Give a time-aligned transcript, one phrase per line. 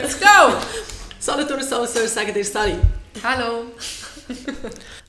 [0.00, 0.54] Let's go!
[1.18, 2.76] Solothurner Soulsurf sagen dir Sally.
[3.20, 3.64] Hallo.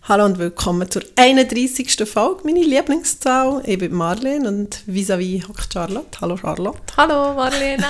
[0.02, 2.10] Hallo und willkommen zur 31.
[2.10, 3.62] Folge, meine Lieblingszahl.
[3.68, 6.20] Ich bin Marlene und vis-à-vis hockt Charlotte.
[6.22, 6.80] Hallo Charlotte.
[6.98, 7.86] Hallo Marlene.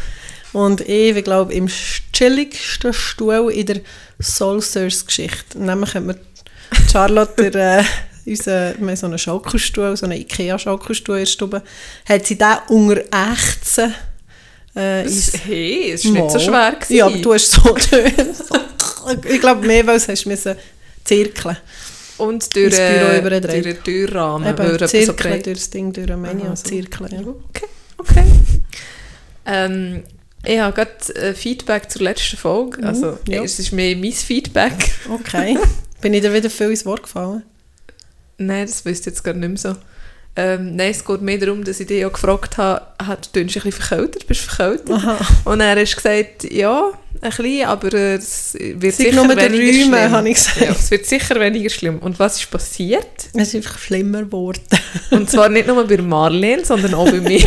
[0.52, 3.80] Und ich bin, glaube im chilligsten Stuhl in der
[4.18, 5.58] Soulsurf-Geschichte.
[5.58, 6.18] Nämlich hat mir
[6.92, 7.84] Charlotte der, äh,
[8.26, 11.62] unser, wir haben so einen Schaukelstuhl, so einen Ikea-Schaukelstuhl in der Stube,
[12.06, 13.94] hat sie den unter Ächzen
[14.76, 16.72] äh, Es hey, es war nicht so schwer.
[16.72, 16.94] Gewesen.
[16.96, 17.76] Ja, aber du hast so
[19.28, 20.54] ich glaube, mehr, weil du hast müssen
[21.04, 21.56] zirkeln
[22.18, 24.48] Und durch, äh, durch den Türrahmen.
[24.48, 25.06] Eben, zirkeln
[25.38, 26.62] so durch das Ding durch, meine ich, Aha, ja, so.
[26.68, 27.10] zirkeln.
[27.12, 27.20] Ja.
[27.20, 27.66] Okay,
[27.98, 28.24] okay.
[29.44, 30.04] Ähm,
[30.44, 32.82] ich habe gerade äh, Feedback zur letzten Folge.
[32.86, 33.42] Also, Mhm, ja.
[33.42, 34.90] es ist mehr mein Feedback.
[35.10, 35.58] Okay.
[36.00, 37.42] Bin ich dir wieder viel ins Wort gefallen?
[38.38, 39.76] Nein, das wüsste ich jetzt gar nicht mehr so.
[40.34, 43.46] Ähm, nein, es geht mehr darum, dass ich dich ja gefragt habe, ah, du ein
[43.46, 44.90] bisschen verkältet, bist du verkältet?
[44.90, 45.18] Aha.
[45.44, 50.10] Und er hast gesagt, ja, ein bisschen, aber es wird Sei sicher weniger Räume, schlimm.
[50.10, 50.60] habe ich gesagt.
[50.62, 51.98] Ja, es wird sicher weniger schlimm.
[51.98, 53.28] Und was ist passiert?
[53.34, 54.62] Es ist einfach schlimmer geworden.
[55.10, 57.42] Und zwar nicht nur bei Marlene, sondern auch bei mir.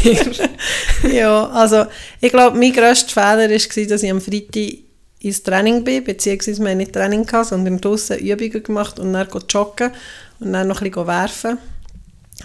[1.12, 1.86] ja, also
[2.22, 4.86] ich glaube, mein grösster Fehler war, dass ich am Freitag
[5.20, 9.28] ins Training bin, beziehungsweise wir haben nicht Training gehabt, sondern draussen Übungen gemacht und dann
[9.50, 9.92] joggen
[10.40, 11.58] und dann noch ein bisschen werfen.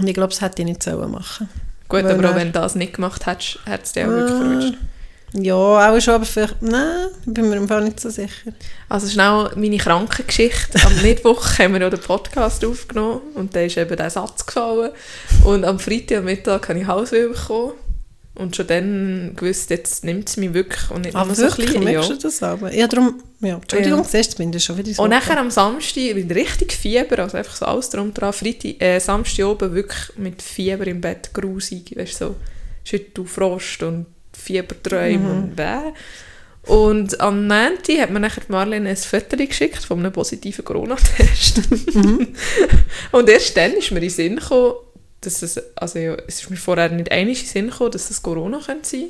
[0.00, 1.48] Und ich glaube, das hätte ich nicht sollen machen
[1.88, 4.34] Gut, Weil aber auch wenn du das nicht gemacht hättest, hätte es dich auch wirklich
[4.34, 4.38] Ah.
[4.38, 4.74] verwünscht.
[5.32, 8.50] Ja, auch schon, aber vielleicht, nein, bin mir im Fall nicht so sicher.
[8.88, 10.84] Also schnell meine Krankengeschichte.
[10.84, 14.90] Am Mittwoch haben wir ja den Podcast aufgenommen und da ist eben der Satz gefallen.
[15.44, 17.72] Und am Freitag am Mittag habe ich Halsweh bekommen.
[18.40, 21.48] Und schon dann gewusst, jetzt nimmt es mich wirklich und nicht Aber nur so ein
[21.50, 21.84] wirklich, bisschen.
[21.84, 22.16] merkst Ja.
[22.16, 22.72] du das aber?
[22.74, 24.04] Ja, darum, ja, Entschuldigung, Ja.
[24.04, 25.02] siehst du, bin das schon wieder so.
[25.02, 28.32] Und nachher am Samstag bin ich richtig Fieber, also einfach so alles drum dran.
[28.32, 32.36] Freitag, äh, Samstag oben wirklich mit Fieber im Bett, grusig, weißt du, so
[32.84, 35.30] Schüttelfrost und Fieberträume Mhm.
[35.42, 35.92] und bäh.
[36.66, 41.94] Und am Montag hat mir nachher Marlene ein Foto geschickt von einem positiven Corona-Test.
[41.94, 42.28] Mhm.
[43.12, 44.74] und erst dann ist mir in den Sinn gekommen,
[45.20, 48.10] dass es, also ja, es ist mir vorher nicht einig in den Sinn gekommen, dass
[48.10, 49.08] es Corona könnte sein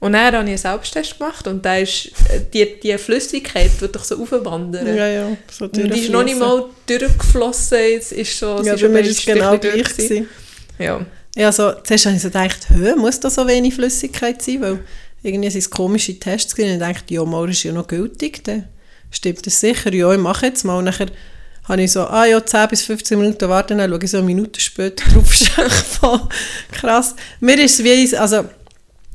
[0.00, 3.88] Und dann habe ich einen Selbsttest gemacht und da ist äh, die, die Flüssigkeit, die
[3.88, 4.86] doch so aufwandern.
[4.96, 8.68] Ja, ja, so Und die ist noch nicht mal durchgeflossen, jetzt ist sie Ja, ist
[8.70, 9.84] bei schon mir war es genau gleich.
[9.84, 10.28] gewesen.
[10.78, 11.04] Ja.
[11.38, 14.60] Ja, so, zuerst habe ich so gedacht, hä, muss da so wenig Flüssigkeit sein?
[14.62, 14.78] Weil
[15.22, 16.80] irgendwie sind es komische Tests gewesen.
[16.80, 18.64] Und ich dachte, ja, morgen ist ja noch gültig, dann
[19.10, 19.92] stimmt das sicher.
[19.92, 20.78] Ja, ich mache jetzt mal.
[20.78, 21.08] Und nachher
[21.68, 24.26] habe ich so, ah ja, 10 bis 15 Minuten warten, dann schaue ich so eine
[24.26, 25.32] Minute später drauf.
[25.32, 25.48] Ist
[26.00, 26.20] voll
[26.72, 27.14] krass.
[27.40, 28.44] Mir ist es wie, also,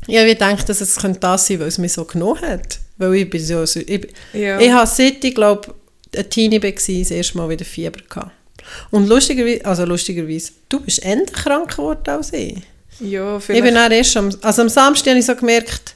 [0.07, 2.79] ich habe gedacht, dass es könnte das sein, weil es mich so genommen hat.
[2.97, 4.59] Weil ich bin so, ich, Ja.
[4.59, 5.73] ich habe seit, ich glaube,
[6.16, 8.31] ein Teenie war, das erste Mal wieder Fieber gehabt.
[8.91, 12.57] Und lustigerweise, also lustigerweise, du bist eher krank geworden als ich.
[13.00, 13.63] ja, Ich vielleicht.
[13.63, 15.95] bin dann erst am, also am Samstag habe ich so gemerkt,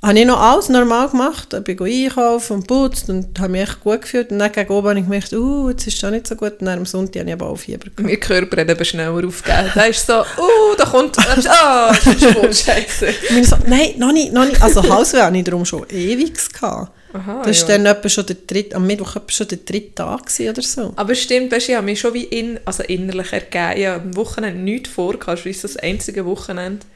[0.00, 3.80] habe ich noch alles normal gemacht, ich bin einkaufen und putzt und habe mich echt
[3.80, 4.30] gut gefühlt.
[4.30, 6.60] Und dann gegen oben habe ich gemerkt, uh, jetzt ist es schon nicht so gut.
[6.60, 8.00] Und dann am Sonntag habe ich aber auch Fieber gehabt.
[8.00, 9.72] mein Körper hat eben schneller aufgegeben.
[9.74, 13.08] Da ist so, uh, da kommt, ah, das ist voll scheiße.
[13.42, 14.62] So, nein, noch nicht, noch nicht.
[14.62, 16.28] Also Halsweh hatte ich darum schon ewig.
[16.52, 16.92] Gehabt.
[17.12, 17.78] Aha, Das war ja.
[17.78, 20.92] dann etwa schon der dritte, am Mittwoch etwa schon der dritte Tag oder so.
[20.94, 23.80] Aber es stimmt, weißt, ich habe mich schon wie in, also innerlich ergeben.
[23.80, 26.86] Ich habe am Wochenende nichts vor, es ist das einzige Wochenende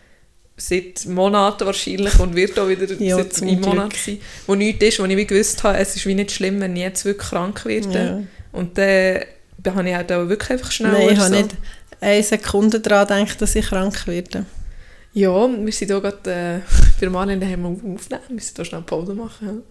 [0.68, 4.02] seit Monaten wahrscheinlich und wird auch wieder Ja, seit zum einem Monat Glück.
[4.04, 6.76] sein, wo nichts ist, wo ich wie gewusst habe, es ist wie nicht schlimm, wenn
[6.76, 7.92] ich jetzt wirklich krank werde.
[7.98, 8.22] Ja.
[8.52, 9.22] Und dann
[9.62, 11.40] dann habe ich halt auch wirklich einfach schneller Nein, ich habe so.
[11.40, 11.56] nicht
[12.00, 14.44] eine Sekunde daran gedacht, dass ich krank werde.
[15.12, 16.60] Ja, wir sind hier gerade äh,
[16.98, 19.62] für Marlene daheim aufnehmen, wir müssen hier schnell Pause machen.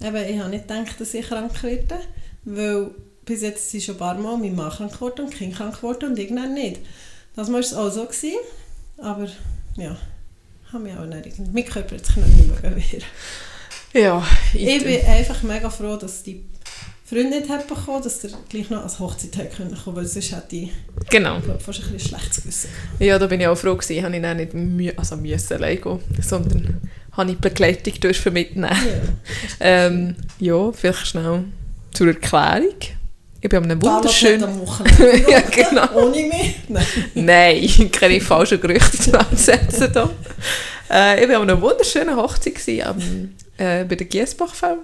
[0.00, 1.98] Eben, ich habe nicht gedacht, dass ich krank werde,
[2.44, 2.90] weil
[3.24, 6.10] bis jetzt sind schon ein paar Mal mein Mann krank geworden und Kind krank geworden
[6.10, 6.80] und irgendwann nicht.
[7.34, 8.36] Das war es auch so, gewesen,
[8.98, 9.28] aber
[9.78, 9.96] ja,
[10.72, 11.50] habe mich auch nicht irgendwie...
[11.52, 13.02] Mein Körper hat sich nicht mehr wehren.
[13.94, 16.44] Ja, Ich bin einfach mega froh, dass die
[17.06, 20.30] Freunde nicht hat bekommen, dass der gleich noch als Hochzeit hätte können kommen, weil sonst
[20.30, 20.70] hätte ich,
[21.08, 21.40] Genau.
[21.40, 22.68] glaube fast ein bisschen schlechtes Gewissen.
[22.98, 25.80] Ja, da bin ich auch froh gewesen, habe ich dann nicht mü also müssen allein
[25.80, 28.68] gehen, sondern habe ich Begleitung dürfen mitnehmen.
[28.70, 29.56] Ja.
[29.60, 31.44] Ähm, ja, vielleicht schnell
[31.94, 32.74] zur Erklärung.
[33.40, 34.44] Ich bin an einem wunderschönen...
[34.44, 35.30] am Wochenende.
[35.30, 36.06] ja, genau.
[36.06, 36.56] Ohne mich?
[36.68, 36.86] Nein.
[37.14, 40.10] Nein, keine falschen Gerüchte in die Welt setzen da.
[40.90, 42.98] Äh, ich war an einer wunderschönen Hochzeit gewesen, am,
[43.58, 44.78] äh, bei der Giesbachfeld.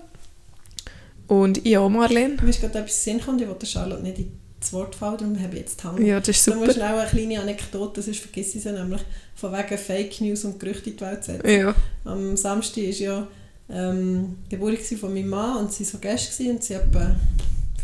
[1.27, 2.37] Und ich auch, Marlene.
[2.43, 5.55] Mir ist gerade etwas Sinn gekommen, ich wollte Charlotte nicht ins Wort fallen, darum habe
[5.55, 6.01] ich jetzt die Hand.
[6.01, 6.73] Ja, das ist Du super.
[6.73, 9.01] schnell eine kleine Anekdote, sonst vergiss ich sie nämlich,
[9.35, 11.49] von wegen Fake News und Gerüchte in die Welt setzen.
[11.51, 11.75] Ja.
[12.05, 13.27] Am Samstag war ja
[13.71, 17.17] ähm, die Geburt von meinem Mann und sie waren so Gäste und sie etwa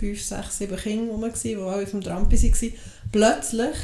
[0.01, 2.73] fünf, sechs, sieben Kinder rum, die alle auf dem Trampi waren.
[3.13, 3.77] Plötzlich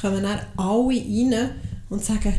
[0.00, 1.50] kommen dann alle rein
[1.88, 2.34] und sagen,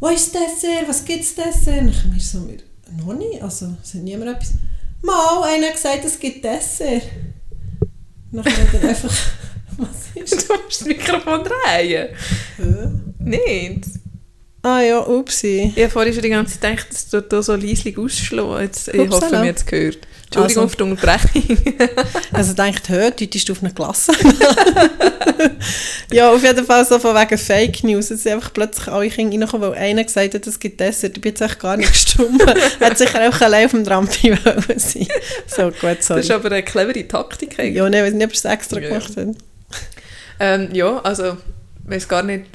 [0.00, 0.88] «Wo ist das Dessert?
[0.88, 2.58] Was gibt es Dessert?» Und ich mir so, wir
[2.98, 4.54] Noch nicht, also es hat niemand etwas...
[5.02, 7.02] Mal, einer hat gesagt, es gibt Dessert.
[8.30, 9.14] Nachher hat er einfach...
[9.76, 12.08] Was ist Du musst das Mikrofon drehen.
[12.56, 12.90] das?
[13.18, 13.84] Nicht.
[14.62, 15.72] Ah ja, upsi.
[15.74, 18.62] Ich habe vorhin schon die ganze Zeit gedacht, dass du da so leislich ausschlagen.
[18.62, 19.40] Jetzt, ich hoffe, Upsala.
[19.40, 19.98] mir jetzt gehört.
[20.42, 20.68] Entschuldigung Also.
[20.68, 21.58] für die Unterbrechung.
[22.32, 24.12] Also denkt, hör, deutest du auf eine Klasse?
[26.12, 28.10] ja, auf jeden Fall so von wegen Fake News.
[28.10, 31.16] Es sind einfach plötzlich alle Kinder reingekommen, weil einer gesagt hat, es gibt Dessert.
[31.16, 32.42] Ich bin jetzt echt gar nicht gestummt.
[32.80, 34.36] Hat sicher auch allein auf dem Trampi
[34.76, 35.06] sein.
[35.46, 36.20] So, gut, Das sorry.
[36.20, 37.76] ist aber eine cleverere Taktik eigentlich.
[37.76, 38.88] Ja, nein, ich weiß nicht, ob es extra Ja.
[38.88, 39.28] gemacht hat.
[40.40, 41.36] Ähm, ja, also,
[41.84, 42.46] ich weiß gar nicht,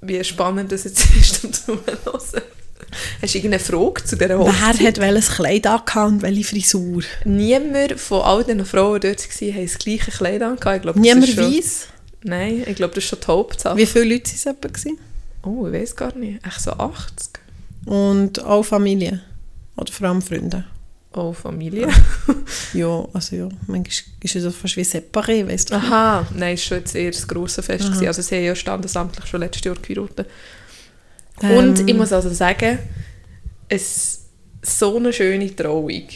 [0.00, 2.40] wie spannend das jetzt ist, um zu hören.
[3.22, 4.78] Hast du irgendeine Frage zu dieser Hochzeit?
[4.78, 7.02] Wer hat welches Kleid angehabt und welche Frisur?
[7.24, 10.86] Niemand von all den Frauen, die dort waren, haben das gleiche Kleid angehabt.
[10.86, 11.88] Ich Niemand weiss.
[12.22, 13.76] Nein, ich glaube, das ist schon die Hauptsache.
[13.76, 15.02] Wie viele Leute waren es etwa?
[15.42, 16.44] Oh, ich weiß gar nicht.
[16.46, 17.30] Echt so 80?
[17.86, 19.22] Und auch Familie.
[19.76, 20.64] Oder vor allem Freunde.
[21.14, 21.88] Oh, Familie.
[22.74, 25.74] Ja, also ja, manchmal ist es so fast wie separé, weißt du?
[25.74, 27.86] Aha, nein, es war schon jetzt eher das grosse Fest.
[27.86, 28.06] Gewesen.
[28.06, 30.26] Also sie haben ja standesamtlich schon letztes Jahr geheiratet.
[31.42, 32.78] Ähm, Und ich muss also sagen,
[33.68, 34.26] es
[34.62, 36.08] so eine schöne Trauung.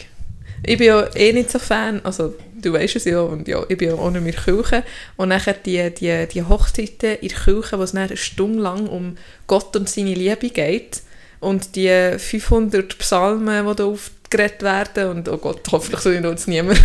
[0.65, 3.77] Ich bin ja eh nicht so Fan, also du weißt es ja, und ja, ich
[3.77, 4.85] bin ja auch nicht mehr Kirche.
[5.17, 8.87] Und nachher die, die, die Hochzeiten in der Kirche, wo es dann eine Stunde lang
[8.87, 9.17] um
[9.47, 11.03] Gott und seine Liebe geht
[11.41, 13.95] und die 500 Psalmen, die da
[14.33, 16.81] aufgeredet werden und oh Gott, hoffentlich soll ich uns niemand,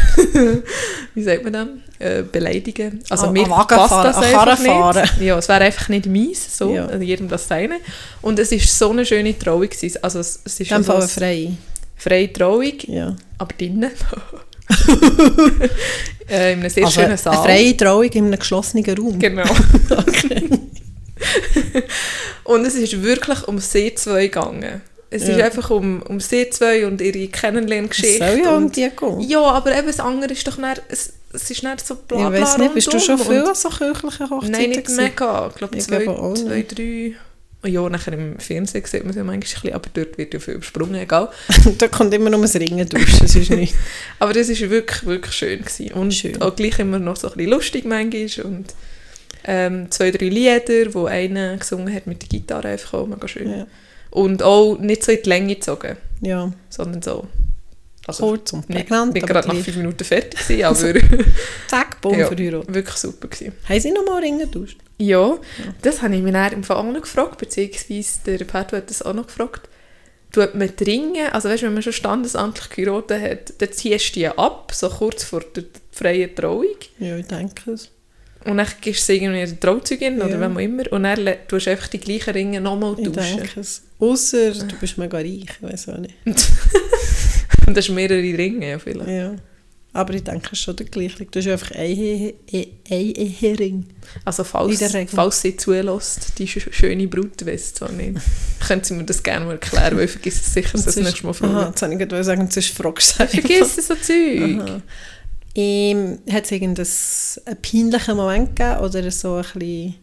[1.15, 1.67] wie sagt man das,
[1.99, 2.99] äh, beleidigen.
[3.09, 5.21] Also An- mir an passt fahren, das einfach nicht.
[5.21, 6.85] Ja, es wäre einfach nicht meins, so, Ja.
[6.87, 7.77] also jedem das seine.
[8.21, 9.97] Und es ist so eine schöne Trauung gewesen.
[10.03, 11.51] Also es, es ist dem so Fall eine frei.
[11.95, 13.15] freie Trauung, Ja.
[13.37, 13.91] aber drinnen.
[16.29, 17.43] äh, in einem sehr Also schönen eine Saal.
[17.43, 19.17] freie Trauung in einem geschlossenen Raum.
[19.17, 19.45] Genau.
[22.43, 24.81] und es ist wirklich um sie zwei gegangen.
[25.09, 25.45] Es ist Ja.
[25.45, 28.17] einfach um, um sie zwei und ihre Es Kennenlerngeschichte.
[28.27, 29.21] soll ja um und, die gehen.
[29.21, 32.29] ja, aber eben das andere ist doch nicht, es, es ist nicht so bla ich
[32.29, 35.03] bla weiß nicht, bist du schon viel an so kirchlichen Hochzeiten Nein, nicht gewesen?
[35.03, 35.47] mega.
[35.47, 37.13] Ich glaube, Ich zwei, glaube zwei, drei...
[37.63, 40.33] Oh Ja, nachher im Fernsehen sieht man es ja manchmal ein bisschen, aber dort wird
[40.33, 41.29] ja viel übersprungen, egal.
[41.79, 43.73] da kommt immer nur das Ringen duschen, das ist nicht.
[44.19, 45.59] Aber das war wirklich, wirklich schön.
[45.61, 45.91] Gewesen.
[45.93, 46.39] Und Schön.
[46.41, 48.45] auch gleich immer noch so ein bisschen lustig manchmal.
[48.45, 48.75] Und
[49.45, 53.49] ähm, zwei, drei Lieder, wo einer gesungen hat mit der Gitarre, einfach auch mega schön.
[53.49, 53.67] Ja.
[54.17, 56.51] Und auch nicht so in die Länge gezogen, ja.
[56.69, 57.27] sondern so...
[58.07, 60.63] Also, Kurz und prägnant, bin aber gerade nach fünf Minuten fertig gewesen,
[61.13, 61.25] aber
[61.67, 62.27] Zack, bumm, Ja.
[62.27, 62.73] verheiratet.
[62.73, 63.53] wirklich super gewesen.
[63.67, 64.77] Haben sie noch mal Ringen getauscht?
[64.97, 65.37] Ja,
[65.81, 69.01] das habe ich mich dann im Fall auch noch gefragt, beziehungsweise der Pedro hat das
[69.01, 69.67] auch noch gefragt.
[70.31, 74.19] Tut man die Ringe, also weißt, wenn man schon standesamtlich geheiratet hat, dann ziehst du
[74.19, 76.65] die ab, so kurz vor der freien Trauung.
[76.99, 77.89] Ja, ich denke es.
[78.45, 80.41] Und dann gibst du sie irgendwie der Trauzeugin oder Ja.
[80.41, 80.91] wem auch immer.
[80.91, 83.41] Und dann tust du einfach die gleichen Ringe nochmal tauschen.
[83.59, 83.83] es.
[83.99, 86.13] Ausser du bist mega reich, ich weiß auch nicht.
[87.67, 89.09] Und das sind mehrere Ringe ja vielleicht.
[89.09, 89.35] Ja.
[89.93, 91.25] Aber ich denke, es schon der gleiche.
[91.25, 93.85] Du hast einfach ein Ehe- E- ein Ehering.
[94.25, 98.19] Also falls, falls sie zulässt, die sch schöne Brut weiss zwar nicht.
[98.67, 101.31] Können Sie mir das gerne mal erklären, weil ich vergesse es sicher das nächste Mal
[101.41, 104.61] Aha, jetzt wollte ich gerade sagen, sonst fragst du Ich vergesse so Zeug.
[104.61, 104.81] Aha.
[105.57, 106.87] Ähm, hat es irgendeinen
[107.61, 109.95] peinlichen Moment gegeben oder so ein bisschen...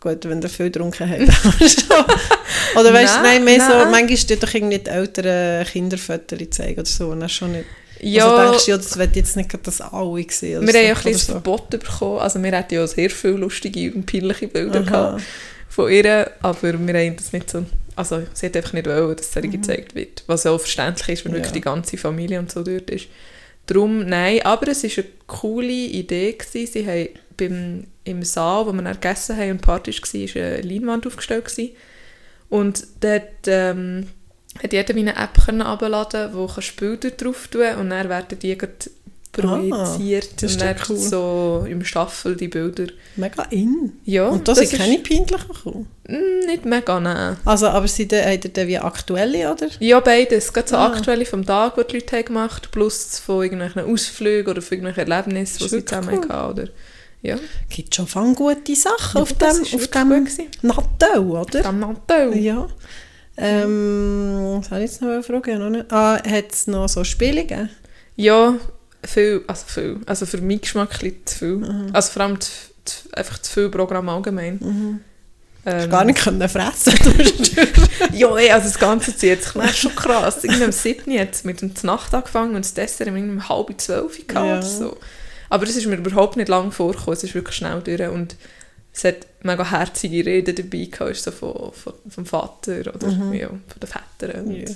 [0.00, 1.26] Gut, wenn der viel getrunken schon.
[2.80, 3.90] oder weißt du, Nein, nein, mehr so, nein.
[3.90, 7.08] manchmal tut doch irgendwie die Eltern Kinderfotos zeigen oder so.
[7.08, 7.64] Und dann schon nicht.
[8.00, 10.58] Ja, Also denkst du, ja, das wird jetzt nicht das alle sehen.
[10.58, 11.32] oder wir so, haben ja ein bisschen so.
[11.32, 12.18] Verbot bekommen.
[12.18, 14.84] Also wir hatten ja sehr viele lustige und peinliche Bilder Aha.
[14.90, 15.22] gehabt
[15.70, 17.64] von ihr, aber wir haben das nicht so...
[17.96, 20.22] Also sie hat einfach nicht wollen, dass das gezeigt wird.
[20.26, 21.36] Was auch verständlich ist, wenn Mhm.
[21.38, 21.42] Ja.
[21.44, 23.06] wirklich die ganze Familie und so dort ist.
[23.66, 26.32] Darum, nein, aber es war eine coole Idee.
[26.32, 26.72] Gewesen.
[26.72, 31.46] Sie haben beim, im Saal, wo wir gegessen haben und Party war, eine Leinwand aufgestellt.
[31.46, 31.74] Gewesen.
[32.48, 34.08] Und dort ähm,
[34.62, 38.38] hat jeder wie eine App können herunterladen wo kannst Bilder drauf tun und dann werden
[38.38, 38.56] die
[39.42, 40.96] projiziert ist und dann cool.
[40.96, 42.86] so im Staffel die Bilder.
[43.16, 43.92] Mega in.
[44.04, 45.86] Ja, Und da das sind keine peinlichen gekommen.
[46.08, 47.36] Mm, Nicht mega, nein.
[47.44, 49.68] Also, aber sind die, habt ihr dann wie aktuelle, oder?
[49.80, 50.52] Ja, beides.
[50.52, 50.86] Gerade so Ah.
[50.86, 55.10] aktuelle vom Tag, die die Leute haben gemacht plus von irgendwelchen Ausflügen oder von irgendwelchen
[55.12, 56.28] Erlebnissen, die sie zusammen cool.
[56.28, 56.50] hatten.
[56.60, 56.68] Oder,
[57.22, 57.36] ja.
[57.70, 60.26] Gibt schon fang gute Sachen Ja, auf dem, auf dem.
[60.62, 61.64] Nattel, oder?
[61.66, 62.36] Am Nattel.
[62.36, 62.68] Ja.
[63.36, 65.50] Ähm, was habe ich jetzt noch eine Frage?
[65.52, 65.90] Ja, noch nicht.
[65.92, 67.70] Ah, hat es noch so Spiele gegeben?
[68.16, 68.54] Ja,
[69.06, 70.00] viel, also viel.
[70.06, 71.56] Also für meinen Geschmack zu viel.
[71.56, 71.90] Mhm.
[71.92, 72.50] Also vor allem zu,
[72.84, 74.58] zu, einfach zu viel Programm allgemein.
[74.60, 75.00] Mhm.
[75.66, 76.92] Ähm, Gar nicht können fressen.
[78.12, 80.44] Ja, ey, also das Ganze zieht sich schon krass.
[80.44, 81.18] Irgendwie am 7.
[81.18, 84.46] hat es mit dem Nacht angefangen und das Dessert um irgendwie um halb zwölf gehabt
[84.46, 84.62] Ja.
[84.62, 84.96] so.
[85.48, 87.14] Aber das ist mir überhaupt nicht lang vorgekommen.
[87.16, 88.36] Es ist wirklich schnell durch und
[88.92, 93.32] es hat mega herzige Reden dabei gehabt, so von, von, vom Vater oder Mhm.
[93.32, 94.44] ja, von den Vätern.
[94.46, 94.74] Und, Ja.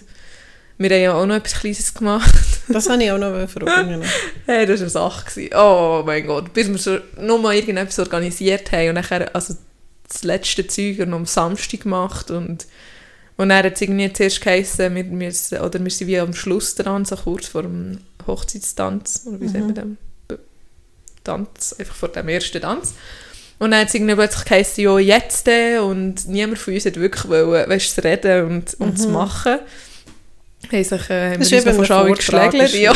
[0.79, 2.35] Wir haben ja auch noch etwas Kleines gemacht.
[2.71, 4.03] Das habe ich auch noch fragen.
[4.45, 5.51] Hey, das war eine Sache.
[5.57, 6.53] Oh mein Gott.
[6.53, 9.55] Bis wir so noch mal irgendetwas organisiert haben und nachher, also
[10.07, 12.67] das letzte Zeug noch am Samstag gemacht und,
[13.39, 16.75] und dann hat es irgendwie zuerst geheißen, wir, müssen, oder wir sind wie am Schluss
[16.75, 19.97] dran, so kurz vor dem Hochzeitstanz, oder wie sagt man dem?
[20.29, 20.39] Be-
[21.25, 22.93] Tanz, einfach vor dem ersten Tanz.
[23.59, 26.97] Und dann hat es irgendwie plötzlich geheißen, ja, jetzt denn, und niemand von uns hat
[26.97, 29.59] wirklich wollen, weißt, reden und, und zu machen.
[30.67, 32.73] Haben sich, äh, haben Das wir ist uns noch geschlägelt.
[32.75, 32.93] Ja.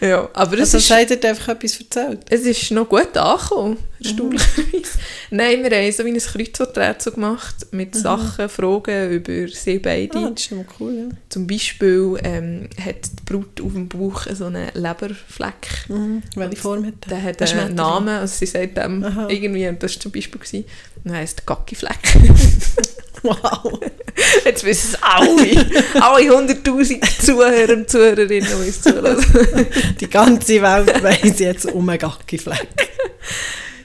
[0.00, 0.86] ja, aber es Also ist...
[1.22, 2.20] ihr einfach etwas erzählt?
[2.28, 4.98] Es ist noch gut angekommen, erstaunlicherweise.
[5.30, 10.18] Nein, wir haben so wie ein Kreuzworträtsel gemacht mit Sachen, Fragen über sie beide.
[10.18, 11.16] Ah, das ist immer cool, ja.
[11.28, 15.88] Zum Beispiel ähm, hat die Brut auf dem Bauch so einen Leberfleck.
[15.88, 16.22] Mhm.
[16.34, 17.76] Welche Form hat Der hat Ein einen Schmetterling.
[17.76, 19.28] Namen, also sie sagt dem Aha.
[19.28, 20.64] irgendwie, das war zum Beispiel, gewesen,
[21.04, 21.98] und er heisst Gackifleck.
[23.22, 23.80] Wow.
[24.44, 25.66] Jetzt wissen es alle,
[26.00, 29.66] alle 100'000 Zuhörer und Zuhörerinnen, die uns zulassen.
[30.00, 32.66] Die ganze Welt weiss jetzt um einen Gackifleck.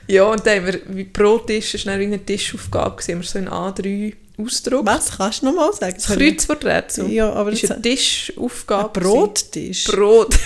[0.07, 3.27] Ja, und dann haben wir, wie pro Tisch, das war eine Tischaufgabe, gewesen, haben wir
[3.27, 4.85] so in A3 ausgedruckt.
[4.85, 5.17] Was?
[5.17, 5.95] Kannst du nochmal sagen?
[5.95, 7.11] Das Kreuzworträtsel.
[7.11, 8.99] Ja, aber ist eine Tischaufgabe.
[8.99, 9.85] Ein Brottisch?
[9.85, 9.95] gewesen.
[9.95, 10.35] Brot.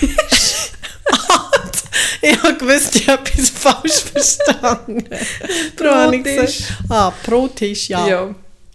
[2.22, 5.04] Ich habe gewusst, ich habe etwas falsch verstanden.
[5.76, 6.64] Brottisch.
[6.88, 8.06] Ah, Brottisch, ja.
[8.06, 8.34] ja.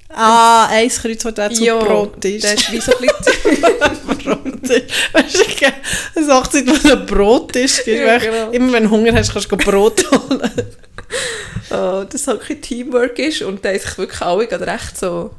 [0.09, 1.77] Ah, ein Kreuzwort dazu, ja.
[1.79, 2.41] Brottisch.
[2.41, 4.17] Das ist wie so ein bisschen...
[4.23, 4.83] Brottisch.
[5.13, 7.99] Weißt du, eine Hochzeit, wo ein Brottisch gibt.
[7.99, 8.51] Ja, genau.
[8.51, 10.51] Immer wenn du Hunger hast, kannst du Brot holen.
[11.71, 15.31] oh, das halt kein Teamwork ist und da ist sich wirklich alle recht so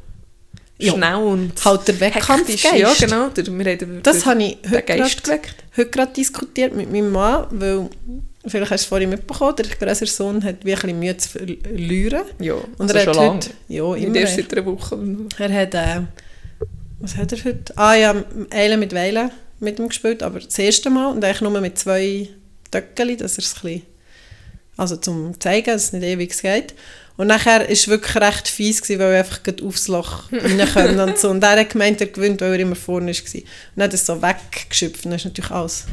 [0.78, 0.92] Ja.
[0.92, 2.00] schnell und Halt der.
[2.00, 2.76] Wettkampfgeist.
[2.76, 3.28] Ja, genau.
[3.28, 5.40] Der, wir haben Das habe ich heute gerade
[5.76, 7.88] heute gerade diskutiert mit meinem Mann, weil,
[8.48, 11.28] vielleicht hast du es vorhin mitbekommen, der größere Sohn hat wie ein bisschen Mühe zu
[11.28, 12.22] verlieren.
[12.38, 14.16] Ja, Und also er schon hat heute, ja, immer.
[14.16, 14.98] erst seit einer Woche.
[15.38, 16.02] Er hat, äh,
[17.00, 17.76] was hat er heute?
[17.76, 21.60] Ah ja, Eile mit Weile mit ihm gespielt, aber das erste Mal und eigentlich nur
[21.60, 22.28] mit zwei
[22.70, 23.82] Töckeli, dass er es ein bisschen,
[24.76, 26.74] also zum zeigen, dass es nicht ewig geht.
[27.16, 31.00] Und nachher war es wirklich recht fies, gewesen, weil er einfach aufs Loch rein können
[31.00, 31.30] und so.
[31.30, 33.34] Und er hat gemeint, er gewinnt, weil er immer vorne war.
[33.34, 33.44] Und
[33.76, 35.84] dann hat er so weggeschöpft und dann ist natürlich alles.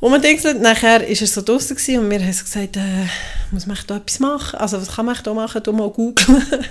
[0.00, 3.06] Und man denkt, nachher war er so draußen gewesen und wir haben so gesagt, äh,
[3.50, 4.58] muss man da etwas machen?
[4.58, 5.62] Also was kann man da machen?
[5.62, 6.44] Du mal googeln.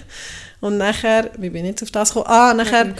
[0.64, 2.28] Und nachher, wie bin ich jetzt auf das gekommen?
[2.30, 2.94] Ah, nachher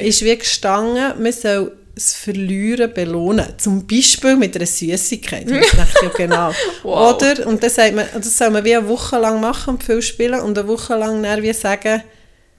[0.00, 3.46] ist wie gestanden, man soll das Verlieren belohnen.
[3.58, 5.50] Zum Beispiel mit einer Süßigkeit.
[5.50, 6.52] Ja genau.
[6.82, 7.14] Wow.
[7.14, 10.00] Oder, und das, sagt man, das soll man wie eine Woche lang machen und viel
[10.00, 12.02] spielen und eine Woche lang dann wie sagen,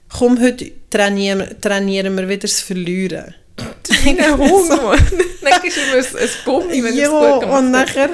[0.08, 3.34] komm, heute trainieren, trainieren wir wieder das Verlieren.
[4.06, 4.96] Ein Hunger.
[5.42, 8.10] Dann du ihm ein, ein Gummi, wenn du es gut gemacht und nachher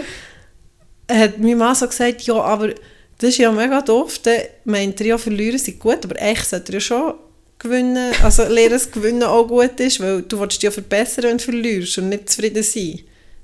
[1.10, 2.70] hat mein Mann so gesagt, ja, aber
[3.18, 6.72] das ist ja mega doof, dann meint er ja, verlieren sind gut, aber eigentlich sollte
[6.72, 7.14] er ja schon
[7.58, 11.44] gewinnen, also dass Gewinnen auch gut ist, weil du willst dich ja verbessern, wenn du
[11.44, 13.00] verlierst und nicht zufrieden sein.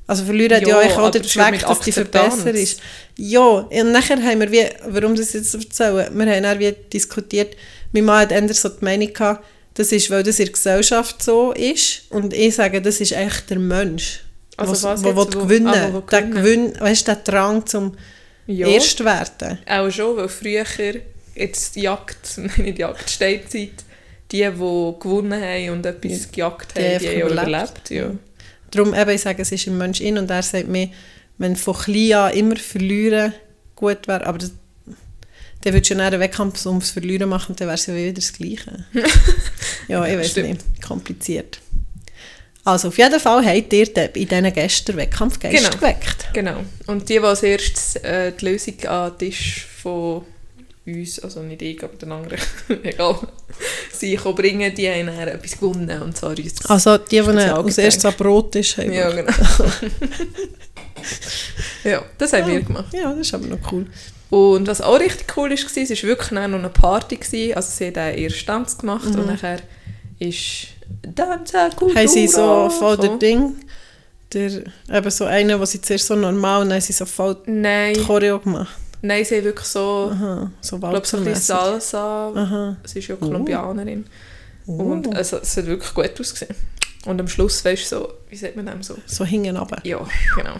[0.06, 2.34] Also verlieren hat ja auch den Zweck, dass die Akzeptanz.
[2.34, 2.80] verbessert ist.
[3.16, 7.56] Ja, und nachher haben wir wie, warum das jetzt erzählen, wir haben dann wie diskutiert,
[7.92, 11.22] mein Mann hat eher so die Meinung gehabt, das ist, weil das in der Gesellschaft
[11.22, 14.20] so ist und ich sage, das ist eigentlich der Mensch,
[14.56, 15.20] Also was, was wo, wo?
[15.20, 16.72] Wo- gewinnen, ah, wo der gewinnen.
[16.72, 17.96] Gewinn, weißt du, der Drang zum
[18.46, 18.66] Ja.
[18.66, 19.60] Erstwerden.
[19.66, 20.64] Auch schon, weil früher,
[21.34, 23.70] jetzt die Jagd, nicht Jagd, Steinzeit,
[24.32, 27.90] die, die gewonnen haben und etwas gejagt Die haben, haben die haben überlebt.
[27.90, 27.90] überlebt.
[27.90, 28.10] Ja.
[28.70, 30.88] Darum eben, ich sage, es ist im Mensch in und er sagt mir,
[31.38, 33.32] wenn von klein an immer verlieren
[33.76, 34.52] gut wäre, aber das,
[35.62, 38.32] dann würdest du ja einen Wettkampf ums Verlieren machen, dann wäre es ja wieder das
[38.32, 38.86] Gleiche.
[39.88, 40.48] ja, ich weiß Stimmt.
[40.48, 41.58] nicht, kompliziert.
[42.64, 45.76] Also auf jeden Fall habt ihr in diesen Gästen Wettkampfgeist Genau.
[45.76, 46.28] geweckt.
[46.32, 46.60] Genau.
[46.86, 50.24] Und die, die als erstes äh, die Lösung an den Tisch von
[50.86, 52.40] uns, also nicht ich, aber den anderen,
[52.82, 53.16] egal,
[53.92, 56.02] sie bringen, die haben dann etwas gewonnen.
[56.02, 56.64] Und zwar uns.
[56.66, 59.32] Also die, die als erstes an Brot ist, haben ja, genau.
[61.84, 62.92] ja, das haben wir gemacht.
[62.92, 63.86] Ja, das ist aber noch cool.
[64.30, 67.16] Und was auch richtig cool war, es war wirklich noch eine Party.
[67.16, 67.54] Gewesen.
[67.54, 69.60] Also sie hat auch ihren Tanz gemacht und nachher
[70.18, 70.68] ist
[71.02, 73.18] Danza Cultura haben sie so voll der gekommen.
[73.18, 73.54] Ding,
[74.32, 77.36] der, eben so einer, wo sie zuerst so normal und dann haben sie so voll
[77.46, 78.76] Nein, Choreo gemacht.
[79.02, 81.42] Nein, sie haben wirklich so, Aha, so ich glaube so ein bisschen.
[81.42, 82.32] Salsa.
[82.34, 82.76] Aha.
[82.84, 84.06] Sie ist ja Kolumbianerin.
[84.66, 85.12] Und Oh.
[85.12, 86.54] also, es hat wirklich gut ausgesehen.
[87.04, 88.96] Und am Schluss, weißt du, so, wie sagt man dem so?
[89.06, 89.80] So hinten runter.
[89.82, 89.98] Ja,
[90.36, 90.54] genau.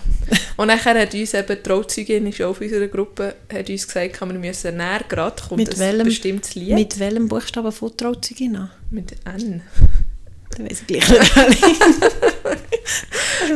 [0.56, 4.20] Und nachher hat uns eben die Trauzeugin, ist auch auf unserer Gruppe, hat uns gesagt,
[4.20, 6.75] wir müssen näher gerade, kommt Mit welchem- bestimmtes Lied.
[6.75, 8.70] Mit welchem Buchstaben von Trauzeugin an?
[8.90, 9.62] Mit N.
[10.56, 11.32] Dann weiss ich gleich nicht.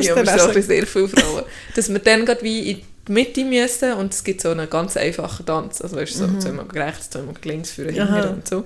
[0.00, 1.44] Ja, wir sind sehr viele Frauen.
[1.74, 5.46] Dass wir dann gerade wie in Mitte müssen und es gibt so einen ganz einfachen
[5.46, 5.80] Tanz.
[5.80, 8.64] Also weißt du, so zweimal rechts, zweimal links, für hinten und so.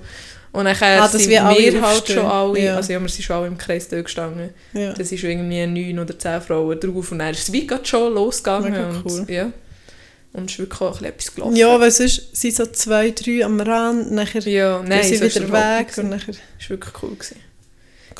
[0.53, 2.75] Und nachher Ah, sind wir wir halt schon alle, Ja.
[2.75, 4.49] also ja, wir sind schon alle im Kreis durchgestanden.
[4.73, 4.91] Ja.
[4.93, 8.13] Das ist irgendwie neun oder zehn Frauen drauf und dann ist es wie gerade schon
[8.13, 8.71] losgegangen.
[8.73, 9.25] Mega und, cool.
[9.29, 9.51] Ja.
[10.33, 11.55] Und es ist wirklich auch etwas gelaufen.
[11.55, 15.97] Ja, weil sonst sind so zwei, drei am Rand, nachher ja nein, es wieder weg
[15.97, 16.33] und nachher...
[16.33, 17.11] Das war wirklich cool.
[17.15, 17.37] Gewesen.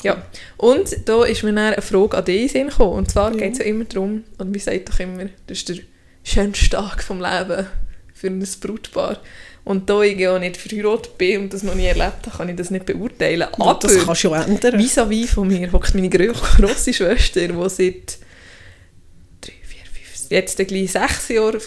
[0.03, 0.25] Ja,
[0.57, 2.93] und da ist mir dann eine Frage an dich gekommen.
[2.93, 3.37] Und zwar Ja.
[3.37, 5.77] geht es ja immer darum, und wir sagen doch immer, das ist der
[6.23, 7.67] schönste Tag vom Leben
[8.13, 9.19] für ein Brautpaar.
[9.63, 12.55] Und da ich ja nicht verheiratet bin und das noch nie erlebt habe, kann ich
[12.55, 13.41] das nicht beurteilen.
[13.41, 14.79] Ja, Aber das kannst du ändern.
[14.79, 18.17] vis-à-vis von mir hockt meine gro grosse Schwester, die seit
[19.41, 21.57] drei, vier, fünf, jetzt gleich sechs Jahre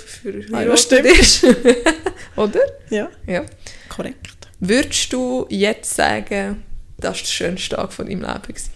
[0.52, 1.44] Ah, ja, verheiratet ist.
[2.36, 2.60] Oder?
[2.90, 3.44] Ja, Ja.
[3.88, 4.48] korrekt.
[4.58, 6.64] Würdest du jetzt sagen,
[6.96, 8.42] das war der schönste Tag von deinem Leben?
[8.48, 8.70] Gewesen?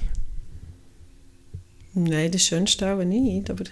[1.94, 3.64] Nein, das schönste auch nicht, aber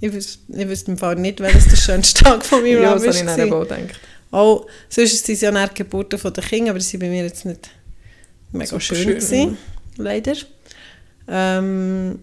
[0.00, 3.04] ich wüsste, ich wüsste im Fall nicht, welches der schönste Tag von meinem Ja, Leben
[3.06, 3.58] das habe ich dann eben war.
[3.62, 4.00] auch gedacht.
[4.30, 7.44] Auch, sonst sind es ja nach Geburten der Kinder, aber sie sind bei mir jetzt
[7.44, 7.70] nicht
[8.52, 9.58] mega Super schön, schön, gewesen,
[9.96, 10.34] leider.
[11.26, 12.18] Ähm,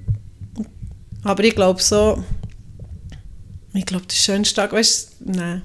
[1.24, 2.24] aber ich glaube so,
[3.74, 5.62] ich glaube, der schönste Tag, weißt du, nein,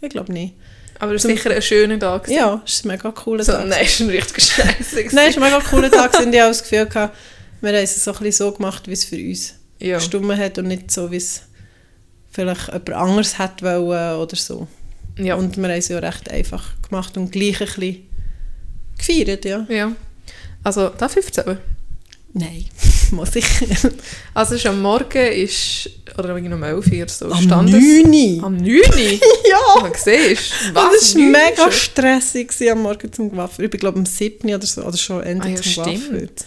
[0.00, 0.54] ich glaube nicht.
[0.98, 2.24] Aber es war sicher ein schöner Tag.
[2.24, 2.38] gewesen.
[2.38, 3.66] Ja, es ist ein mega cooler So, Tag.
[3.66, 4.96] nein, es war ein richtig scheiße.
[5.12, 6.88] Nein, es ist ein mega cooler Tag, und ich habe das Gefühl
[7.62, 9.96] wir haben es so ein bisschen so gemacht, wie es für uns ja.
[9.96, 11.42] gestimmt hat und nicht so, wie es
[12.30, 14.66] vielleicht jemand anderes hätte wollen oder so.
[15.18, 15.34] Ja.
[15.34, 17.96] Und wir haben es ja recht einfach gemacht und gleich ein bisschen
[18.98, 19.66] gefeiert, ja.
[19.68, 19.92] ja.
[20.62, 21.58] Also, darf ich erzählen?
[22.32, 22.64] Nein,
[23.10, 23.44] muss ich.
[24.34, 28.44] Also, es ist am Morgen, ist, oder irgendwie um 11 Uhr so, Am Standes- 9.
[28.44, 28.80] Am 9 Uhr?
[29.50, 29.82] Ja!
[29.82, 31.72] Man siehst Und es war 9 mega schon?
[31.72, 33.64] stressig am Morgen zum Gewaffel.
[33.64, 34.54] Ich bin glaube am 7.
[34.54, 36.44] oder so, oder schon Ende Ah ja, zum stimmt.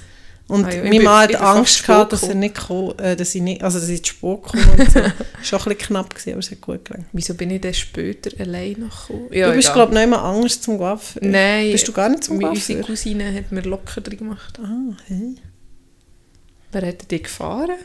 [0.47, 2.35] Und Ah ja, ich mein bin- Mann ich hat bin fast Angst gehabt, dass er
[2.35, 4.99] nicht ko- äh, dass ich nicht, also dass ich zu spät komme und so.
[4.99, 7.05] Schon ein bisschen knapp gewesen, aber es hat gut gelangt.
[7.13, 9.29] Wieso bin ich dann später allein noch gekommen?
[9.31, 11.21] Ja, du bist glaube ich noch immer anders zum Gewaffel.
[11.27, 11.71] Nein.
[11.71, 12.75] Bist du gar nicht zum Meine- Gewaffel?
[12.75, 14.59] Unsere Cousine hat mir locker drin gemacht.
[14.61, 15.35] Ah, hey.
[16.73, 17.77] Wer hat dich gefahren?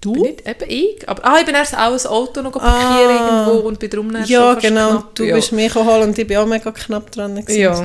[0.00, 0.14] Du?
[0.14, 1.08] Bin nicht eben ich.
[1.08, 2.58] Aber, ah, ich bin erst auch ein Auto noch Ah.
[2.58, 4.88] parkieren irgendwo und bin drum Ja, fast genau.
[4.90, 5.14] knapp.
[5.14, 5.36] Du ja.
[5.36, 7.36] bist mich holen und ich bin auch mega knapp dran.
[7.36, 7.74] gewesen, Ja.
[7.76, 7.84] so.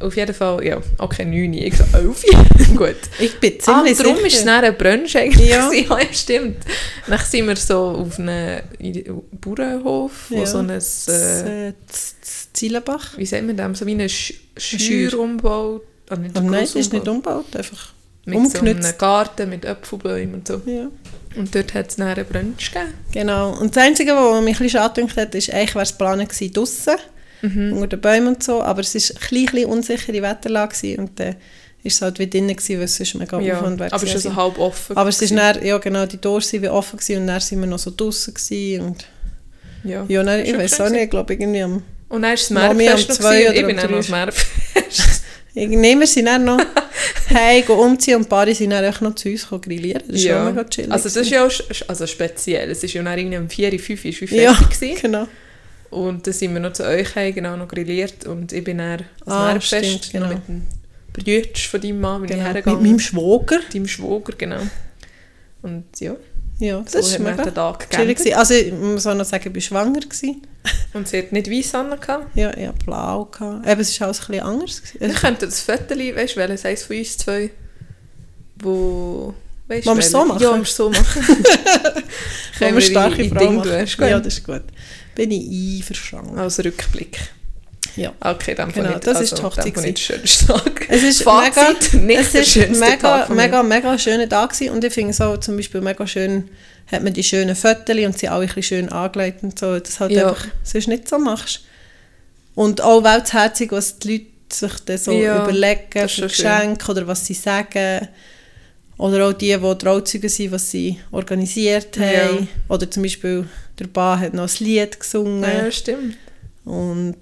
[0.00, 0.80] Auf jeden Fall, ja.
[0.98, 2.24] Okay, 9, ich so 11.
[2.76, 2.94] Gut.
[3.18, 4.26] Ich bin Ah, ziemlich darum sicher.
[4.28, 5.48] ist es ein Brunch eigentlich.
[5.48, 5.72] Ja.
[5.72, 6.58] ja, stimmt.
[7.06, 8.60] Dann sind wir so auf einem
[9.40, 10.46] Bauernhof, wo Ja.
[10.46, 11.72] so ein, Das, äh, äh,
[12.52, 13.16] Zielenbach.
[13.18, 15.10] wie sagt man das, so wie ein Sch Scheuer.
[15.10, 15.80] Scheurumbau.
[16.10, 17.36] Ah, so nein, das ist nicht umgebaut.
[17.46, 17.92] umgebaut, einfach.
[18.24, 18.84] Mit so umgenutzt.
[18.88, 20.60] einem Garten mit Apfelbäumen und so.
[20.66, 20.88] Ja.
[21.36, 22.94] Und dort hat es dann einen Brunch gegeben.
[23.12, 23.58] Genau.
[23.58, 26.52] Und das Einzige, was mich ein bisschen schade hat, ist, eigentlich wäre es geplant gewesen,
[26.52, 26.96] draussen,
[27.42, 27.72] Mhm.
[27.74, 31.20] unter den Bäumen und so, aber es war eine kleine, kleine unsichere Wetterlage gewesen, und
[31.20, 31.36] dann
[31.84, 34.02] ist es halt wie drinnen gewesen, weil es sonst mega Ja, Aufwand wäre aber es
[34.02, 34.28] ist gewesen.
[34.28, 34.96] also halb offen.
[34.96, 37.60] Aber es ist dann, ja genau, die Tore waren wie offen gewesen, und dann sind
[37.60, 39.06] wir noch so draussen gewesen und
[39.84, 40.04] Ja.
[40.08, 42.84] ja, dann, ich weiß auch nicht, ich glaube irgendwie am Und dann ist das Mami
[42.84, 44.48] Märfest noch zwei ich bin dann noch Märfest.
[45.54, 46.60] Irgendwie wir sind dann noch
[47.34, 50.02] heim go umziehen und die Paare sind dann auch noch zu uns grillieren.
[50.06, 50.42] Das ist ja.
[50.42, 50.92] auch mega chillig.
[50.92, 51.50] Also das ist ja auch
[51.88, 52.70] also speziell.
[52.70, 54.98] Es ist ja dann irgendwie um 4, 5 ist wie Ja, fertig gewesen.
[55.02, 55.26] genau.
[55.90, 59.04] Und dann sind wir noch zu euch heim, genau noch grilliert und ich bin dann
[59.24, 60.26] das Ah, stimmt, genau.
[60.26, 60.66] noch mit dem
[61.12, 62.40] Brütsch von deinem Mann bin genau.
[62.42, 62.82] ich Mit hergegangen.
[62.82, 63.58] meinem Schwager.
[63.72, 64.60] deinem Schwager, genau.
[65.62, 66.14] Und ja,
[66.60, 68.36] Ja, das so ist mega den Tag chillig.
[68.36, 70.00] Also ich muss auch noch sagen, ich war schwanger.
[70.00, 70.42] Gewesen.
[70.92, 72.36] Und sie hat nicht weiss gehabt.
[72.36, 73.24] Ja, ich hatte blau.
[73.26, 73.66] Gehabt.
[73.66, 74.82] Eben, es war alles ein bisschen anders.
[74.98, 77.50] Wir könnten das Foto, weißt du, welches eins von uns zwei,
[78.60, 79.34] wo...
[79.68, 80.42] Weißt Wollen wir es so machen?
[80.42, 81.22] Ja, wir es so machen.
[82.58, 83.86] Wollen wir starke in Frau Ding machen?
[84.08, 84.62] Ja, das ist gut.
[85.18, 86.38] Bin ich einverstanden.
[86.38, 87.18] Als Rückblick.
[87.96, 88.12] Ja.
[88.20, 90.86] Okay, dann Genau, nicht, das ist also, die Hochzeit dann nicht schönste Tag.
[90.88, 94.52] Es ist Fazit, mega, nicht es der ist schönste mega, Tag mega, mega schöner Tag
[94.52, 94.72] gewesen.
[94.72, 96.48] und ich finde es auch zum Beispiel mega schön,
[96.92, 100.12] hat man die schönen Fotos und sie alle ein schön angelegt und so, das halt
[100.12, 100.28] Ja.
[100.28, 101.62] einfach sonst nicht so machst.
[102.54, 106.28] Und auch weltherzig, was die Leute sich dann so Ja, überlegen ist für schön.
[106.28, 108.06] Geschenke oder was sie sagen.
[108.98, 112.48] Oder auch die, die Trauzeugen sind, was sie organisiert haben.
[112.68, 112.74] Ja.
[112.74, 115.42] Oder zum Beispiel der Bar hat noch ein Lied gesungen.
[115.42, 116.16] Ja, stimmt.
[116.64, 117.16] Und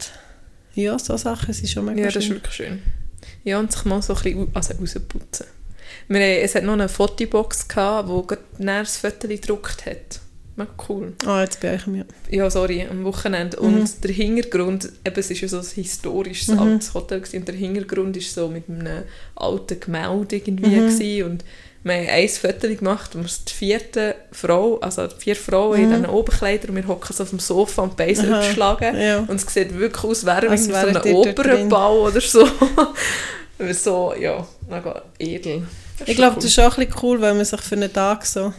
[0.75, 2.37] ja, so Sachen sind schon mega Ja, das ist schön.
[2.37, 2.83] wirklich schön.
[3.45, 5.47] Ja, und sich mal so ein bisschen also rausputzen.
[6.09, 10.21] Wir, es hat noch eine Fotobox, gehabt, wo gerade das Foto gedruckt hat.
[10.57, 11.13] Mega cool.
[11.27, 12.07] Ah, jetzt bei euch mir.
[12.31, 13.59] Ja, sorry, am Wochenende.
[13.61, 16.59] Und der Hintergrund, eben, es ist ja so ein historisches Mhm.
[16.59, 19.03] altes Hotel gewesen, und der Hintergrund ist so mit einem
[19.35, 20.87] alten Gemälde irgendwie Mhm.
[20.89, 21.45] gewesen, und
[21.85, 25.91] wir haben ein Foto gemacht, wo wir die vierte Frau, also die vier Frauen in
[25.91, 28.33] diesen Oberkleidern, und wir hocken so auf dem Sofa und Beine Mhm.
[28.33, 28.99] Aha, aufgeschlagen.
[29.01, 29.19] ja.
[29.21, 32.49] Und es sieht wirklich aus, wäre Als irgendwie so ein Opernbau oder so.
[33.73, 35.63] so, ja, mega edel.
[36.05, 38.27] Ich glaube, schon das ist auch ein bisschen cool, weil man sich für einen Tag
[38.27, 38.53] so,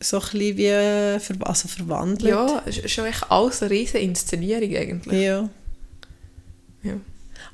[0.00, 2.22] so ein wie äh, ver also verwandelt.
[2.30, 5.20] Ja, schon echt alles eine riesige Inszenierung eigentlich.
[5.22, 5.48] ja.
[6.82, 6.92] Ja.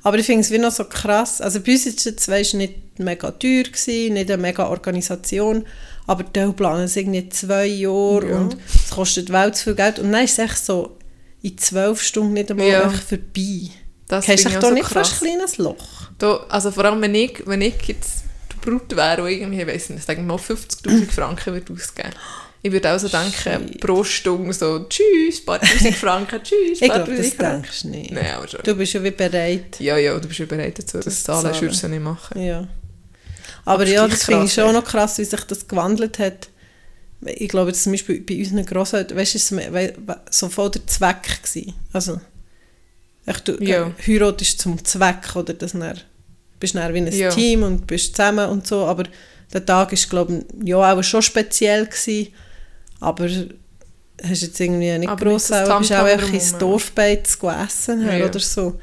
[0.03, 1.41] Aber ich finde es wie noch so krass.
[1.41, 5.65] Also bei uns war es jetzt, nicht mega teuer, gewesen, nicht eine mega Organisation,
[6.05, 8.37] aber die planen es irgendwie zwei Jahre Ja.
[8.37, 9.97] und es kostet Welt zu viel Geld.
[9.97, 10.97] Und dann ist es echt so
[11.41, 12.89] in zwölf Stunden nicht einmal Ja.
[12.91, 13.69] vorbei.
[14.07, 15.09] Das Kennst du auch so nicht krass.
[15.09, 16.11] fast ein kleines Loch?
[16.19, 18.24] Da, also vor allem, wenn ich, wenn ich jetzt
[18.65, 22.09] Brut wäre und irgendwie, ich weiss nicht, sagen wir mal 50'000 Franken würde ausgeben.
[22.61, 23.79] Ich würde auch so denken, Shit.
[23.79, 27.61] pro Stunde so, tschüss, paar tausend Franken, tschüss, Ich paar tausend Franken.
[27.61, 28.11] denkst du nicht.
[28.11, 28.59] Nein, aber schon.
[28.63, 29.79] Du bist ja wie bereit.
[29.79, 31.81] Ja, ja, du bist ja bereit dazu, das Das zu zahlen, zu ich würde es
[31.83, 32.41] ja nicht machen.
[32.43, 32.67] Ja.
[33.65, 36.49] Aber Aber ja, das finde ich schon noch krass, wie sich das gewandelt hat.
[37.21, 40.71] Ich glaube, zum Beispiel bei unseren Grosseltern, weißt du, es war we- we- so voll
[40.71, 41.41] der Zweck.
[41.43, 41.73] Gewesen.
[41.93, 42.19] Also,
[43.25, 43.91] echt, du Ja.
[44.07, 45.53] heiratest zum Zweck, oder?
[45.53, 45.97] Das dann,
[46.59, 47.29] bist dann wie ein Ja.
[47.29, 49.03] Team und bist zusammen und so, aber
[49.53, 52.27] der Tag ist, glaube ich, ja auch schon speziell gewesen,
[52.99, 56.57] aber hast jetzt irgendwie nicht Aber gross auch, bist auch einfach ins.
[56.57, 57.37] Dorfbeiz
[57.67, 58.25] essen Ja.
[58.25, 58.79] oder so.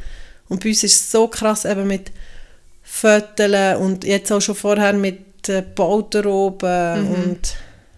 [0.48, 2.12] Und bei uns ist es so krass eben mit
[2.82, 7.14] Föteln und jetzt auch schon vorher mit äh, Bauteroben Mhm.
[7.14, 7.38] und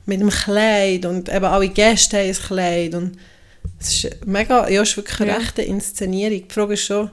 [0.06, 3.18] mit dem Kleid und eben alle Gäste haben ein Kleid und
[3.80, 5.37] es ist mega, ja, es ist wirklich eine Ja.
[5.38, 6.46] rechte Inszenierung.
[6.48, 7.10] Die Frage ist schon,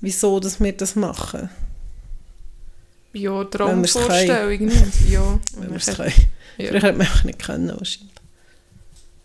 [0.00, 1.48] wieso dass wir das machen,
[3.14, 5.10] Ja, Traumvorstellung nicht.
[5.10, 5.94] Ja, wenn wir es ja.
[5.94, 6.12] können.
[6.58, 6.68] Ja.
[6.68, 8.10] Früher hätte man einfach nicht können wahrscheinlich.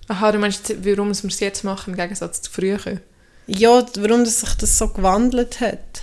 [0.07, 2.79] Aha, du meinst, warum wir es jetzt machen, im Gegensatz zu früher?
[3.45, 6.01] Ja, warum sich das so gewandelt hat.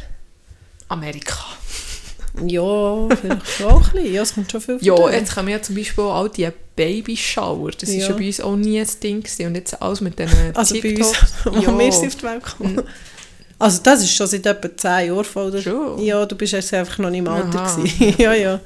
[0.89, 1.37] Amerika.
[2.45, 4.13] Ja, vielleicht schon ein bisschen.
[4.15, 6.49] Ja, es kommt schon viel Ja, jetzt haben wir ja zum Beispiel auch all die
[6.77, 7.71] Babyshower.
[7.71, 8.09] Das ist Ja.
[8.11, 9.47] ja bei uns auch nie ein Ding gewesen.
[9.47, 11.33] Und jetzt alles mit diesen Also bei uns, TikToks.
[11.47, 11.79] wo ja.
[11.79, 12.83] wir sind auf die Welt gekommen.
[13.59, 15.49] Also das ist schon seit etwa 10 Jahren voll.
[15.49, 15.63] Oder?
[15.63, 15.99] Schon?
[16.03, 17.77] Ja, du bist jetzt einfach noch nicht im Alter Aha.
[17.77, 18.15] gewesen.
[18.19, 18.61] ja, ja.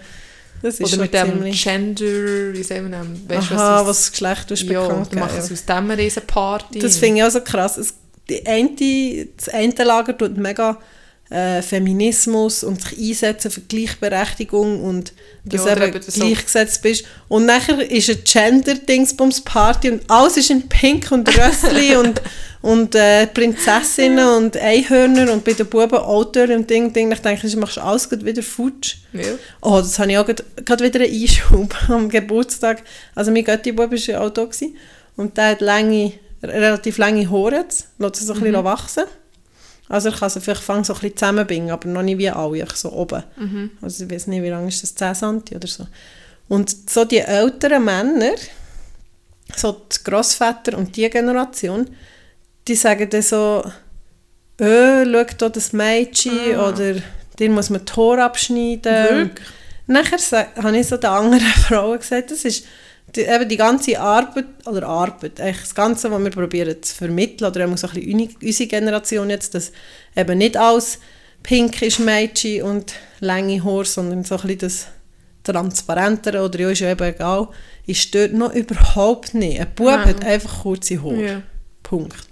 [0.63, 1.51] Das ist Oder mit dem.
[1.53, 2.99] Gender, wie sagen wir
[3.29, 5.91] du, Aha, was was das Geschlecht ist Ja, bekannt du machst gegeben, es aus dem
[5.91, 6.79] eine Party.
[6.79, 6.83] ja.
[6.85, 7.79] Das finde ich auch so krass.
[7.79, 7.95] Es,
[8.29, 10.79] die eine, das eine Lager tut mega
[11.31, 15.13] äh, Feminismus und sich einsetzen für Gleichberechtigung und
[15.45, 17.05] dass Ja, eben das gleichgesetzt bist.
[17.29, 22.21] Und nachher ist ein Gender-Dingsbums-Party und alles ist in Pink und Rössli und,
[22.63, 27.11] und äh, Prinzessinnen und Einhörner und bei den Buben Autor und Ding, Ding.
[27.11, 28.97] Ich denke, du machst alles wieder futsch.
[29.13, 29.23] Ja.
[29.63, 32.83] Oh, das habe ich auch gerade wieder einen Einschub am Geburtstag.
[33.15, 34.77] Also mein Götti-Bub war ja auch da gewesen.
[35.17, 39.05] und der hat lange, relativ lange Haare jetzt, lässt sie so ein bisschen wachsen.
[39.89, 42.67] Also er kann sie vielleicht fangen so ein bisschen zusammenbinden, aber noch nicht wie alle,
[42.75, 43.25] so oben.
[43.83, 45.87] Also ich weiß nicht, wie lange ist das, 10 cm oder so.
[46.49, 48.35] Und so die älteren Männer,
[49.57, 51.89] so die Grossväter und die Generation,
[52.71, 53.65] die sagen dann so,
[54.59, 56.95] «Äh, schau da das Mädchen» oder
[57.39, 59.05] «dir muss man die Haare abschneiden».
[59.09, 59.49] Wirklich?
[59.89, 62.65] Nachher habe ich so den anderen Frauen gesagt, das ist
[63.17, 67.51] die, eben die ganze Arbeit, oder Arbeit, eigentlich das Ganze, was wir probieren zu vermitteln,
[67.51, 69.73] oder auch so ein bisschen unsere Generation jetzt, dass
[70.17, 71.01] eben nicht alles
[71.43, 74.87] pink ist Mädchen und lange Haare, sondern so ein bisschen das
[75.43, 77.49] Transparentere, oder ja, ist ja eben egal,
[77.85, 79.59] ist dort noch überhaupt nicht.
[79.59, 80.09] Ein Bub Nein.
[80.09, 81.27] hat einfach kurze Haare.
[81.27, 81.43] Ja.
[81.83, 82.30] Punkt.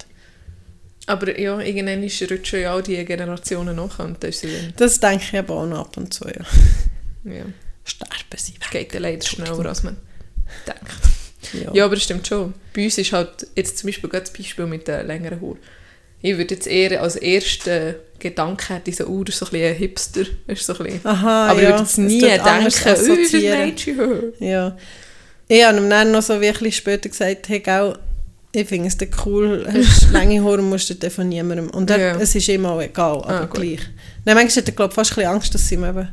[1.09, 5.25] Aber ja, irgendwann ist- rutschen ja auch die Generationen nach und das dann, Das denke
[5.25, 6.45] ich eben auch noch ab und zu, ja.
[7.33, 7.45] ja,
[7.85, 8.71] Sterben sie weg.
[8.71, 9.97] geht dann leider schneller, als man
[10.67, 11.63] denkt.
[11.65, 11.73] Ja.
[11.75, 12.53] Ja, aber das stimmt schon.
[12.75, 15.59] Bei uns ist halt jetzt zum Beispiel gerade das Beispiel mit den längeren Haaren.
[16.21, 19.51] Ich würde jetzt eher als ersten Gedanke hätte ich so, oh, das ist so ein
[19.53, 20.23] bisschen ein Hipster.
[20.49, 21.69] Ist so ein bisschen, Aha, aber ja.
[21.69, 23.67] ich würde jetzt nie denken, oh, das ist ein.
[23.67, 24.23] Mädchenhaar.
[24.41, 24.77] Ja.
[25.47, 27.97] Ich habe ihm dann noch so wirklich später gesagt, hey, gell,
[28.53, 31.71] ich finde es cool, hast lange Haare und musst du von niemandem.
[31.71, 32.17] Und er, Ja.
[32.19, 33.81] es ist ihm auch egal, aber Ah, gleich.
[34.25, 36.09] Nein, manchmal hat er glaub, fast ein bisschen Angst, dass sie ihm eben,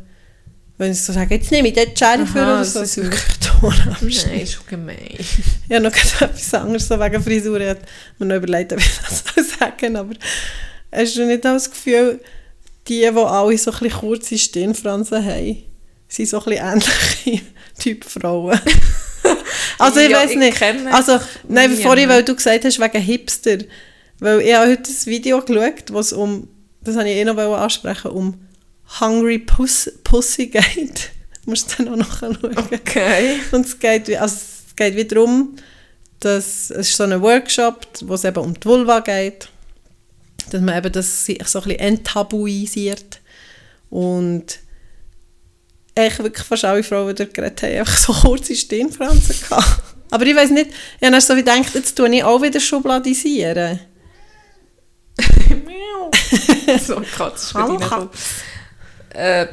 [0.78, 3.21] wenn sie so sagen, jetzt nehme ich den Cherry für oder so, ist wirklich
[3.63, 4.30] abschneiden.
[4.32, 4.98] Nein, ist schon gemein.
[5.17, 7.60] Ich habe noch etwas anderes so wegen Frisur.
[7.62, 7.80] Ich habe
[8.19, 9.00] mir noch überlegt, ob ich
[9.36, 10.13] das sagen aber
[10.91, 12.19] hast du nicht auch das Gefühl,
[12.88, 15.63] die, die alle so ein bisschen kurze Stirnfransen haben,
[16.08, 17.45] sind so ein bisschen ähnliche
[17.80, 18.60] Typ Frauen?
[19.80, 20.58] Also ich Ja, weiß ich nicht.
[20.58, 21.14] kenne Also,
[21.48, 21.82] nein, niemanden.
[21.84, 23.58] vorhin, weil du gesagt hast, wegen Hipster.
[24.20, 26.48] Weil ich habe heute ein Video geschaut, wo es um,
[26.82, 28.40] das habe ich eh noch ansprechen, um
[29.00, 31.12] Hungry Puss, Pussy geht.
[31.46, 32.40] Du musst dann auch noch schauen.
[32.58, 33.40] Okay.
[33.52, 35.56] Und es geht, also es geht wieder darum,
[36.20, 39.48] dass es ist so ein Workshop, wo es eben um die Vulva geht,
[40.50, 43.22] dass man eben das so ein bisschen enttabuisiert
[43.92, 44.58] und
[45.96, 49.84] eigentlich wirklich fast alle Frauen, die dort geredet haben, einfach so kurze Stirnfransen gehabt.
[50.12, 53.80] Aber ich weiß nicht, ich habe so wie gedacht, jetzt tue ich auch wieder schubladisieren.
[56.86, 58.10] so eine Katze ist Hallo, gerade reingekommen.
[59.14, 59.48] äh,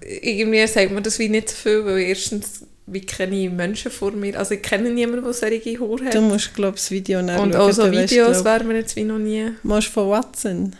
[0.00, 4.12] Irgendwie sagt man das wie nicht so viel, weil erstens wie kenne ich Menschen vor
[4.12, 6.14] mir, also ich kenne niemanden, der solche Haare hat.
[6.14, 8.96] Du musst, glaube ich, das Video dann Und auch so du, Videos wären wir jetzt
[8.96, 9.52] wie noch nie.
[9.62, 10.74] Musst von Watson.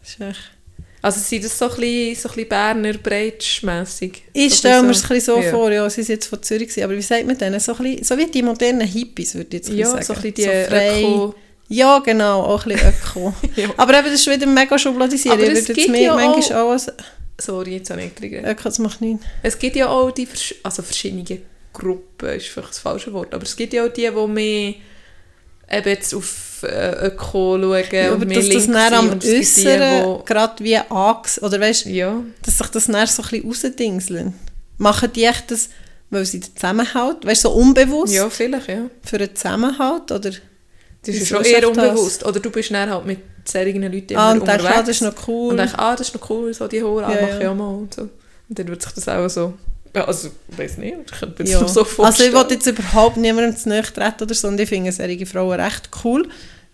[0.00, 0.50] Das ist echt...
[1.02, 4.22] Also sind das so ein bisschen, so ein bisschen Berner Breitsch-mässig?
[4.32, 5.50] Ich So stelle mir es bisschen so ja.
[5.50, 7.58] vor, ja, sie sind jetzt von Zürich, aber wie sagt man denen?
[7.58, 10.26] So, ein bisschen, so wie die modernen Hippies, würde ich jetzt Ja, bisschen so sagen.
[10.26, 11.00] ein bisschen die frei.
[11.02, 11.34] Öko...
[11.68, 13.34] Ja, genau, auch ein bisschen Öko.
[13.56, 13.68] Ja.
[13.76, 15.34] Aber eben, das ist wieder mega schubladisiert.
[15.34, 16.92] Aber es gibt mehr ja manchmal auch als
[17.40, 18.46] Sorry, jetzt habe ich nicht geredet.
[18.46, 19.24] Öko, das macht nichts.
[19.42, 20.28] Es gibt ja auch die
[20.62, 21.24] also verschiedene
[21.72, 24.74] Gruppen, ist vielleicht das falsche Wort, aber es gibt ja auch die, die mehr
[25.70, 30.24] eben jetzt auf äh, Öko schauen Ja, und aber dass das dann am und Äußeren
[30.24, 31.42] gerade wie anges...
[31.42, 34.34] Oder weißt Ja, dass sich das dann so ein bisschen rausdingseln.
[34.78, 35.68] Machen die echt das,
[36.10, 38.82] weil sie den Zusammenhalt, weißt du, so unbewusst ja, vielleicht, ja.
[39.04, 40.10] für einen Zusammenhalt?
[40.10, 40.30] Oder?
[41.04, 41.70] Das ist schon eher echt das?
[41.70, 42.24] unbewusst.
[42.24, 44.76] Oder du bist dann halt mit solchen Leuten immer Ah, und denkst, unterwegs.
[44.78, 45.50] ah, das ist noch cool.
[45.50, 47.50] Und denkst, ah, das ist noch cool, so die Haare, ah, Ja, mache ich ja.
[47.50, 48.02] auch mal und so.
[48.02, 49.54] Und dann wird sich das auch so...
[49.94, 51.60] Ja, also, ich weiß nicht, ich könnte mir Ja.
[51.60, 52.34] das so also vorstellen.
[52.34, 55.60] ich will jetzt überhaupt niemandem zu nahe treten oder so und ich finde solche Frauen
[55.60, 56.28] recht cool.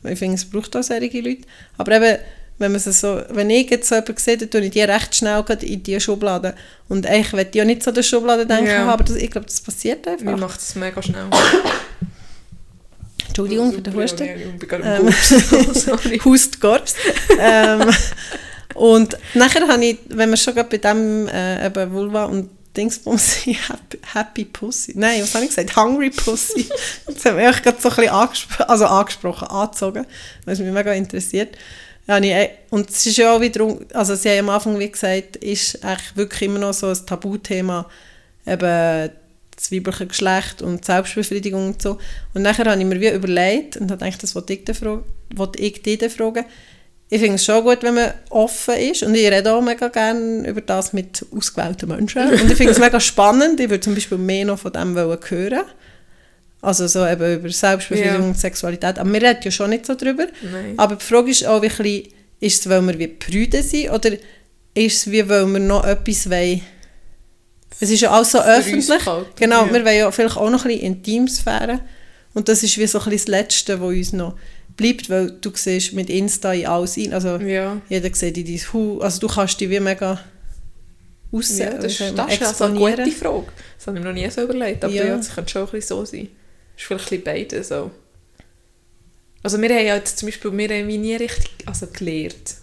[0.05, 1.43] Ich finde, es braucht auch solche Leute.
[1.77, 2.19] Aber eben,
[2.59, 5.45] wenn, man so, wenn ich jetzt so jemanden sehe, dann tue ich die recht schnell
[5.63, 6.55] in diese Schublade.
[6.89, 8.87] Und eigentlich will ich ja nicht so an die Schublade denken, Ja.
[8.87, 10.37] aber das, ich glaube, das passiert Mir einfach.
[10.39, 11.27] macht es mega schnell.
[13.27, 14.23] Entschuldigung für den Husten.
[14.25, 15.75] Ich Ähm, im Husten.
[15.75, 16.19] Sorry.
[16.25, 16.95] Hust Gorbs.
[17.39, 17.89] ähm,
[18.75, 23.37] und nachher habe ich, wenn wir schon gerade bei dem äh, eben Vulva und Dingsbums
[24.14, 25.77] happy, Pussy, nein, was habe ich gesagt?
[25.77, 26.67] Hungry Pussy.
[27.07, 30.07] Das hat mich echt gerade so ein bisschen angespro also angesprochen, angezogen,
[30.45, 31.57] weil es mich mega interessiert.
[32.07, 32.17] Ja,
[32.71, 36.17] und es ist ja auch wiederum, also sie haben am Anfang wie gesagt, ist eigentlich
[36.17, 37.85] wirklich immer noch so ein Tabuthema,
[38.47, 39.11] eben
[39.55, 41.99] das weibliche Geschlecht und Selbstbefriedigung und so.
[42.33, 45.03] Und nachher habe ich mir wie überlegt und habe gedacht, das wollte ich, dann fra-
[45.35, 46.45] wollte ich dann fragen.
[47.11, 50.47] Ich finde es schon gut, wenn man offen ist und ich rede auch mega gerne
[50.47, 52.23] über das mit ausgewählten Menschen.
[52.31, 53.59] Und ich finde es mega spannend.
[53.61, 55.62] Ich würde zum Beispiel mehr noch von dem wollen hören.
[56.61, 58.27] Also so eben über Selbstbefriedigung Ja.
[58.27, 58.99] und Sexualität.
[58.99, 60.27] Aber wir reden ja schon nicht so drüber.
[60.53, 60.75] Nein.
[60.77, 62.09] Aber die Frage ist auch, wie bisschen,
[62.40, 64.11] ist es, weil wir wie Brüder sind oder
[64.75, 66.61] ist es, wie, weil wir noch etwas wollen?
[67.81, 68.99] Es ist ja alles so öffentlich.
[69.05, 69.73] behalten, Genau, ja.
[69.73, 71.81] wir wollen ja vielleicht auch noch ein bisschen Intimsphäre.
[72.35, 74.35] Und das ist wie so ein bisschen das Letzte, was uns noch
[74.79, 77.12] bleibt, weil du siehst mit Insta in alles ein.
[77.12, 77.79] Also Ja.
[77.91, 79.03] jeder sieht in dein Haus.
[79.03, 80.19] Also du kannst dich wie mega
[81.31, 81.73] aussehen.
[81.73, 83.11] Ja, das, ist- das ist also eine gute.
[83.11, 83.45] Frage.
[83.77, 84.83] Das habe ich mir noch nie so überlegt.
[84.85, 85.05] Aber Ja.
[85.05, 86.29] ja, das könnte schon ein bisschen so sein.
[86.75, 87.91] Das ist vielleicht ein bisschen beide so.
[89.43, 92.57] Also wir haben ja jetzt zum Beispiel, wir haben nie richtig also gelernt,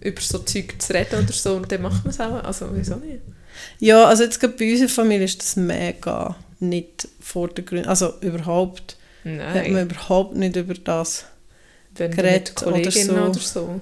[0.00, 1.54] über so Zeug zu reden oder so.
[1.56, 2.44] Und dann macht man es auch.
[2.44, 3.20] Also wieso nicht?
[3.80, 7.88] Ja, also jetzt gerade bei unserer Familie ist das mega nicht vordergründig.
[7.88, 9.36] Also überhaupt hat man
[9.72, 9.82] Nein.
[9.90, 11.24] überhaupt nicht über das.
[11.98, 13.22] Wenn geredet mit oder Kolleginnen so.
[13.22, 13.80] oder so.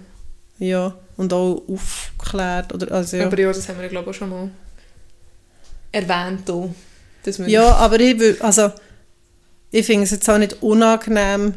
[0.59, 2.72] Ja, und auch aufgeklärt.
[2.72, 3.27] Oder, also, ja.
[3.27, 4.50] Aber ja, das haben wir glaube ich auch schon mal
[5.92, 6.48] erwähnt.
[6.50, 6.70] Auch,
[7.22, 8.70] dass Ja, aber ich, will, also,
[9.70, 11.55] ich finde es jetzt auch nicht unangenehm,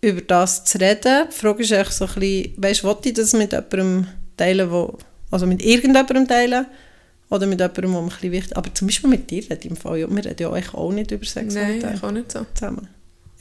[0.00, 1.28] über das zu reden.
[1.30, 4.06] Die Frage ist echt so ein bisschen, weißt du, ich das mit jemandem
[4.36, 4.98] teilen, wo,
[5.30, 6.66] also mit irgendjemandem teilen
[7.28, 9.66] oder mit jemandem, der mir ein bisschen wichtig Aber zum Beispiel mit dir rede ich
[9.66, 12.32] im Fall, ja, wir reden ja eigentlich auch nicht über Sexualität Nein, ich auch nicht
[12.32, 12.46] so.
[12.54, 12.88] zusammen.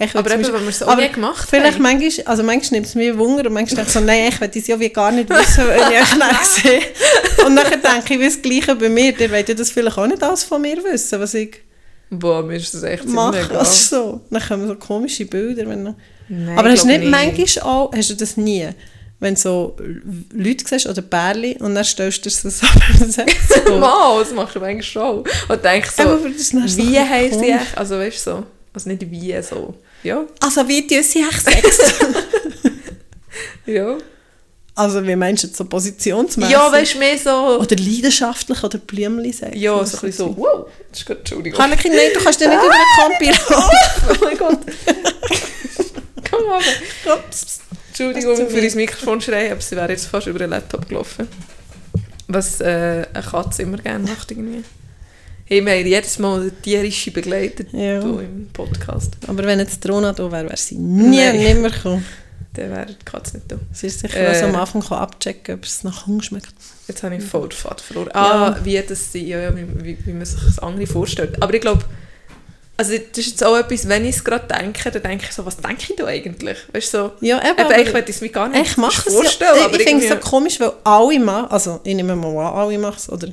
[0.01, 1.81] Ich Aber eben, wenn wir es auch nie gemacht Vielleicht haben.
[1.83, 4.47] manchmal, also manchmal nimmt es mir Wunder und manchmal denke ich so, nein, ich will
[4.47, 6.81] das ja wie gar nicht wissen, wenn ich euch sehe.
[7.45, 10.07] Und dann denke ich, wie das Gleiche bei mir, der will ja das vielleicht auch
[10.07, 11.57] nicht alles von mir wissen, was ich
[12.11, 13.39] Boah, mir ist das echt mache.
[13.41, 13.57] egal.
[13.57, 14.21] Also so.
[14.31, 15.67] Dann kommen so komische Bilder.
[15.67, 15.95] Wenn du-
[16.29, 18.67] Nein, aber hast du glaub nicht manchmal auch, hast du das nie,
[19.19, 19.75] wenn du so
[20.33, 22.69] Leute siehst oder Pärchen und dann stellst du dir das ab
[23.01, 25.23] und sagst so, Mal, das mache ich manchmal schon.
[25.49, 27.77] Und denke so, Aber das ist dann so wie heisst sie echt?
[27.77, 29.75] Also weißt du so, also nicht wie so.
[30.03, 31.79] Ja, Also wie tun sie echt Sex?
[33.65, 33.97] ja.
[34.75, 36.51] also wie meinst du jetzt so positionsmäßig?
[36.51, 37.59] Ja, weißt du, mehr so...
[37.59, 39.57] Oder leidenschaftlich oder Blümli sagen.
[39.57, 41.59] Ja, so ein bisschen so, wow, das ist gut, Entschuldigung.
[41.59, 43.55] Hanneke, nein, du kannst dir nicht über den Kampi
[44.09, 44.59] oh mein Gott.
[46.29, 46.61] Komm mal.
[47.89, 51.27] Entschuldigung für das Mikrofon schreien, aber sie wäre jetzt fast über den Laptop gelaufen.
[52.27, 54.63] Was äh, eine Katze immer gerne macht irgendwie.
[55.51, 58.01] Hey, wir haben jedes Mal eine tierische begleitet Ja.
[58.01, 59.13] im Podcast.
[59.25, 61.37] Aber wenn jetzt die Rona da wäre, wäre sie nie Nein.
[61.39, 62.05] nimmer gekommen.
[62.53, 63.55] Dann wäre die Katze nicht da.
[63.73, 64.43] Sie ist sicher Äh.
[64.43, 66.53] am Anfang abchecken, ob es nach Hunger schmeckt.
[66.87, 68.09] Jetzt habe ich voll den Faden verloren.
[68.13, 71.41] Ah, wie, das, ja, ja, wie, wie, man sich das andere vorstellt.
[71.41, 71.83] Aber ich glaube,
[72.77, 75.43] also das ist jetzt auch etwas, wenn ich es gerade denke, dann denke ich so,
[75.47, 76.57] was denke ich da eigentlich?
[76.73, 77.71] Weißt du, so, Ja, eben.
[77.87, 79.49] eben, ich es mir gar nicht Ich vorstellen.
[79.57, 79.67] ja.
[79.71, 82.77] Ich, ich finde es so komisch, weil alle machen, also ich nehme mal an, alle
[82.77, 83.29] machen es, oder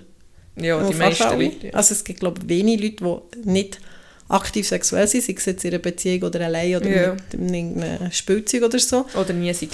[0.56, 1.38] Ja, die meisten.
[1.38, 1.66] Leute.
[1.68, 1.72] Ja.
[1.74, 3.80] Also es gibt, glaube ich, wenige Leute, die nicht
[4.28, 7.12] aktiv sexuell sind, sei es jetzt in einer Beziehung oder allein oder Ja.
[7.12, 9.06] mit irgendeinem Spielzeug oder so.
[9.14, 9.68] Oder nie sie.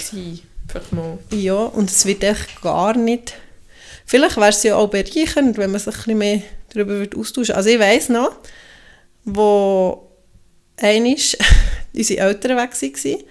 [0.67, 1.17] Vielleicht mal.
[1.31, 3.33] Ja, und es wird echt gar nicht...
[4.05, 6.41] Vielleicht wäre es ja auch bereichernd, wenn man sich ein bisschen mehr
[6.73, 8.35] darüber würde austauschen Also ich weiss noch,
[9.23, 10.09] wo
[10.77, 11.15] einmal
[11.95, 13.23] unsere Eltern weg waren,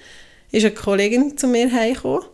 [0.50, 2.24] ist eine Kollegin zu mir heimgekommen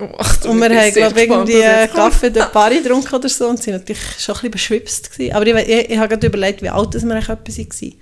[0.00, 1.92] Oh, ach, Und wir haben, glaube ich, irgendwie einen.
[1.92, 5.34] Kaffee de Paris getrunken oder so und sind natürlich schon ein bisschen beschwipst gewesen.
[5.34, 7.66] Aber ich, ich, ich habe gerade überlegt, wie alt das wir eigentlich etwa waren.
[7.70, 7.96] Ich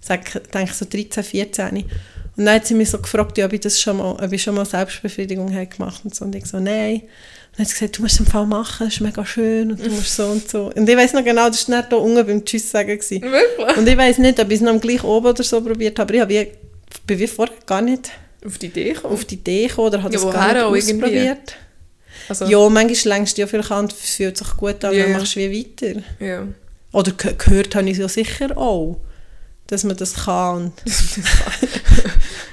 [0.00, 1.84] sage, denke so 13, 14.
[2.34, 4.54] Und dann hat sie mich so gefragt, ob ich das schon mal, ob ich schon
[4.54, 6.24] mal Selbstbefriedigung habe gemacht und so.
[6.24, 6.94] Und ich so, nein.
[6.94, 9.72] Und dann hat sie gesagt, du musst es im Fall machen, das ist mega schön
[9.72, 10.72] und du musst so und so.
[10.74, 12.98] Und ich weiss noch genau, das war nicht da unten beim Tschüss sagen.
[12.98, 13.20] Gewesen.
[13.20, 13.76] Wirklich?
[13.76, 16.08] Und ich weiss nicht, ob ich es noch am gleich oben oder so probiert habe,
[16.08, 16.52] aber ich habe wie,
[17.06, 18.10] bin wie vorher gar nicht
[18.44, 19.14] Auf die Idee kommen?
[19.14, 21.56] auf die Idee gekommen oder habe Ja, das gar nicht ausprobiert.
[22.28, 25.40] Also, Ja, manchmal längst ja vielleicht an fühlt sich gut an, Ja, dann machst du
[25.40, 26.02] wie weiter.
[26.20, 26.46] ja.
[26.92, 29.00] Oder ge- gehört habe ich ja sicher auch,
[29.66, 30.72] dass man das kann.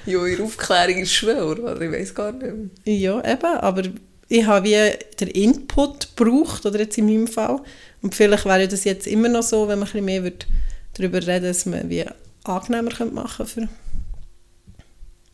[0.05, 1.79] Ja, ihre Aufklärung ist schwer, oder?
[1.79, 2.43] Ich weiß gar nicht.
[2.85, 2.95] mehr.
[2.95, 3.83] ja, eben, aber
[4.27, 7.59] ich habe wie den Input gebraucht, oder jetzt in meinem Fall.
[8.01, 10.45] Und vielleicht wäre das jetzt immer noch so, wenn man ein bisschen mehr würde
[10.93, 12.05] darüber reden dass man wie
[12.43, 13.67] angenehmer könnte machen für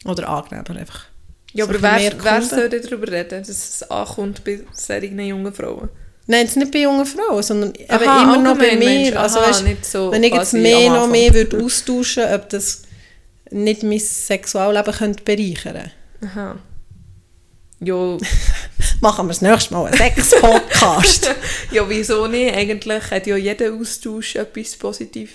[0.05, 1.05] Oder angenehmer einfach.
[1.53, 5.89] Ja, aber wer, wer soll darüber reden, dass es ankommt bei solchen jungen Frauen?
[6.27, 8.85] Nein, jetzt nicht bei jungen Frauen, sondern eben Aha, immer noch bei mir.
[8.85, 9.19] meinst du?
[9.19, 12.83] Also, Aha, weißt, so wenn ich jetzt mehr noch mehr würde austauschen ob das
[13.51, 15.91] nicht mein Sexualleben könnte bereichern
[16.25, 16.55] Aha.
[17.79, 18.17] Ja,
[19.01, 21.29] Machen wir das nächste Mal einen Sex-Podcast.
[21.71, 22.55] ja, wieso nicht?
[22.55, 25.31] Eigentlich hat ja jeder Austausch etwas positiv.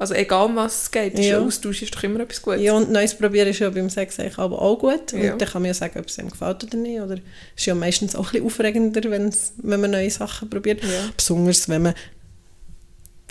[0.00, 1.40] Also egal was es geht, Ja.
[1.40, 2.62] Austausch ist doch immer etwas Gutes.
[2.62, 5.12] ja, und Neues probieren ist ja beim Sex eigentlich aber auch gut.
[5.12, 5.34] Und Ja.
[5.36, 7.00] dann kann man ja sagen, ob es einem gefällt oder nicht.
[7.00, 7.16] Oder
[7.56, 10.82] ist ja meistens auch ein bisschen aufregender, wenn's, wenn man neue Sachen probiert.
[10.84, 10.88] Ja.
[11.16, 11.94] Besonders, wenn man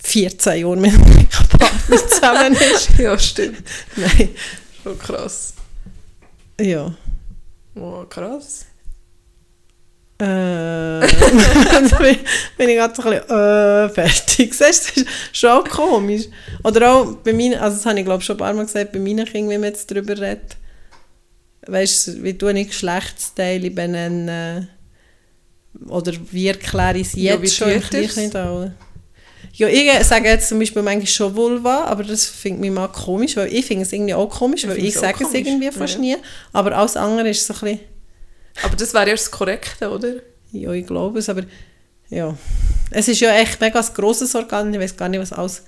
[0.03, 2.89] 14 Jahre mit einem Partner zusammen ist.
[2.99, 3.63] ja, stimmt.
[3.95, 4.29] Nein.
[4.83, 5.53] Schon krass.
[6.59, 6.93] Ja.
[7.75, 8.65] Oh, krass.
[10.19, 10.25] Äh,
[12.57, 14.53] bin ich gerade so ein bisschen äh, fertig.
[14.53, 16.23] Siehst du, das ist schon komisch.
[16.63, 18.99] Oder auch bei meinen, also das habe ich glaube schon ein paar Mal gesagt, bei
[18.99, 20.57] meinen Kindern, wie man jetzt darüber redet.
[21.67, 24.69] Weißt du, wie du nicht Geschlechtsteile benennen
[25.87, 27.89] oder wie erkläre ich Ja, jetzt wie schon ihr's?
[27.89, 28.73] Kleinkindalter?
[29.53, 33.35] Ja, ich sage jetzt zum Beispiel manchmal schon Vulva, aber das findet mich mal komisch,
[33.37, 35.95] weil ich finde es irgendwie auch komisch, Ich weil ich es sage es irgendwie fast
[35.95, 35.99] ja.
[35.99, 36.17] nie.
[36.53, 37.79] Aber alles andere ist so ein bisschen...
[38.63, 40.13] Aber das wäre ja das Korrekte, oder?
[40.51, 41.43] Ja, ich glaube es, aber
[42.09, 42.35] ja.
[42.91, 45.63] Es ist ja echt mega ein grosses Organ, ich weiß gar nicht, was alles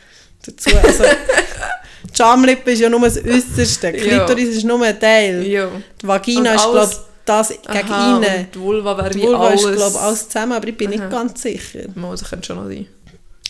[0.46, 0.70] dazu...
[0.82, 1.04] Also,
[2.12, 4.26] die Schamlippe ist ja nur das Äußerste, die Ja.
[4.26, 5.46] Klitoris ist nur ein Teil.
[5.46, 5.70] Ja.
[6.02, 6.92] Die Vagina ist, glaube
[7.26, 8.48] das gegen Aha, innen.
[8.54, 9.64] die Vulva wäre Die wie Vulva alles.
[9.64, 10.96] ist, glaube ich, alles zusammen, aber ich bin Aha.
[10.98, 11.80] nicht ganz sicher.
[11.94, 12.88] Mal, das könnte schon noch sein.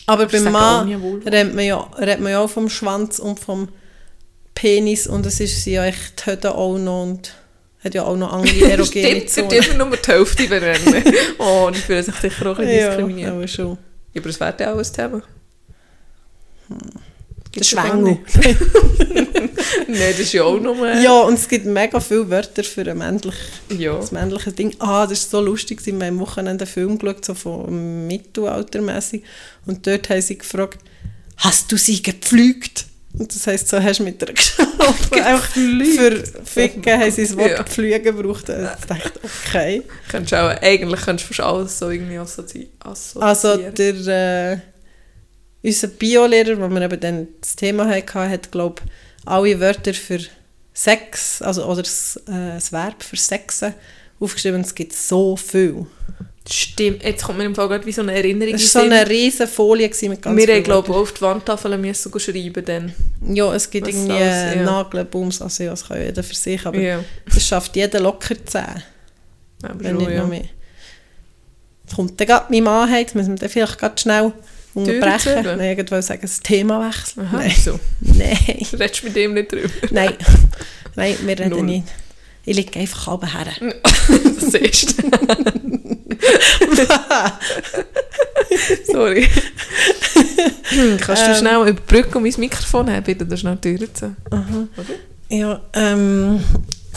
[0.06, 1.30] Aber Ich beim Mann Vulva.
[1.30, 3.68] redet man, ja, redet man ja auch vom Schwanz und vom
[4.54, 7.34] Penis und es ist sie ja echt die Höhe auch noch und
[7.82, 9.64] hat ja auch noch andere erogene Stimmt, sie Zonen.
[9.74, 11.04] immer nur die Hälfte benennen.
[11.38, 13.30] oh, die fühlen sich sicher auch ein bisschen Ja, diskriminiert.
[13.30, 13.78] aber schon.
[14.12, 15.22] Ja, aber das wäre ja auch ein Thema.
[17.54, 18.18] Der ja gar Schwengel.
[19.88, 20.88] Nein, das ist ja auch nur...
[20.94, 23.34] Ja, und es gibt mega viele Wörter für ein männlich,
[23.76, 23.96] ja.
[23.96, 24.74] das männliche Ding.
[24.78, 29.22] Ah, das ist so lustig, sie haben am Wochenende einen Film geschaut, so von Mittelaltermäßig.
[29.66, 30.78] Und dort haben sie gefragt,
[31.38, 32.86] hast du sie gepflügt?
[33.18, 35.12] Und das heisst so, hast du mit ihr geschlafen?
[35.22, 37.62] Einfach für Ficken haben sie das Wort Ja.
[37.62, 38.48] gepflügen gebraucht.
[38.48, 39.82] Und ich dachte, okay.
[40.08, 43.22] Könntest auch, eigentlich könntest du fast alles so irgendwie assozi assoziieren.
[43.28, 44.58] Also der, äh,
[45.62, 50.20] unser Biolehrer, wo wir eben dann das Thema hatten, hat, glaube ich, alle Wörter für
[50.72, 53.74] Sex, also oder das, äh, das Verb für Sexen
[54.20, 54.60] aufgeschrieben.
[54.62, 55.84] Es gibt so viel.
[56.48, 59.08] Stimmt, jetzt kommt mir im Fall gerade wie so eine Erinnerung Es war so eine
[59.08, 62.94] riesige Folie mit ganz Wir haben, glaube ich, auf die Wandtafel müssen schreiben dann.
[63.28, 64.62] Ja, es gibt was irgendwie alles, ja.
[64.62, 67.04] Nageln, Bums, also ja, das kann jeder für sich, aber ja.
[67.32, 68.62] das schafft jeder locker 10,
[69.62, 70.22] Aber wenn schon, nicht ja.
[70.22, 70.48] noch mehr.
[71.84, 74.32] Jetzt kommt dann gerade mein Mann, jetzt müssen wir dann vielleicht gerade schnell
[74.74, 75.42] unterbrechen.
[75.44, 77.26] Nein, ich wollte sagen, das Thema wechseln.
[77.26, 77.54] Aha, Nein.
[77.56, 77.78] so.
[78.00, 78.38] Nein.
[78.70, 79.68] Du redest mit dem nicht drüber.
[79.90, 80.14] Nein,
[80.96, 81.62] nein, wir reden Null.
[81.64, 81.86] nicht.
[82.44, 83.46] Ich liege einfach halb her.
[83.82, 85.10] das siehst du.
[88.86, 89.28] Sorry.
[90.70, 91.36] Hm, kannst du Ähm.
[91.36, 93.24] schnell überbrücken und mein Mikrofon haben, bitte?
[93.26, 94.14] Das ist natürlich zu.
[95.28, 96.42] Ja, ähm,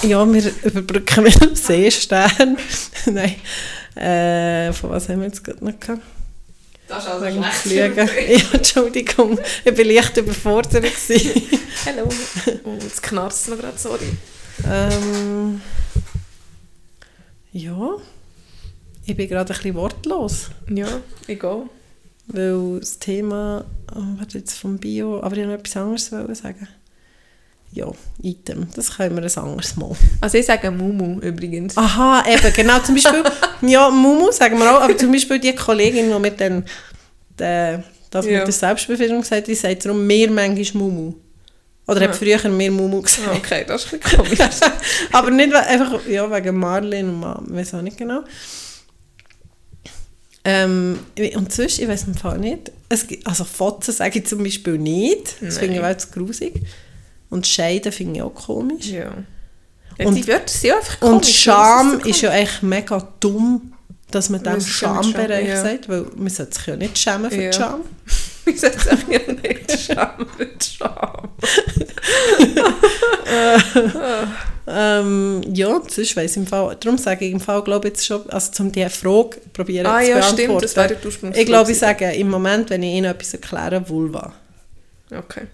[0.02, 2.58] ja, wir überbrücken mit dem Seestern.
[3.06, 3.36] nein,
[3.96, 6.02] äh, von was haben wir jetzt gerade noch gehabt?
[6.88, 8.10] Das ist also Wegen Flügen.
[8.30, 10.84] Ja, Entschuldigung, ich war leicht überfordert.
[11.86, 12.10] Hallo.
[12.66, 14.06] Oh, jetzt knarzt es noch gerade, sorry.
[14.70, 15.62] ähm,
[17.52, 17.88] ja,
[19.06, 20.50] ich bin gerade ein bisschen wortlos.
[20.70, 20.88] Ja,
[21.28, 21.64] egal.
[22.28, 26.68] Weil das Thema, oh, warte jetzt vom Bio, aber ich wollte noch etwas anderes sagen.
[27.74, 27.88] Ja,
[28.22, 29.92] Item, das können wir ein anderes Mal.
[30.22, 31.76] Also ich sage Mumu übrigens.
[31.76, 33.24] Aha, eben, genau, zum Beispiel,
[33.68, 36.64] ja, Mumu sagen wir auch, aber zum Beispiel die Kollegin, die mit dem,
[37.40, 38.38] der, das Ja.
[38.38, 41.14] mit der Selbstbefriedigung gesagt hat, die sagt darum mehr manchmal Mumu.
[41.88, 42.08] Oder Ja.
[42.10, 43.28] hat früher mehr Mumu gesagt.
[43.38, 44.40] Okay, das ist ein komisch.
[45.12, 48.22] Aber nicht einfach ja, wegen Marlene und Mom, weiß auch nicht genau.
[50.46, 51.00] Ähm,
[51.36, 52.72] und sonst, ich weiß im Fall nicht.
[52.90, 55.36] Es also Fotzen sage ich zum Beispiel nicht.
[55.42, 56.62] Das finde ich auch zu grusig.
[57.30, 58.88] Und Scheiden finde ich auch komisch.
[58.88, 59.12] ja.
[60.00, 61.40] Und- die Wörter sind ja einfach Und komisch.
[61.44, 63.74] Scham Warum ist ja echt mega dumm,
[64.12, 65.48] dass man dem ist Schambereich Scham?
[65.48, 65.62] Ja.
[65.64, 67.50] sagt, weil man sollte sich ja nicht schämen für Ja.
[67.52, 67.82] die Scham.
[68.46, 69.80] Ich sage es ja nicht.
[69.80, 71.30] Scham mit Scham.
[74.66, 78.06] Ähm, ja, sonst weiss ich im Fall, darum sage ich im Fall, glaube ich jetzt
[78.06, 80.44] schon, also zum diese Frage probieren Ah zu ja, beantworten.
[80.44, 83.88] stimmt, das wäre Ursprungsfrage Ich glaube, ich sage im Moment, wenn ich Ihnen etwas erkläre,
[83.90, 84.34] Vulva.
[85.12, 85.48] Okay.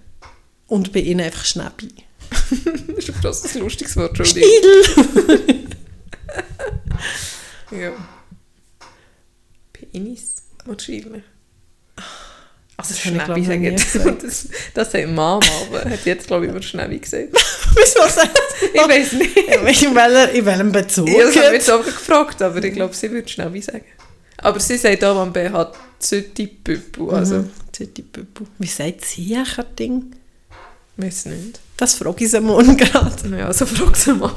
[0.67, 1.89] Und bei Ihnen einfach Schnäppi.
[2.95, 4.49] Das ist ein grosses, lustiges Wort, Entschuldigung.
[7.71, 7.91] ja.
[9.73, 10.35] Penis,
[10.65, 11.23] wahrscheinlich.
[12.79, 13.11] Also Das ich,
[13.41, 13.75] ich, sagen nie
[14.21, 17.27] das, das sagt Mama, aber hat jetzt glaube ich über Schnäppi gesagt.
[17.75, 18.39] Wieso sagt
[18.73, 19.35] Ich weiß nicht.
[19.37, 19.63] In
[19.95, 21.07] welcher- in welchem Bezug?
[21.09, 23.83] Ich habe mich jetzt auch gefragt, aber ich glaube, sie würde Schnäppi sagen.
[24.37, 27.49] Aber sie sagt auch am BH Zütti Püppel, also Mhm.
[27.73, 28.47] Zütti-Püppel.
[28.57, 29.45] Wie sagt sie ein
[29.77, 30.11] Ding?
[30.97, 31.59] weiß nicht.
[31.77, 33.37] Das frage ich sie morgen gerade.
[33.37, 34.31] Ja, also frag sie mal.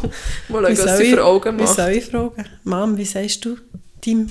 [0.49, 1.74] Mal Wie schauen, was sie ich- für Augen Wie macht.
[1.76, 2.45] soll ich fragen?
[2.64, 3.57] Mom, wie sagst du
[4.05, 4.30] dein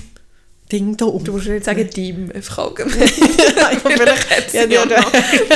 [0.72, 1.04] Ding da?
[1.04, 3.08] Du musst nicht sagen Team, einfach allgemein.
[3.08, 5.12] vielleicht hat sie ja, ja noch.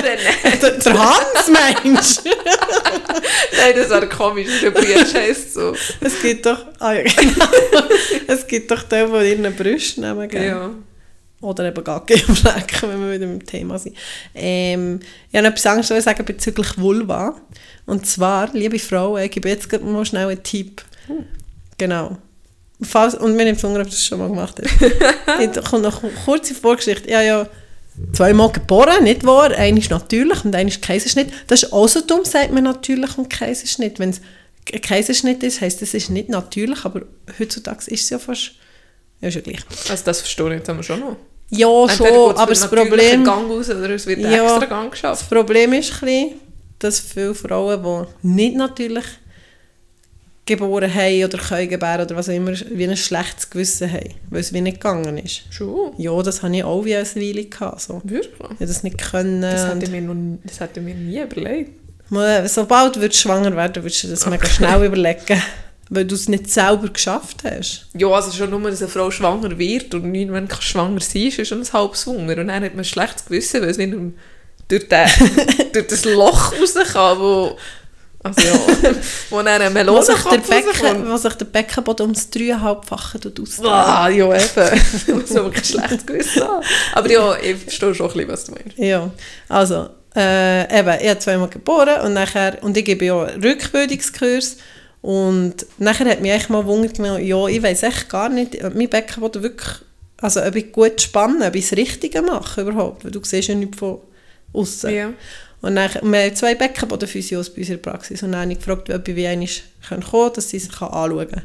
[0.61, 2.31] Der, der Hans meinst du?
[2.31, 5.75] Nein, das wäre komisch, der Bruder heisst so.
[6.01, 7.47] Es gibt doch, ah, ja, genau.
[8.27, 10.47] es gibt doch die, die ihren Brüsten nehmen, gell?
[10.47, 10.71] Ja.
[11.41, 13.97] Oder eben gar keine Flecken, wenn wir wieder im Thema sind.
[14.35, 15.01] Ähm,
[15.31, 17.35] ich habe noch etwas anderes zu sagen bezüglich Vulva.
[17.85, 20.83] Und zwar, liebe Frauen, ich gebe jetzt gerade mal schnell einen Tipp.
[21.79, 22.19] Genau.
[22.83, 24.83] Falls, und mir nimmt Wunder, ob du das schon mal gemacht hast.
[25.57, 27.11] ich komme noch eine kurze Vorgeschichte.
[27.11, 27.49] Ja, ja.
[28.13, 29.51] Zweimal geboren, nicht wahr?
[29.53, 31.33] Einer ist natürlich und einer ist Kaiserschnitt.
[31.47, 33.99] Das ist auch so dumm, sagt man natürlich und Kaiserschnitt.
[33.99, 34.21] Wenn es
[34.73, 37.03] ein Kaiserschnitt ist, heisst es ist nicht natürlich, aber
[37.39, 38.53] heutzutage ist es ja fast...
[39.23, 39.61] Ja, ist ja gleich.
[39.89, 41.17] Also das verstehe ich jetzt haben wir schon noch.
[41.49, 44.43] Ja, Entweder schon, aber das Problem, Gang aus oder es wird Ja.
[44.43, 45.31] extra Gang das geschafft.
[45.31, 46.35] Problem ist ein bisschen,
[46.79, 49.05] dass viele Frauen, die nicht natürlich
[50.47, 54.41] geboren haben oder können gebären oder was auch immer, wie ein schlechtes Gewissen haben, weil
[54.41, 55.43] es wie nicht gegangen ist.
[55.51, 55.93] Schon?
[55.99, 57.45] Ja, das hatte ich auch wie eine Weile.
[57.45, 58.01] Gehabt, so.
[58.05, 58.33] Wirklich?
[58.41, 59.43] Ich habe das nicht können.
[59.43, 61.73] Das hätte, ich mir noch, das hätte mir nie überlegt.
[62.09, 65.43] Mal, Sobald du schwanger werden würdest du das mega schnell überlegen,
[65.91, 67.89] weil du es nicht selber geschafft hast.
[67.95, 71.23] Ja, also schon nur, dass eine Frau schwanger wird und nicht, wenn du schwanger sein
[71.23, 72.39] ist, ist schon ein halbes Wunder.
[72.41, 73.95] Und dann hat man ein schlechtes Gewissen, weil es nicht
[74.69, 75.09] durch, den,
[75.73, 77.57] durch das Loch raus kann, wo...
[78.27, 78.55] Also ja,
[79.31, 83.61] wo dann ein Wo sich, der Becken, wo sich der Beckenboden ums dreieinhalbfache aus.
[83.65, 85.27] Ah, ja, eben.
[85.27, 86.65] so wirklich schlecht gewissen haben.
[86.93, 88.79] Aber ja, ich verstehe schon ein bisschen, was du meinst.
[88.79, 89.11] Ja,
[89.49, 94.57] also, äh, eben, ich habe zweimal geboren und nachher, und ich gebe ja Rückbildungskurs
[95.03, 98.75] und nachher hat mich echt mal Wunder genommen, ja, ich weiß echt gar nicht, ob
[98.75, 99.79] mein Beckenboden wirklich,
[100.21, 103.55] also ob ich gut spannen, ob ich das Richtige mache überhaupt, weil du siehst ja
[103.55, 104.01] nichts von
[104.53, 104.93] außen.
[104.93, 105.11] Ja.
[105.63, 109.09] Und dann, wir haben zwei Beckenbodenphysios bei unserer Praxis und dann habe ich gefragt, ob
[109.09, 109.49] ich wie einmal
[109.89, 111.43] kommen kann, dass sie sich anschauen kann.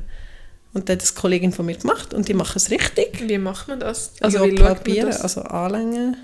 [0.74, 3.28] Und dann hat das eine Kollegin von mir gemacht und die machen es richtig.
[3.28, 4.14] Wie macht man das?
[4.22, 6.18] Also Also ja, man palpieren, also anlängen.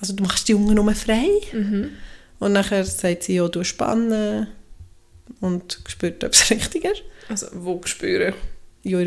[0.00, 1.26] Also du machst die Jungen nur frei.
[1.52, 1.90] Mhm.
[2.38, 4.46] Und nachher sagt sie, ja, du spannen
[5.40, 7.02] und spürt, ob es richtig ist.
[7.28, 8.34] Also wo spüren?
[8.84, 9.00] Ja,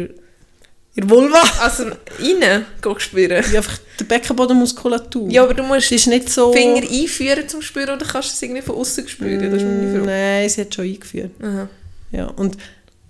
[0.95, 1.41] ihr, ihr Vulva.
[1.61, 2.65] Also rein
[2.97, 3.43] spüren?
[3.51, 5.29] Ja, einfach die Beckenbodenmuskulatur.
[5.29, 6.51] Ja, aber du musst ist nicht so...
[6.53, 9.51] Finger einführen zum Spüren oder kannst du es irgendwie von außen spüren?
[9.51, 10.05] Das ist meine Mm, Frage.
[10.05, 11.31] Nein, sie hat schon eingeführt.
[11.41, 11.69] Aha.
[12.11, 12.57] Ja, und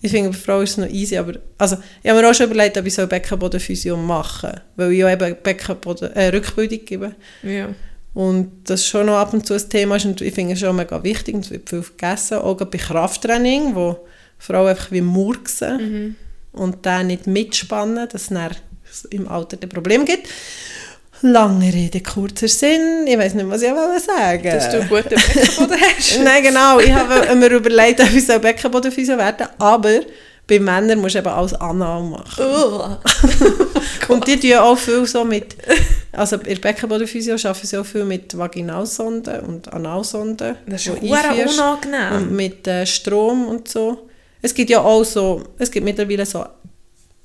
[0.03, 2.47] ich finde, bei Frauen ist es noch easy, aber also, ich habe mir auch schon
[2.47, 7.15] überlegt, ob ich so eine Beckenbodenphysio mache, weil ich ja eben Beckenboden, äh, Rückbildung gebe.
[7.43, 7.69] Ja.
[8.13, 10.75] Und das schon noch ab und zu ein Thema ist und ich finde es schon
[10.75, 14.05] mega wichtig und es wird viel vergessen, auch bei Krafttraining, wo
[14.37, 16.15] Frauen einfach wie murksen Mhm.
[16.53, 20.27] Und dann nicht mitspannen, dass es im Alter ein Problem gibt.
[21.23, 23.05] Lange Rede, kurzer Sinn.
[23.05, 26.19] Ich weiß nicht, was ich wollte sagen Dass du einen guten Beckenboden hast.
[26.19, 26.79] Nein, genau.
[26.79, 29.99] Ich habe mir überlegt, ob ich so Beckenbodenphysio werden aber
[30.47, 32.43] bei Männern musst du eben alles anal machen.
[32.43, 32.97] Oh.
[34.09, 35.55] Und die tun auch viel so mit,
[36.11, 40.57] also in der Beckenbodenphysio arbeiten sie auch viel mit Vaginalsonden und Analsonden.
[40.65, 42.15] Das ist schon unangenehm.
[42.15, 44.09] Und mit äh, Strom und so.
[44.41, 46.45] Es gibt ja auch so, es gibt mittlerweile so,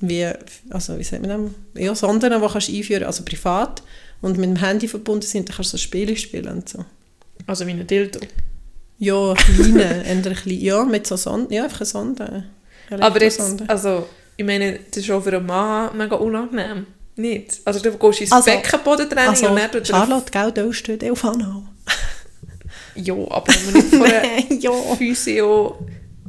[0.00, 0.26] wie,
[0.70, 1.82] also wie sagt man das?
[1.82, 3.82] Ja, Sonden, die kannst du einführen, also privat
[4.20, 6.84] und mit dem Handy verbunden sind, dann kannst du so Spiele spielen und so.
[7.46, 8.20] Also wie ein Dildo.
[8.98, 12.44] Ja, kleine, eher klein, ja, mit so Sonden, ja, einfach eine Sonde.
[12.90, 14.06] Aber jetzt, also,
[14.36, 16.86] ich meine, das ist auch für einen Mann mega unangenehm.
[17.16, 17.60] Nicht?
[17.64, 21.62] Also du gehst ins Also- Beckenbodentraining Also, und dann Charlotte, gell, du steht auf Anal.
[22.94, 24.72] Ja, aber wenn man nicht von einer ja.
[24.96, 25.78] Physio...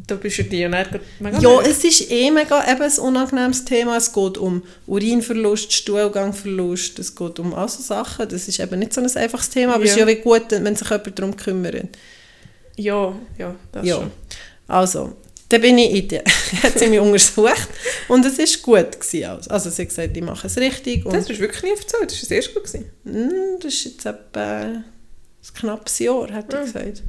[0.08, 0.90] Da bist du dir ja nicht
[1.20, 1.78] mega Ja, nervös.
[1.78, 3.98] es ist eh mega eben ein unangenehmes Thema.
[3.98, 8.28] Es geht um Urinverlust, Stuhlgangverlust, es geht um all so Sachen.
[8.30, 10.08] Das ist eben nicht so ein einfaches Thema, aber es ist Ja.
[10.08, 11.90] ja wie gut, wenn sich jemand darum kümmert.
[12.78, 13.96] Ja, ja, das Ja.
[13.98, 14.12] schon.
[14.68, 15.18] Also,
[15.50, 16.20] dann bin ich in die,
[16.64, 17.68] hat sie mich untersucht
[18.08, 19.00] und es war gut.
[19.02, 19.48] Gewesen alles.
[19.50, 21.06] Also sie hat gesagt, ich mache es richtig.
[21.06, 22.64] Und Das ist wirklich nie erzählt, das war das erste gut.
[22.64, 22.92] Gewesen.
[23.04, 24.84] Mm, Das ist jetzt etwa ein
[25.54, 26.66] knappes Jahr, hat er Mhm.
[26.66, 27.04] gesagt.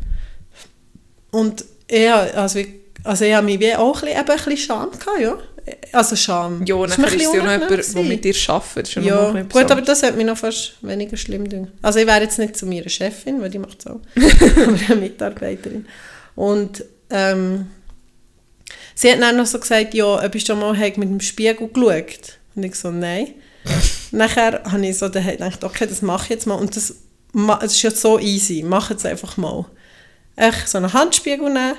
[1.31, 2.69] Und habe- also, ich-
[3.05, 5.39] also ich habe mich wie auch ein bisschen, eben ein bisschen Scham gehabt, ja.
[5.93, 6.65] Also Scham.
[6.65, 8.97] Ja, ein ist es ja noch jemand, der mit dir arbeitet.
[8.97, 11.73] Das ja, gut, aber das hat mich noch fast weniger schlimm gedacht.
[11.83, 14.97] Also ich wäre jetzt nicht zu meiner Chefin, weil die macht es auch, aber eine
[14.97, 15.87] Mitarbeiterin.
[16.35, 17.67] Und ähm,
[18.95, 22.39] sie hat dann noch so gesagt, ja, ob ich schon mal mit dem Spiegel geschaut?
[22.55, 23.35] Und ich so, nein.
[24.11, 26.55] Nachher habe ich so dann gedacht, okay, das mache ich jetzt mal.
[26.55, 26.95] Und das,
[27.63, 29.67] es ist ja so easy, mach es einfach mal.
[30.37, 31.77] Echt so einen Handspiegel nehmen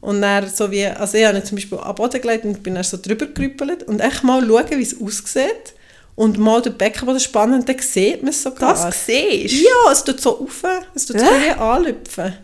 [0.00, 2.74] und dann so wie, also ich habe ihn zum Beispiel am Boden gelegt und bin
[2.74, 5.74] dann so drüber gerüppelt und echt mal schauen, wie es aussieht
[6.16, 8.74] und mal den Beckenboden spannen und dann sieht man es sogar.
[8.74, 9.64] Das siehst du?
[9.64, 12.34] Ja, es tut so auf, es tut so wie anlüpfen.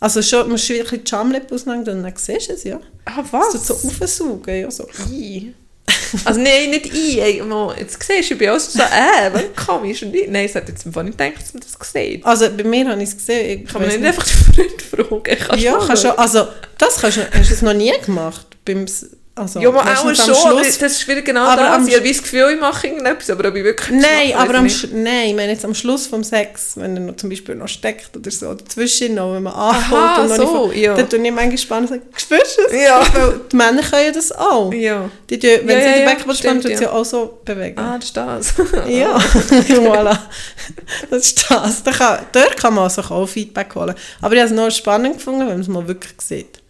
[0.00, 2.78] Also schon, musst du wirklich die Schamlippe auseinander und dann siehst du es, ja.
[3.04, 3.50] Ah, Es was?
[3.52, 4.86] tut so aufsaugen, ja, so.
[5.10, 5.54] I.
[6.24, 7.20] Also nein, nicht ich.
[7.20, 7.42] Ey,
[7.78, 10.02] Jetzt siehst du, ich bin auch so, äh, wann komisch.
[10.02, 12.24] Und ich, nein, es hat jetzt einfach nicht gedacht, dass man das sieht.
[12.24, 13.62] Also bei mir habe ich es gesehen.
[13.64, 15.38] Ich Kann man weiss nicht einfach den Freund fragen?
[15.46, 16.46] Kannst Ja, kannst du, mal also
[16.78, 18.46] das kannst du, hast du es noch nie gemacht?
[18.64, 18.86] Beim,
[19.38, 20.14] also, Ja, aber auch schon.
[20.16, 20.78] Schluss.
[20.78, 21.74] Das ist wieder genau Aber das.
[21.76, 24.54] am Ich habe das Gefühl, ich mache irgendetwas, aber ob ich wirklich Nein, mache, aber
[24.56, 27.30] am, ich Sch- nein, ich meine jetzt am Schluss vom Sex, wenn er noch zum
[27.30, 30.80] Beispiel noch steckt oder so, dazwischen noch, wenn man anfängt Aha, und noch so, nicht,
[30.80, 30.94] ja.
[30.94, 32.82] dann tue ich manchmal spannend und sage, spürst du es?
[32.82, 33.00] Ja.
[33.14, 34.70] Weil die Männer können ja das auch.
[34.70, 34.82] nicht.
[34.82, 35.10] Ja.
[35.30, 36.90] Die tun, wenn Ja, sie ja, den Beckenboden spannen, tun sie ja.
[36.92, 37.78] auch so bewegen.
[37.78, 38.54] Ah, das ist das.
[38.88, 39.16] Ja,
[39.68, 40.18] voilà.
[41.10, 41.82] Das ist das.
[41.82, 43.94] Da kann, dort kann man sich auch Feedback holen.
[44.20, 46.60] Aber ich habe es noch spannend gefunden, wenn man es mal wirklich sieht.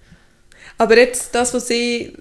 [0.79, 2.13] Aber jetzt, das, was sie,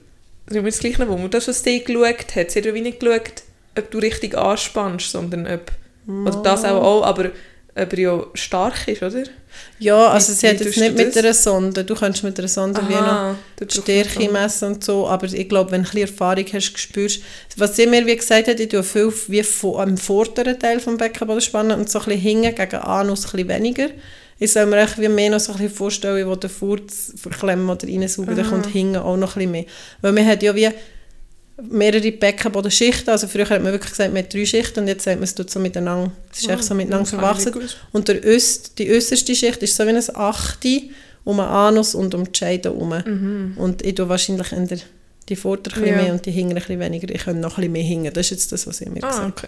[0.49, 2.99] ich habe das gleich noch, wo das, was sie geschaut hat, sie hat ja nicht
[2.99, 3.43] geschaut,
[3.77, 5.71] ob du richtig anspannst, sondern ob,
[6.07, 7.31] oder das auch, auch aber
[7.75, 9.23] ob er ja stark ist, oder?
[9.79, 11.83] Ja, also Wie- sie hat jetzt nicht mit einer Sonde.
[11.83, 15.47] Du kannst mit einer Sonde wie noch Aha, die Stärke messen und so, aber ich
[15.49, 17.21] glaube, wenn du ein bisschen Erfahrung hast, spürst
[17.57, 19.43] was sie mir wie gesagt hat, ich tue viel wie
[19.75, 23.49] am vorderen Teil vom Beckenboden spannen und so ein bisschen hinten gegen Anus ein bisschen
[23.49, 23.89] weniger.
[24.39, 27.69] Ich soll mir echt wie mehr noch so ein bisschen vorstellen, wo der Furz verklemmen
[27.69, 28.49] oder reinsaugen, dann Aha.
[28.51, 29.65] kommt hinten auch noch ein bisschen mehr.
[30.01, 30.69] Weil man hat ja wie
[31.69, 35.17] mehrere Beckenbodenschichten, also früher hat man wirklich gesagt, man hat drei Schichten und jetzt sagt
[35.17, 37.51] man, es tut so miteinander, es ist echt so miteinander verwachsen.
[37.91, 40.81] Und der Öst, die äußerste Schicht ist so wie ein Achte
[41.23, 43.55] um den Anus und um die Scheide herum.
[43.57, 44.77] Und ich tue wahrscheinlich eher
[45.29, 46.03] die Vorder' ein bisschen Ja.
[46.03, 47.13] mehr und die Hinter ein bisschen weniger.
[47.13, 48.13] Ich kann noch ein bisschen mehr hingen.
[48.13, 49.47] Das ist jetzt das, was ich mir Ah, gesagt okay.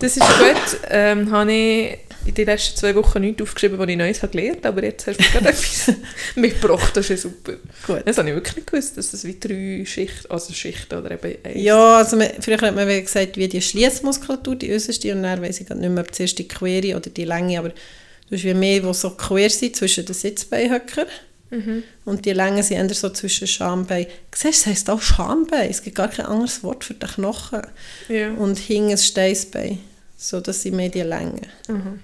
[0.00, 0.80] Das ist gut.
[0.90, 4.64] Ähm, habe ich in den letzten zwei Wochen nichts aufgeschrieben, was ich Neues habe gelernt
[4.64, 5.92] aber jetzt hast du gerade etwas
[6.34, 6.96] mitgebracht.
[6.96, 7.54] Das ist ja super.
[7.86, 8.02] Gut.
[8.04, 11.38] Das habe ich wirklich nicht gewusst, dass das wie drei Schichten, also Schichten oder eben
[11.44, 11.62] eins.
[11.62, 15.60] Ja, also man, früher hat man gesagt, wie die Schließmuskulatur, die äußerste, und dann weiss
[15.60, 18.80] ich nicht mehr, ob zuerst die Quere oder die Länge, aber du hast wie mehr,
[18.80, 21.06] die so quer sind zwischen den Sitzbeinhöckern.
[21.50, 21.84] Mhm.
[22.04, 24.06] Und die Längen sind eher so zwischen Schambein.
[24.34, 25.70] Siehst du, es heisst auch Schambein.
[25.70, 27.62] Es gibt gar kein anderes Wort für den Knochen.
[28.08, 28.32] Ja.
[28.32, 29.78] Und hinten das Steißbein.
[30.16, 31.46] So, das sind mehr die Längen.
[31.68, 32.00] Mhm.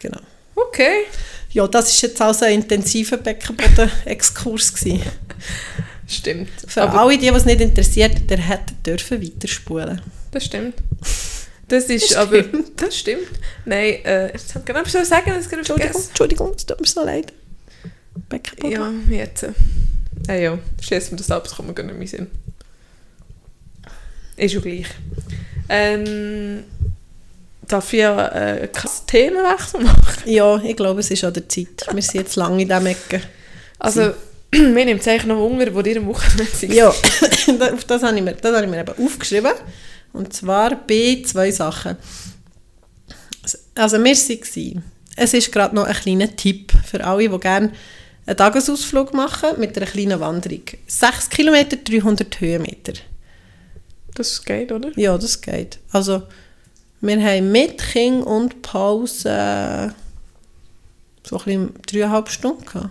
[0.00, 0.20] Genau.
[0.54, 1.04] Okay.
[1.50, 5.02] Ja, das ist jetzt also ein intensiver Beckenboden-Exkurs gewesen.
[6.06, 6.48] Stimmt.
[6.66, 10.00] Für aber alle, die, die es nicht interessiert, der hätte dürfen weiterspulen.
[10.30, 10.74] das stimmt.
[11.68, 12.42] Das ist aber...
[12.76, 13.26] Das stimmt.
[13.64, 16.08] Nein, äh, ich wollte gerade etwas sagen, das gerade Entschuldigung, vergessen.
[16.08, 17.32] Entschuldigung, es tut mir so leid.
[18.28, 19.10] Beckenboden.
[19.10, 19.46] Ja, jetzt.
[20.28, 22.28] Ah ja, schließen wir das ab, das kommt mir gar nicht mehr Sinn.
[24.36, 24.86] Ist ja gleich.
[25.68, 26.64] Ähm,
[27.68, 30.22] darf ich äh, keinen Themenwechsel machen?
[30.24, 31.86] Ja, ich glaube, es ist an der Zeit.
[31.92, 33.20] Wir sind jetzt lange in diesem Ecke.
[33.78, 34.12] Also,
[34.52, 36.72] mir nimmt es eigentlich noch Hunger, wo ihr am Wochenende seid.
[36.72, 39.52] Ja, auf das habe ich mir, das habe ich mir eben aufgeschrieben.
[40.12, 41.96] Und zwar bei zwei Sachen.
[43.74, 44.84] Also wir waren,
[45.16, 47.72] es ist gerade noch ein kleiner Tipp für alle, die gerne
[48.26, 50.62] einen Tagesausflug machen mit einer kleinen Wanderung.
[50.86, 52.94] 6 Kilometer, 300 Höhenmeter.
[54.14, 54.90] Das geht, oder?
[54.96, 55.78] Ja, das geht.
[55.92, 56.22] Also
[57.00, 59.94] wir haben mit Kind und Pause
[61.24, 62.90] so ein bisschen dreieinhalb Stunden gehabt.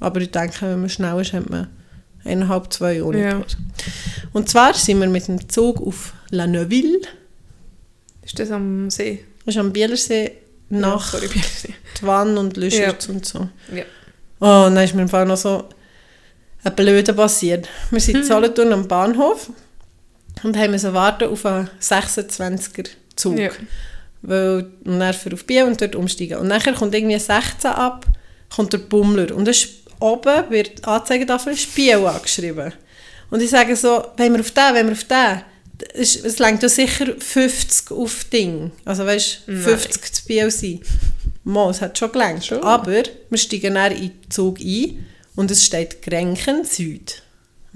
[0.00, 1.68] Aber ich denke, wenn man schnell ist, hat man
[2.24, 3.38] eineinhalb, zwei ohne Ja.
[3.38, 3.56] Pause.
[4.32, 7.00] Und zwar sind wir mit dem Zug auf La Neuville,
[8.22, 9.24] Ist das am See?
[9.44, 10.32] das ist am Bielersee,
[10.70, 11.74] nach Ja, sorry, Bielersee.
[11.94, 13.12] Twann und Lüschitz Ja.
[13.14, 13.48] und so.
[13.74, 13.84] Ja.
[14.40, 15.68] Oh, dann ist mir im Fall noch so
[16.64, 17.68] ein Blöde passiert.
[17.90, 18.22] Wir sind Hm.
[18.22, 19.50] in Solothurn am Bahnhof
[20.42, 23.38] und haben müssen warten auf einen 26er Zug.
[23.38, 23.50] Ja.
[24.22, 26.38] weil, und dann für auf Biel und dort umsteigen.
[26.38, 28.06] Und nachher kommt irgendwie 16 ab,
[28.54, 29.34] kommt der Bummler.
[29.34, 29.68] Und das
[30.00, 32.72] oben wird die Anzeigetafel ist Biel angeschrieben.
[33.30, 35.42] Und ich sage so, wenn wir auf den, wenn wir auf den,
[35.94, 38.70] es, längt ja sicher 50 auf Ding.
[38.84, 40.80] Also weißt du, 50 zu Biel sein.
[41.42, 42.50] Mal, es hat schon gelangt.
[42.52, 45.04] Aber wir steigen dann in den Zug ein
[45.36, 47.23] und es steht Grenken Süd.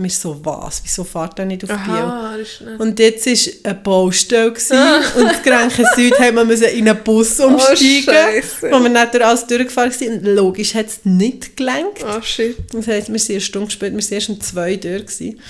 [0.00, 0.80] Wir so, was?
[0.84, 1.94] Wieso fahrt er nicht auf Biel?
[1.94, 2.62] Aha, nicht...
[2.78, 4.76] Und jetzt war eine Baustelle gewesen,
[5.16, 8.70] und das Grenchen Süd haben wir müssen in einen Bus umsteigen, Scheisse.
[8.70, 10.24] wo wir nicht durch alles durchgefahren sind.
[10.24, 12.04] Und logisch hat es nicht gelenkt.
[12.04, 12.56] Ah, shit.
[12.72, 15.06] Das heisst, wir sind eine Stunde später, wir waren erst um zwei durch.
[15.06, 15.40] Gewesen.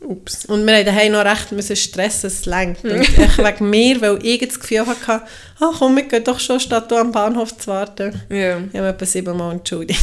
[0.00, 0.44] Ups.
[0.44, 2.84] Und wir haben daheim noch recht müssen stressen, es lenkt.
[2.84, 5.22] Und ich wegen mir, weil ich das Gefühl hatte,
[5.58, 8.20] ah komm, wir gehen doch schon, statt hier am Bahnhof zu warten.
[8.28, 8.60] Ja.
[8.72, 10.00] Ich habe etwa siebenmal entschuldigt.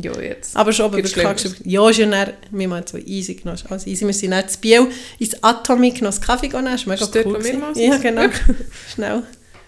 [0.00, 0.56] Ja, jetzt.
[0.56, 1.54] Aber schon aber Gibt's wirklich.
[1.64, 3.58] Ja, ist ja dann, wir haben so easy genommen.
[3.68, 4.86] Also easy, wir sind dann zu Biel
[5.18, 6.66] ins Atomic noch einen Kaffee genommen.
[6.72, 7.44] Das ist mega Ist dort, cool.
[7.44, 8.28] wir mal Ja, genau.
[8.94, 9.22] Schnell.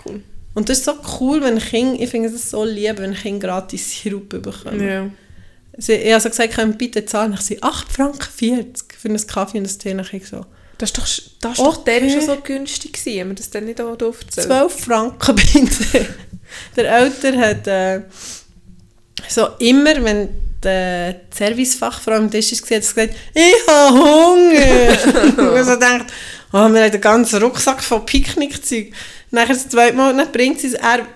[0.04, 0.22] Cool.
[0.54, 3.90] Und das ist so cool, wenn Kinder, ich finde es so lieb, wenn Kinder gratis
[4.02, 4.86] Sirup bekommen.
[4.86, 5.10] Ja.
[5.76, 7.32] Sie, ich habe so gesagt, können bitte zahlen?
[7.34, 9.94] Ich sage, 8 Franken 40 für einen Kaffee und ein Tee.
[9.94, 10.44] Dann ich so,
[10.78, 11.04] Das ist doch,
[11.40, 12.00] das ist doch Okay.
[12.00, 14.46] dann schon so günstig gewesen, haben wir das dann nicht auch aufgezählt?
[14.46, 16.06] 12 Franken bitte.
[16.76, 18.02] Der Älter hat äh,
[19.28, 20.28] so immer, wenn
[20.62, 25.52] die Servicefachfrau am Tisch war, hat sie gesagt, ich habe Hunger.
[25.56, 26.06] und so gedacht,
[26.52, 28.92] oh, wir haben einen ganzen Rucksack voll Picknickzeug.
[29.30, 31.06] Nachher das zweite Mal, dann bringt sie es, er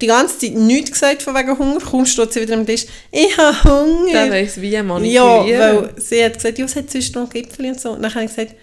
[0.00, 3.36] die ganze Zeit nichts gesagt von wegen Hunger, kaum steht sie wieder am Tisch, ich
[3.36, 4.12] habe Hunger.
[4.12, 5.58] Der weiss wie Ja, manipulieren.
[5.58, 7.92] weil sie hat gesagt, ja, es hat sonst noch Gipfel und so.
[7.92, 8.54] Und dann habe ich gesagt,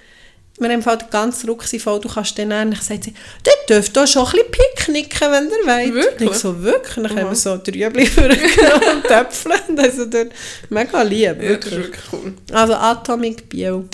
[0.59, 4.25] wir haben halt ganzen Rucksack du kannst den dann sagt sie, dort dürft ihr schon
[4.25, 5.93] ein bisschen picknicken, wenn ihr wollt.
[5.93, 6.29] Wirklich?
[6.29, 6.95] Und ich so, wirklich?
[6.95, 7.29] Dann haben Aha.
[7.29, 9.53] wir so Trübli vorgenommen und Töpfel.
[9.67, 10.31] Und also dort,
[10.69, 11.75] mega lieb, ja, das ist wirklich.
[11.75, 12.33] wirklich cool.
[12.51, 13.85] Also Atomic Bio,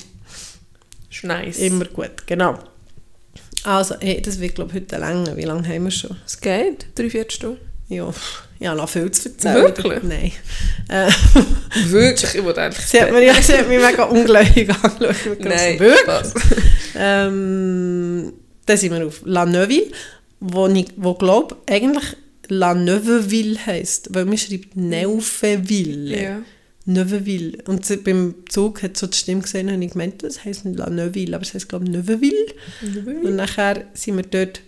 [1.10, 1.58] ist nice.
[1.60, 2.60] immer gut, genau.
[3.64, 5.36] Also, hey, das wird glaube ich heute länger.
[5.38, 6.18] Wie lange haben wir schon?
[6.26, 6.88] Es geht.
[6.96, 7.69] Drei, vier Stunden.
[7.90, 8.14] Ja,
[8.60, 9.64] ja noch viel zu erzählen.
[9.64, 10.04] Wirklich?
[10.04, 10.32] Nein.
[10.92, 11.12] Äh,
[11.92, 12.34] Wirklich?
[12.34, 12.84] Ich wollte eigentlich...
[12.84, 15.38] sie, hat mir, ja, sie hat mich mega ungläubig angeschaut.
[15.38, 16.34] Ich Nein, wirklich?
[16.96, 18.34] Ähm,
[18.66, 19.92] dann sind wir auf La Neuville,
[20.40, 22.18] wo ich wo glaube eigentlich
[22.48, 26.20] La Neuveville heisst, weil man schreibt Neufeville.
[26.20, 26.42] Ja.
[26.86, 27.60] Neuveville.
[27.68, 30.80] Und sie, beim Zug hat so die Stimme gesehen und ich gemeint, das heisst nicht
[30.80, 32.48] La Neuville, aber es heisst glaube ich Neuveville.
[33.24, 34.62] Und nachher sind wir dort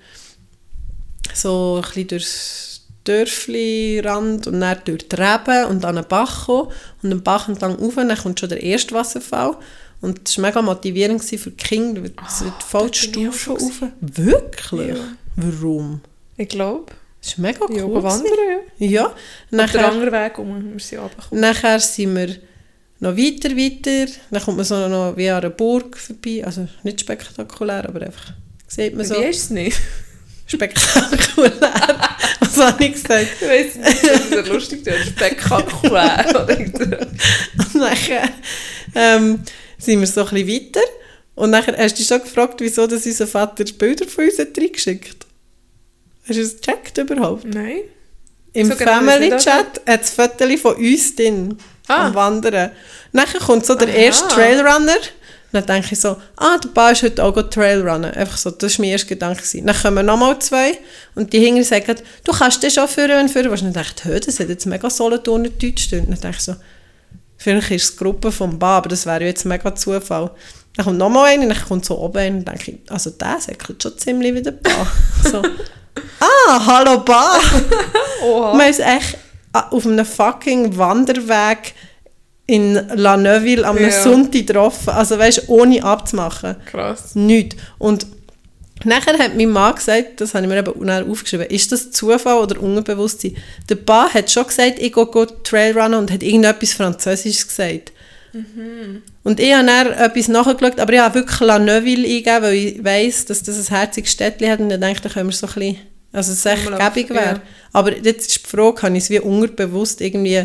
[1.33, 2.70] so ein bisschen durchs
[3.03, 6.71] Dörfli-Rand und dann durch die Reben und an einen Bach gekommen.
[7.01, 9.57] Und den Bach entlang rauf, dann kommt schon der erste Wasserfall.
[10.01, 13.81] Und das war mega motivierend für die Kinder, weil es wird voll die Stufen rauf.
[14.01, 14.87] Wirklich?
[14.89, 15.03] Ja.
[15.35, 16.01] Warum?
[16.37, 16.91] Ich glaube.
[17.21, 17.77] Das ist mega cool.
[17.77, 18.33] Ja, wandern,
[18.79, 18.87] ja.
[18.87, 19.05] Ja.
[19.05, 19.13] Auf
[19.51, 21.41] der Nachher, anderen Weg um, wir sind runtergekommen.
[21.41, 22.35] nachher sind wir
[22.99, 24.11] noch weiter, weiter.
[24.31, 26.43] Dann kommt man so noch wie an einer Burg vorbei.
[26.43, 28.33] Also nicht spektakulär, aber einfach
[28.67, 29.77] sieht man so Wie ist es nicht?
[30.47, 31.51] spektakulär.
[32.55, 33.27] Was habe ich gesagt?
[33.39, 36.25] Ich weiss nicht, das ist lustig, das ist spektakulär.
[37.57, 38.29] Und nachher
[38.95, 39.39] ähm,
[39.77, 40.85] sind wir so ein bisschen weiter.
[41.35, 44.57] Und nachher hast du dich schon gefragt, wieso dass unser Vater Bilder von uns hat
[44.57, 45.25] reingeschickt
[46.27, 47.45] Hast du es gecheckt überhaupt?
[47.45, 47.81] Nein.
[48.53, 52.07] Im So genau das Family-Chat hat es Fotos von uns drin, Ah.
[52.07, 52.71] am Wandern.
[53.11, 53.95] Nachher kommt so der Aha.
[53.95, 54.97] erste Trailrunner.
[55.51, 58.11] Dann denke ich so, ah, der Ball ist heute auch Trailrunnen.
[58.11, 59.41] Einfach so, das war mein erster Gedanke.
[59.41, 59.65] gewesen.
[59.65, 60.77] Dann kommen nochmal zwei
[61.15, 63.63] und die Hinger sagen, du kannst das schon führen, wenn du führen willst.
[63.63, 65.89] Und dann dachte ich, das hat jetzt mega Solothurner Deutsch.
[65.91, 66.55] Dann denke ich so,
[67.37, 70.31] vielleicht ist es die Gruppe vom Bar, aber das wäre jetzt mega Zufall.
[70.77, 73.83] Dann kommt nochmal einer, dann kommt so oben einer und denke ich, also der säckelt
[73.83, 74.87] schon ziemlich wie der Bar.
[75.29, 75.41] so,
[76.19, 77.41] ah, hallo Bar.
[78.55, 79.17] Man ist echt
[79.51, 81.73] auf einem fucking Wanderweg
[82.51, 83.89] in La Neuville am Ja.
[83.91, 84.89] Sonntag getroffen.
[84.89, 86.55] Also weißt ohne abzumachen.
[86.65, 87.15] Krass.
[87.15, 87.55] Nichts.
[87.77, 88.07] Und
[88.83, 92.61] nachher hat mein Mann gesagt, das habe ich mir eben aufgeschrieben, ist das Zufall oder
[92.61, 93.35] Unbewusstsein?
[93.69, 97.91] Der Bar hat schon gesagt, ich gehe go Trailrunnen und hat irgendetwas Französisches gesagt.
[99.23, 102.83] Und ich habe dann etwas nachgeschaut, aber ich habe wirklich La Neuville eingegeben, weil ich
[102.83, 105.47] weiss, dass das ein herziges Städtchen hat und dann denke ich, da können wir so
[105.47, 105.77] ein bisschen,
[106.13, 107.25] also es echt gäbig wäre.
[107.25, 107.41] ja.
[107.73, 110.43] Aber jetzt ist die Frage, habe ich es wie unterbewusst irgendwie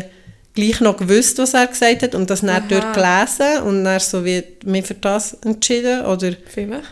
[0.57, 2.63] gleich noch gewusst, was er gesagt hat und das dann Aha.
[2.67, 6.83] dort gelesen und dann so wie mich für das entschieden oder Vielleicht.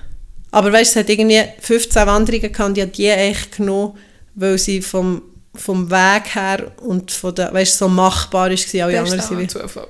[0.52, 3.98] aber weißt, es hat irgendwie 15 Wanderungen gehabt und die hat die echt genommen,
[4.36, 5.22] weil sie vom,
[5.56, 8.84] vom Weg her und von der, weißt, so machbar ist gewesen.
[8.84, 9.88] Alle Das anderen ist auch ein Zufall.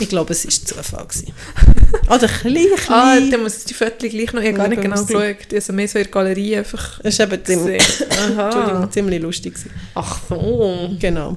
[0.00, 1.06] ich glaube, es war Zufall.
[1.06, 1.32] Gewesen.
[2.08, 4.40] Oder klein, Ah, dann muss ich die Fotos gleich noch...
[4.40, 5.52] Ich habe gar nicht genau geschaut.
[5.52, 7.82] Also mehr so in der Galerie einfach Es war eben ziemlich,
[8.90, 9.54] ziemlich lustig.
[9.54, 9.70] Gewesen.
[9.94, 10.90] Ach so.
[11.00, 11.36] Genau.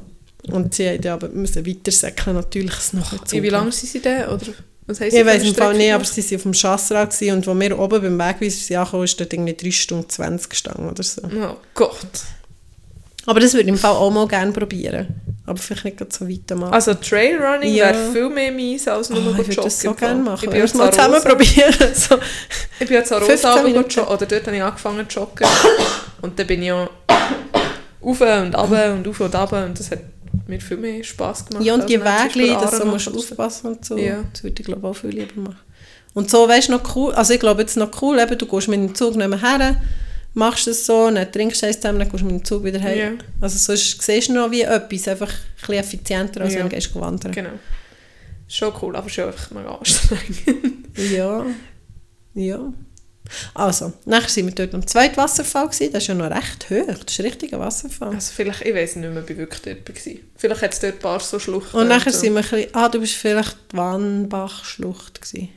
[0.51, 4.27] Und sie mussten aber müssen weitersäckeln, natürlich es noch In wie lange sind sie denn?
[4.27, 4.41] Oder?
[4.85, 7.57] Was heisst Ich weiß im Fall nicht, aber sie waren auf dem Schassrad und wo
[7.57, 11.21] wir oben beim Wegweiser sind angekommen, ist dort irgendwie 3 Stunden 20 gestanden oder so.
[11.23, 11.95] Oh Gott.
[13.25, 15.07] Aber das würde ich im Fall auch mal gerne probieren.
[15.45, 16.71] Aber vielleicht nicht so weit mal.
[16.71, 17.89] Also Trailrunning Ja.
[17.89, 20.49] wäre viel mehr meins als nur Oh, oh, ich würde das so gerne machen.
[20.49, 21.73] Ich jetzt müssen mal zusammen probieren.
[21.93, 22.17] so.
[22.79, 25.47] Ich bin jetzt an 15 Rosa joggen, oder dort habe ich angefangen zu joggen.
[26.21, 26.89] Und dann bin ich ja
[28.01, 29.99] auf und ab und auf und ab und das hat
[30.47, 31.63] mir viel mehr Spass gemacht.
[31.65, 33.97] Ja, und die Wege, dass du musst aufpassen und so.
[33.97, 34.23] Ja.
[34.31, 35.59] Das würde ich glaube auch viel lieber machen.
[36.13, 38.67] Und so, weißt du, noch cool, also ich glaube jetzt noch cool, eben, du gehst
[38.67, 39.81] mit dem Zug nicht mehr her,
[40.35, 42.79] machst es so, dann trinkst du eins zusammen, dann gehst du mit dem Zug wieder
[42.81, 42.97] heim.
[42.97, 43.11] Ja.
[43.41, 46.59] Also sonst siehst du noch wie etwas, einfach ein bisschen effizienter, als Ja.
[46.59, 47.31] wenn du gehst wandern.
[47.31, 47.49] Genau.
[48.47, 50.37] Schon cool, aber schon einfach mega anstrengend.
[51.11, 51.45] Ja.
[52.35, 52.73] Ja.
[53.53, 55.93] Also, nachher sind wir dort am zweiten Wasserfall gewesen.
[55.93, 56.87] Das ist ja noch recht hoch.
[56.87, 58.13] Das ist ein richtiger Wasserfall.
[58.13, 60.13] Also vielleicht, ich weiß nicht mehr, ob ich wirklich dort war.
[60.35, 61.77] Vielleicht hat es dort ein paar so Schluchten.
[61.77, 62.19] Und nachher so.
[62.19, 65.49] sind wir ein bisschen, ah, du bist vielleicht die Wannbach-Schlucht gewesen.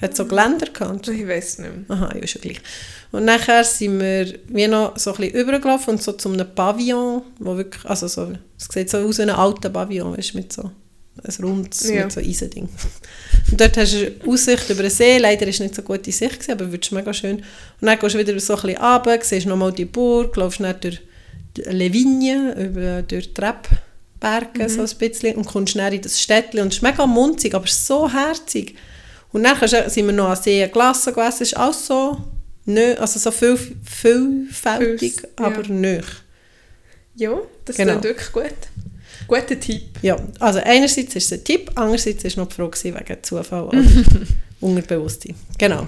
[0.00, 1.08] Hat so Geländer gehabt?
[1.08, 1.96] Ich weiß nicht mehr.
[1.96, 2.60] Aha, ja, ja gleich.
[3.12, 7.22] Und nachher sind wir wie noch so ein bisschen übergelaufen und so zu einem Pavillon,
[7.38, 10.70] wo wirklich, also so, es sieht so aus wie ein alter Pavillon, weißt, mit so
[11.22, 12.04] ein rundes, Ja.
[12.04, 12.68] mit so Eisending.
[13.50, 16.32] Und dort hast du eine Aussicht über den See, leider ist nicht so gute Sicht
[16.34, 17.36] gewesen, aber wirklich mega schön.
[17.36, 17.44] Und
[17.86, 21.00] dann gehst du wieder so ein bisschen runter, siehst nochmal die Burg, läufst dann durch
[21.66, 26.68] Levigne, über, durch die Rebberge so ein bisschen und kommst dann in das Städtchen und
[26.68, 28.76] es ist mega munzig, aber so herzig.
[29.32, 32.16] Und dann kannst du- sind wir noch an See gelassen gewesen, es ist auch so,
[32.66, 35.72] nö, also so viel, vielfältig, Fürs- aber ja.
[35.72, 36.00] nö.
[37.16, 37.92] Ja, das Genau.
[37.98, 38.54] klingt wirklich gut.
[39.30, 39.82] Guter Tipp.
[40.02, 43.78] Ja, also einerseits ist es ein Tipp, andererseits ist noch die Frage wegen Zufall oder
[44.60, 45.34] Unterbewusstsein.
[45.58, 45.86] Genau,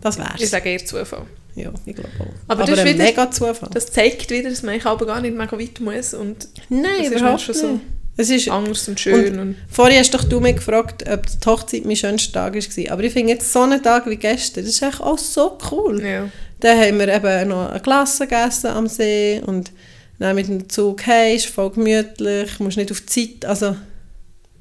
[0.00, 0.50] das Ich wär's.
[0.50, 1.22] sage eher Zufall.
[1.54, 2.26] Ja, ich glaube auch.
[2.48, 3.70] Aber Aber, das ist wieder- mega Zufall.
[3.72, 7.42] Das zeigt wieder, dass man aber gar nicht mega weit muss und Nein, das ist
[7.42, 7.80] schon so
[8.18, 9.38] Es ist, anders und schön.
[9.38, 12.92] Und, vorher hast doch du mich gefragt, ob die Hochzeit mein schönster Tag war.
[12.92, 16.02] Aber ich finde jetzt so einen Tag wie gestern, das ist eigentlich auch so cool.
[16.04, 16.28] ja.
[16.60, 19.72] Dann haben wir eben noch eine Klasse gegessen am See und
[20.18, 23.76] dann mit dem Zug hey, ist voll gemütlich, musst nicht auf die Zeit, also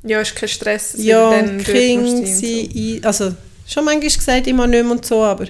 [0.03, 0.91] ja, ist kein Stress.
[0.93, 3.33] dass ja, dann Kinder sind, also
[3.67, 5.47] schon manchmal gesagt, immer nicht mehr und so, aber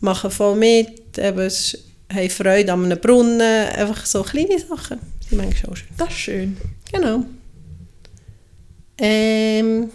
[0.00, 1.76] machen voll mit, eben, es
[2.12, 5.88] haben Freude an einem Brunnen, einfach so kleine Sachen, sind manchmal auch schön.
[5.96, 6.56] Das ist schön.
[6.92, 7.24] Genau.
[8.98, 9.90] Ähm,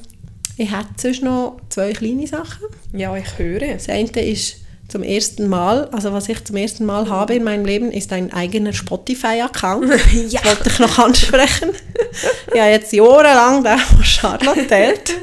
[0.57, 2.65] ich hätte sonst noch zwei kleine Sachen.
[2.91, 3.59] Ja, ich höre.
[3.59, 4.57] Das eine ist
[4.87, 8.31] zum ersten Mal, also was ich zum ersten Mal habe in meinem Leben, ist ein
[8.31, 9.91] eigener Spotify-Account.
[10.29, 10.41] Ja.
[10.41, 11.69] Das wollte ich noch ansprechen.
[12.53, 15.13] ich habe jetzt jahrelang den von Charlotte geteilt.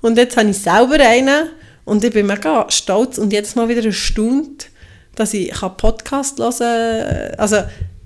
[0.00, 1.48] Und jetzt habe ich selber einen
[1.84, 4.68] und ich bin mega stolz und jedes Mal wieder erstaunt,
[5.14, 7.38] dass ich Podcast hören kann.
[7.38, 7.56] Also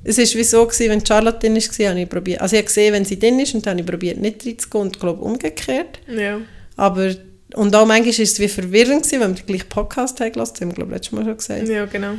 [0.05, 2.67] es war wie so, gewesen, wenn Charlotte drin war, habe ich probiert, also ich habe
[2.67, 5.99] gesehen, wenn sie drin ist und dann habe ich probiert, nicht reinzugehen und glaube umgekehrt.
[6.09, 6.41] Ja.
[6.77, 7.11] Aber,
[7.55, 10.53] und auch manchmal war es wie verwirrend, gewesen, wenn wir den gleichen Podcast haben gelassen,
[10.55, 11.69] das haben wir glaube ich letztes Mal schon gesagt.
[11.69, 12.15] ja, genau.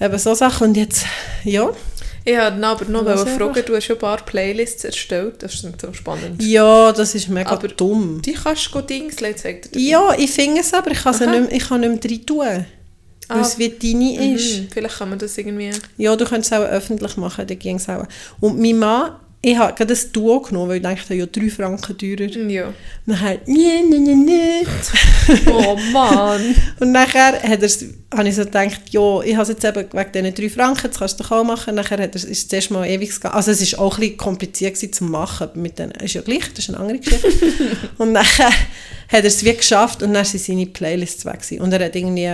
[0.00, 1.04] Eben so Sachen und jetzt,
[1.44, 1.70] ja.
[2.24, 3.64] Ich wollte aber noch fragen, einfach?
[3.64, 6.42] du hast ja ein paar Playlists erstellt, das ist so spannend.
[6.42, 8.20] Ja, das ist mega Aber dumm.
[8.20, 9.68] Die kannst du Dingsley zeigen.
[9.76, 11.26] Ja, ich finde es aber, ich kann, Aha.
[11.26, 12.38] nicht, mehr- ich kann nicht mehr drin tun.
[12.38, 12.66] Weil
[13.28, 13.40] Ah.
[13.40, 14.58] es wie deine ist.
[14.60, 14.68] Mhm.
[14.72, 15.70] Vielleicht kann man das irgendwie...
[15.98, 18.04] Ja, du könntest es auch öffentlich machen, dann ging es auch.
[18.40, 19.12] Und mein Mann,
[19.48, 22.28] ich habe gerade ein Duo genommen, weil ich dachte, ja, drei Franken teurer.
[22.50, 22.66] Ja.
[22.66, 22.74] Und
[23.06, 24.66] dann hat nee, nee, nee, nee.
[25.46, 26.52] Oh Mann.
[26.80, 30.12] Und nachher hat er's, habe ich so gedacht, ja, ich habe es jetzt eben wegen
[30.12, 31.76] diesen drei Franken, das kannst du doch auch machen.
[31.76, 33.36] Nachher hat er, ist es zuerst mal ewig gegangen.
[33.36, 35.50] Also es war auch ein bisschen kompliziert zu machen.
[35.54, 37.28] Mit den, ist ja gleich, das ist eine andere Geschichte.
[37.98, 38.56] und nachher hat
[39.12, 41.62] er es wie geschafft und dann sind seine Playlists weg gewesen.
[41.62, 42.32] Und er hat irgendwie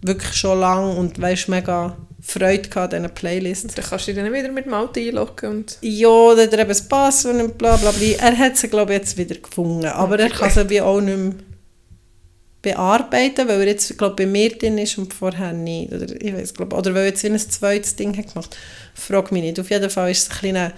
[0.00, 1.94] wirklich schon lange und weißt, mega
[2.26, 3.74] Freude gehabt an diesen Playlists.
[3.74, 5.78] Dann kannst du dich dann wieder mit dem Auto einloggen und...
[5.82, 8.08] Ja, dann hat er eben das Passwort und bla bla bla.
[8.18, 9.86] Er hat sie, glaube ich, jetzt wieder gefunden.
[9.86, 11.34] Aber er kann sie wie auch nicht mehr
[12.62, 15.92] bearbeiten, weil er jetzt, glaube bei mir drin ist und vorher nicht.
[15.92, 18.56] Oder, ich weiß, glaube, oder weil er jetzt wie ein zweites Ding hat gemacht.
[18.94, 19.60] Frag mich nicht.
[19.60, 20.72] Auf jeden Fall war es eine kleine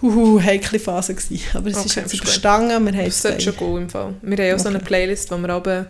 [0.00, 1.14] huhu, heikle Phase.
[1.14, 1.42] Gewesen.
[1.52, 2.28] Aber es ist Okay, jetzt ist gut.
[2.28, 2.68] überstanden.
[2.86, 4.14] Wir haben Das es sollte schon gut im Fall.
[4.22, 4.86] Wir haben auch so eine Okay.
[4.86, 5.86] Playlist, wo wir aber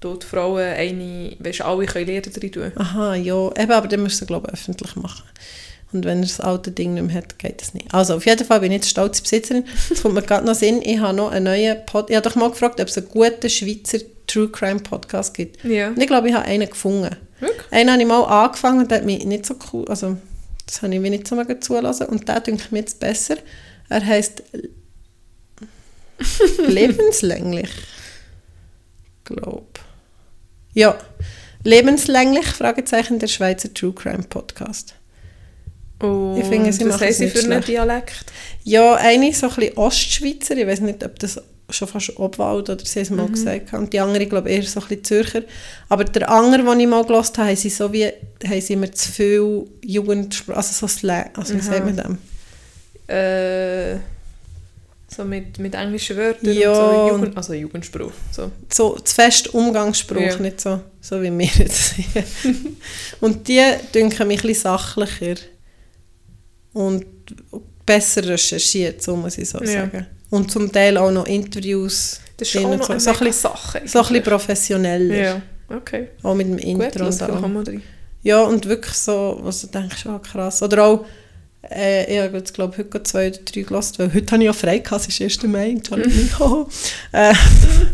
[0.00, 2.72] dort Frauen eine, weißt, alle können Lieder drin tun.
[2.74, 3.50] Aha, ja.
[3.56, 5.24] Eben, aber dann musst du es, glaube ich, öffentlich machen.
[5.92, 7.92] Und wenn er das alte Ding nicht mehr hat, geht das nicht.
[7.92, 9.64] Also, auf jeden Fall bin ich jetzt stolze Besitzerin.
[9.88, 12.10] Jetzt kommt mir gerade noch Sinn, ich habe noch einen neuen Pod...
[12.10, 15.62] Ich habe doch mal gefragt, ob es einen guten Schweizer True Crime Podcast gibt.
[15.64, 15.88] Ja.
[15.88, 17.16] Und ich glaube, ich habe einen gefunden.
[17.40, 17.72] Wirklich?
[17.72, 19.84] Einen habe ich mal angefangen und der hat mich nicht so cool...
[19.88, 20.16] Also,
[20.64, 22.06] das habe ich mir nicht so mega zulassen.
[22.06, 23.36] Und der denke ich mir jetzt besser.
[23.88, 24.44] Er heisst...
[26.68, 27.70] Lebenslänglich.
[29.24, 29.69] Glaub.
[30.74, 30.98] Ja.
[31.64, 34.94] Lebenslänglich, Fragezeichen, der Schweizer True Crime Podcast.
[36.00, 37.62] Und Ich finde, sie was haben sie für einen.
[37.62, 38.24] Dialekt?
[38.64, 42.84] Ja, eine so ein bisschen Ostschweizer, ich weiß nicht, ob das schon fast Obwald, oder
[42.84, 43.72] sie haben es mal gesagt.
[43.74, 45.42] Und die andere, glaube ich, eher so ein bisschen Zürcher.
[45.88, 48.90] Aber der andere, den ich mal gehört habe, haben sie so wie, haben sie immer
[48.90, 51.66] zu viel Jugendsprache, also so Slang, also wie Aha.
[51.66, 52.18] sagt man dem?
[53.14, 53.98] Äh,
[55.14, 56.70] so mit, mit englischen Wörtern Ja.
[56.70, 58.12] und so Jugend, also Jugendspruch.
[58.30, 58.50] So.
[58.72, 60.36] so zu fest Umgangsspruch, Ja.
[60.38, 62.24] nicht so, so wie wir jetzt hier.
[63.20, 63.60] und die
[63.94, 65.34] denken mich ein bisschen sachlicher
[66.72, 67.04] und
[67.84, 69.66] besser recherchiert, so muss ich so Ja.
[69.66, 70.06] sagen.
[70.30, 73.32] Und zum Teil auch noch Interviews Das ist auch und noch so, so, ein bisschen,
[73.32, 73.82] Sache.
[73.84, 75.14] so ein bisschen professioneller.
[75.16, 76.08] Ja, okay.
[76.22, 77.82] Auch mit dem Gut, Intro lass und rein.
[78.22, 80.62] Ja, und wirklich so, was du denkst, oh, krass.
[80.62, 81.04] Oder auch,
[81.68, 84.52] äh, ich habe jetzt, glaube heute zwei oder drei gelassen, weil heute habe ich ja
[84.52, 85.42] frei gehabt, es ist 1.
[85.44, 86.68] Mai, Entschuldigung.
[87.12, 87.34] äh,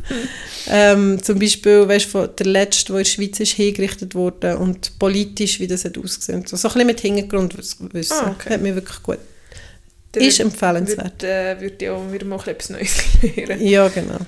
[0.71, 4.99] ähm, zum Beispiel, weißt du, der letzte, der in der Schweiz ist, hingerichtet wurde und
[4.99, 6.47] politisch, wie das hat ausgesehen.
[6.47, 7.91] So, so ein bisschen mit Hintergrundwissen.
[8.11, 8.55] Ah, okay.
[8.55, 9.19] Hat mir wirklich gut.
[10.15, 11.23] Der ist wird- empfehlenswert.
[11.23, 12.95] Wird, äh, ja auch wieder mal etwas Neues
[13.37, 13.67] lernen.
[13.67, 14.19] Ja, genau.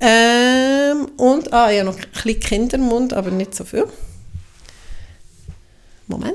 [0.00, 3.84] Ähm, und, ah, ja, noch ein bisschen Kindermund, aber nicht so viel.
[6.06, 6.34] Moment.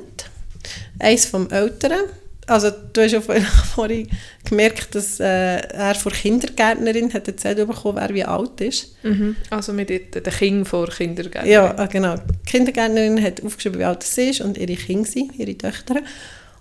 [1.01, 2.01] Eins vom Älteren.
[2.47, 3.21] Also, du hast ja
[3.75, 4.09] vorhin-
[4.43, 8.95] gemerkt, dass äh, er von Kindergärtnerin hat erzählt bekommen, wer wie alt ist.
[9.03, 9.35] Mhm.
[9.49, 11.49] Also mit den den Kindern vor Kindergärten.
[11.49, 12.15] Ja, ah, genau.
[12.17, 16.01] Die Kindergärtnerin hat aufgeschrieben, wie alt sie ist und ihre Kinder sind, ihre Töchter.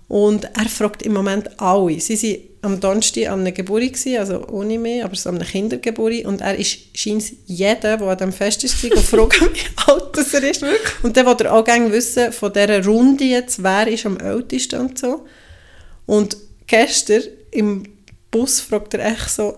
[0.07, 1.99] Und er fragt im Moment alle.
[1.99, 5.45] Sie waren am Donnerstag an einer Geburt, gewesen, also ohne mehr, aber so an einer
[5.45, 6.25] Kindergeburt.
[6.25, 10.33] Und er ist scheint jeder, der an diesem Fest ist, und fragen, wie alt das
[10.33, 10.63] er ist.
[11.01, 14.79] Und dann will er auch gerne wissen, von dieser Runde jetzt, wer ist am ältesten
[14.79, 15.25] und so.
[16.05, 16.37] Und
[16.67, 17.83] gestern im
[18.29, 19.57] Bus fragt er echt so,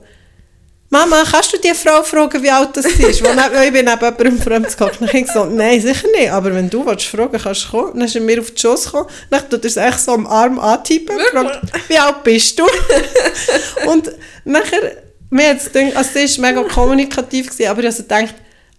[0.94, 3.00] Mama, kannst du die Frau fragen, wie alt das ist?
[3.00, 4.92] Neben, ich bin neben jemandem fremd gekommen.
[5.00, 6.30] Dann habe ich gesagt, nein, sicher nicht.
[6.30, 7.94] Aber wenn du willst fragen kannst du kommen.
[7.96, 9.10] Dann ist er mir auf die Schoss gekommen.
[9.32, 11.18] Dann tut er es echt so am Arm antippen.
[11.32, 12.66] Fragt, wie alt bist du?
[13.88, 14.12] und
[14.46, 14.98] nachher,
[15.32, 18.36] mir hat's gedacht, also sie war mega kommunikativ, gewesen, aber ich also gedacht,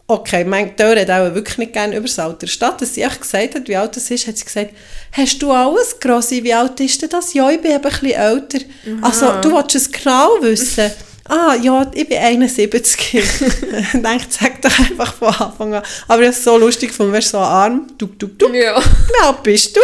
[0.07, 2.47] okay, mein Tör hat auch wirklich nicht gerne über das Alter.
[2.47, 4.71] Statt dass sie echt gesagt hat, wie alt das ist, hat sie gesagt,
[5.11, 7.35] hast du alles, Grossi, wie alt ist denn das?
[7.35, 8.59] Ja, ich bin eben ein bisschen älter.
[9.03, 10.93] Also, du willst es genau wissen?
[11.27, 13.15] Ah, ja, ich bin 71.
[13.15, 13.23] ich
[13.93, 15.83] denke, sag doch einfach von Anfang an.
[16.07, 18.55] Aber es so lustig weißt du, so Arm, tuk, tuk, tuk.
[18.55, 18.75] Ja.
[19.23, 19.81] Alt bist du?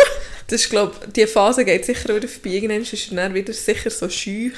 [0.47, 2.51] Das ist, glaube die Phase geht sicher wieder vorbei.
[2.51, 4.53] Irgendwann ist er dann wieder sicher so schüch.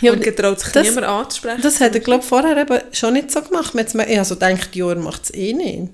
[0.00, 1.60] Ja, und getraut sich das- niemand anzusprechen.
[1.62, 3.74] Das hat er, glaube ich, vorher eben schon nicht so gemacht.
[3.74, 5.90] Man hat's mir- Ich habe so gedacht, ja, er macht es eh nicht.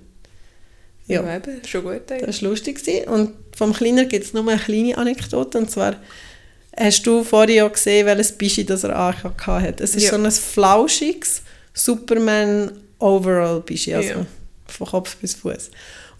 [1.06, 1.22] ja.
[1.22, 1.36] Ja.
[1.36, 2.02] eben, schon gut.
[2.06, 2.42] Das eigentlich.
[2.42, 2.84] war lustig.
[2.84, 3.08] gewesen.
[3.08, 5.56] Und vom Kleiner gibt es nur eine kleine Anekdote.
[5.58, 5.96] Und zwar
[6.76, 10.10] hast du vorhin ja gesehen, welches Bischi das er angehabt Es ist Ja.
[10.10, 11.42] so ein flauschiges
[11.74, 14.26] Superman Overall Bischi, also Ja.
[14.66, 15.70] von Kopf bis Fuß.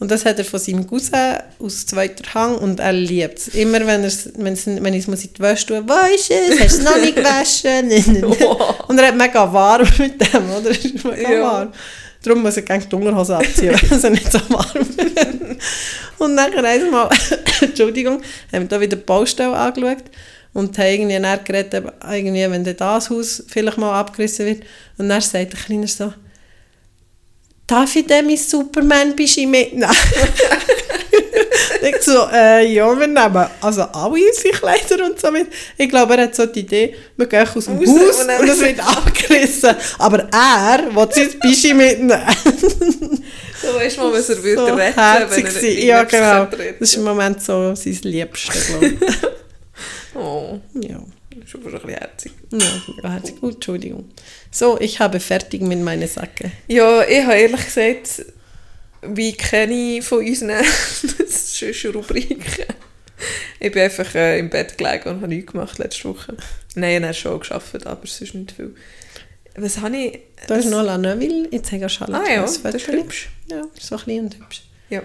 [0.01, 3.49] Und das hat er von seinem Cousin aus zweiter Hand und er liebt es.
[3.49, 6.61] Immer wenn, er's- wenn's- wenn ich es muss in die Wäsche tun, wo ist es?
[6.61, 8.25] Hast du es noch nicht gewaschen?
[8.87, 10.71] Und er hat mega warm mit dem, oder?
[10.71, 11.43] Es ist mega Ja.
[11.43, 11.73] warm.
[12.23, 15.59] Darum muss er gerne die Unterhose abziehen, weil es nicht so warm wird.
[16.19, 17.09] Und nachher einmal,
[17.61, 18.23] Entschuldigung,
[18.53, 20.05] haben wir da wieder die Baustelle angeschaut
[20.53, 24.63] und haben irgendwie dann geredet, irgendwie, wenn dann das Haus vielleicht mal abgerissen wird.
[24.97, 26.13] Und dann sagt der Kleine so,
[27.67, 29.91] darf ich denn mein Superman-Bischi mitnehmen?
[31.83, 35.49] ich so, äh, ja, wir nehmen also alle unsere Kleider und so mit.
[35.77, 38.61] Ich glaube, er hat so die Idee, wir gehen aus dem Haus und und es
[38.61, 39.77] wird abgerissen.
[39.99, 42.23] Aber er will sein Bischi mitnehmen.
[43.61, 44.97] So weisst du mal, was er würde so retten,
[45.31, 45.85] wenn er.
[45.85, 46.45] Ja, genau.
[46.45, 48.95] Das ist im Moment so sein Liebste, glaube ich.
[50.19, 51.01] Oh, ja.
[51.41, 52.33] ist schon ein bisschen herzig.
[52.51, 53.37] Ja, mega herzig.
[53.41, 54.11] Oh, Entschuldigung.
[54.51, 56.53] So, ich habe fertig mit meinen Sachen.
[56.67, 58.25] Ja, ich habe ehrlich gesagt,
[59.03, 60.51] wie kenne ich von unseren
[61.19, 62.65] ist schon Rubriken.
[63.61, 66.37] Ich bin einfach äh, im Bett gelegen und habe nichts gemacht letzte Woche.
[66.75, 68.75] Nein, ich habe schon gearbeitet, aber sonst nicht viel.
[69.57, 70.21] Was habe ich...
[70.47, 73.29] Da ist noch La Neuville, jetzt habe ich schon Ah ja, das ist hübsch.
[73.51, 74.63] Ja, so klein und hübsch.
[74.89, 75.03] Ja.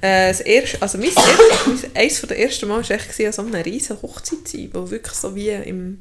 [0.00, 3.64] Äh, das erste, also mein, erste, eines der ersten Mal war echt an so einer
[3.64, 5.98] riesen Hochzeit sein, wo wirklich so wie im...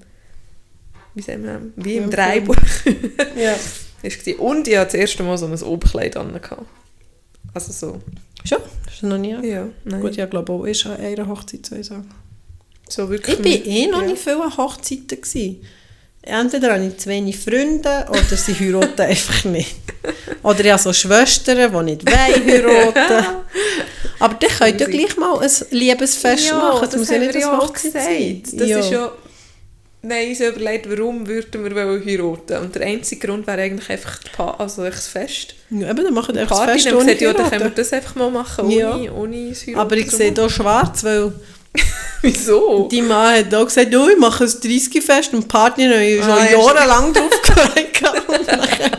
[1.16, 2.56] Wie sagen wir, wie im Dreibuch
[3.36, 3.56] Ja.
[4.38, 6.40] Und ich hatte das erste Mal so ein Oberkleid an.
[7.54, 8.02] Also so...
[8.46, 8.60] Schon?
[8.88, 9.36] Hast du noch nie?
[9.48, 10.02] Ja, nein.
[10.02, 12.08] Gut, ich glaube auch, ich an einer Hochzeit soll ich sagen.
[12.90, 14.08] So Ich war eh noch ja.
[14.08, 15.22] nicht viel an Hochzeiten.
[15.22, 15.62] Gewesen.
[16.28, 19.76] Entweder habe ich zu wenig Freunde oder sie heiraten einfach nicht.
[20.44, 23.26] Oder ich habe so Schwestern, die nicht wollen heiraten.
[24.20, 26.88] Aber dann könnt ihr Muss ich- gleich mal ein Liebesfest machen.
[26.92, 28.06] das, muss haben ja nicht ja auch Hochzeit gesagt.
[28.06, 28.58] sein.
[28.58, 28.80] Das ja.
[28.80, 29.12] ist ja...
[30.04, 34.20] Nein, uns überlegt, warum würden wir wollen heiraten Und der einzige Grund wäre eigentlich einfach
[34.60, 35.56] also das Fest.
[35.70, 37.92] Ja, eben, dann machen wir einfach das Fest ohne gesagt, ja, dann können wir das
[37.94, 39.12] einfach mal machen, ohne, Ja.
[39.12, 41.34] ohne das Heiraten Aber ich sehe hier schwarz, weil
[42.22, 42.88] Wieso?
[42.92, 46.32] Die Mann hat auch gesagt, oh, ich mache ein 30-Fest und die Partner haben schon
[46.32, 47.32] Ah, ja, jahrelang drauf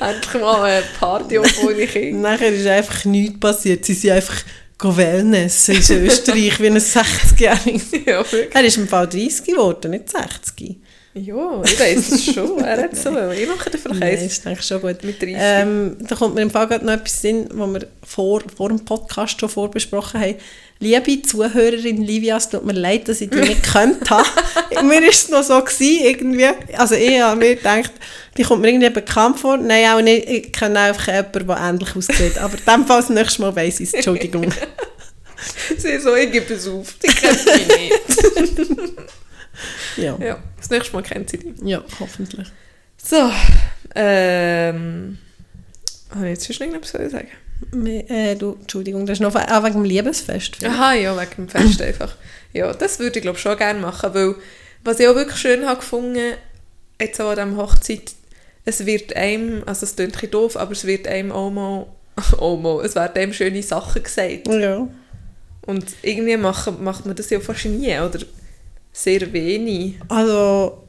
[0.00, 1.48] Endlich mal eine Party ohne
[1.86, 2.30] Kinder.
[2.30, 3.84] nachher ist einfach nichts passiert.
[3.84, 4.36] Sie sind einfach
[4.82, 8.08] Wellness in Österreich wie ein 60-Jähriger.
[8.08, 8.24] ja.
[8.52, 10.76] Er ist im Fall 30 geworden, nicht 60.
[11.20, 12.58] Ja, ich weiß es schon.
[12.60, 13.10] Er hat so.
[13.30, 15.02] Ich mache dir vielleicht Nein, eins ist eigentlich schon gut.
[15.02, 15.36] mit 30.
[15.38, 18.84] Ähm, da kommt mir im Fall gerade noch etwas Sinn, was wir vor, vor dem
[18.84, 20.34] Podcast schon vorbesprochen haben.
[20.80, 24.28] Liebe Zuhörerin Livia, es tut mir leid, dass ich dich nicht gekannt habe.
[24.84, 26.46] mir war es noch so, gewesen, irgendwie.
[26.76, 27.90] Also ich habe mir gedacht,
[28.36, 29.56] die kommt mir irgendwie bekannt vor.
[29.56, 30.28] Nein, auch nicht.
[30.28, 32.38] Ich kenne einfach jemanden, der ähnlich aussieht.
[32.38, 33.94] Aber in dem Fall das nächste Mal weiss ich es.
[33.94, 34.46] Entschuldigung.
[35.76, 36.94] Sie so, ich gebe es auf.
[37.02, 38.88] Die kennt mich nicht.
[39.96, 40.16] ja.
[40.20, 41.52] ja, das nächste Mal kennt sie dich.
[41.64, 42.46] ja, hoffentlich.
[42.96, 43.30] So,
[43.94, 45.18] ähm...
[46.10, 47.28] Habe ich jetzt schon irgendetwas zu sagen?
[47.72, 50.64] Me- Äh, du, Entschuldigung, das ist noch auch wegen dem Liebesfest.
[50.64, 52.14] Aha, ja, wegen dem Fest einfach.
[52.54, 54.34] Ja, das würde ich glaube schon gerne machen, weil
[54.84, 56.34] was ich auch wirklich schön habe gefunden,
[57.00, 58.12] jetzt auch an dieser Hochzeit,
[58.64, 61.86] es wird einem, also es klingt ein doof, aber es wird einem auch mal,
[62.38, 64.48] auch mal, es werden einem schöne Sachen gesagt.
[64.48, 64.88] Ja.
[65.66, 68.20] Und irgendwie macht, macht man das ja fast nie, oder
[68.98, 69.94] sehr wenig.
[70.08, 70.84] Also,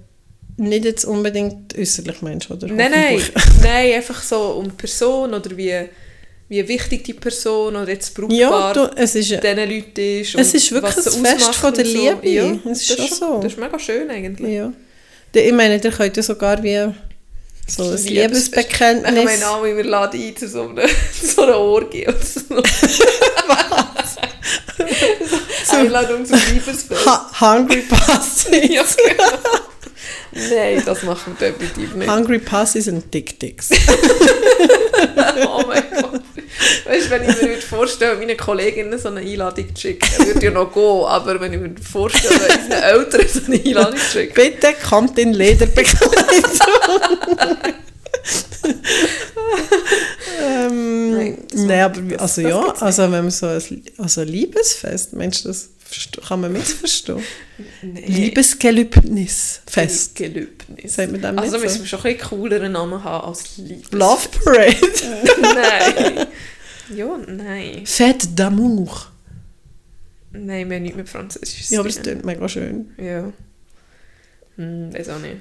[0.57, 2.67] nicht jetzt unbedingt äußerlich Mensch, oder?
[2.67, 3.21] Nein, nein,
[3.63, 5.85] nein, einfach so um die Person oder wie,
[6.49, 9.29] wie wichtig die Person oder jetzt Ja, brauchbar du, es ist...
[9.29, 10.35] diesen Leuten ist.
[10.35, 11.97] Es ist wirklich ein Fest von der und so.
[11.97, 12.29] Liebe.
[12.29, 13.39] Ja, Es ist das schon so.
[13.41, 14.53] Das ist mega schön eigentlich.
[14.53, 14.73] Ja.
[15.33, 16.91] Ich meine, der könnte sogar wie
[17.67, 18.05] so ein Liebesfest.
[18.05, 19.23] Ich Liebesbekenntnis.
[19.23, 20.87] meine wir laden ein zu so einer,
[21.21, 22.63] zu so einer Orgie so.
[25.79, 27.05] Einladung zum Liebesfest.
[27.05, 28.47] Ha Hungry Passes.
[28.69, 29.29] ja, genau.
[30.31, 32.09] Nein, das machen wir definitiv nicht.
[32.09, 33.69] Hungry Passes und Dick Dicks.
[35.45, 36.21] Oh mein Gott.
[36.85, 40.45] Weißt du, wenn ich mir würde vorstellen, meine Kolleginnen so eine Einladung zu schicken, würde
[40.45, 44.33] ja noch gehen, aber wenn ich mir vorstelle, unseren Eltern so eine Einladung zu schicken.
[44.33, 46.13] Bitte kommt in Lederbekleidung.
[50.41, 51.37] ähm, Nein,
[52.09, 55.69] wie- das- also das ja, also wenn man so ein, also Liebesfest, Mensch, das
[56.27, 57.21] kann man missverstehen.
[57.81, 58.05] Nee.
[58.05, 60.15] Liebesgelübnis Fest.
[60.15, 60.93] Gelübnis.
[60.95, 61.81] Sagt man dem Also nicht müssen so?
[61.83, 63.91] wir schon ein bisschen cooleren Namen haben als Liebes.
[63.91, 64.75] Love Parade.
[65.41, 66.27] nein.
[66.95, 67.85] Ja, nein.
[67.85, 69.07] Fête d'amour.
[70.31, 71.69] Nein, wir haben nichts mit Französisch.
[71.71, 72.91] Ja, aber es klingt mega schön.
[72.97, 73.31] Ja.
[74.57, 75.37] Hm, weiß auch nicht.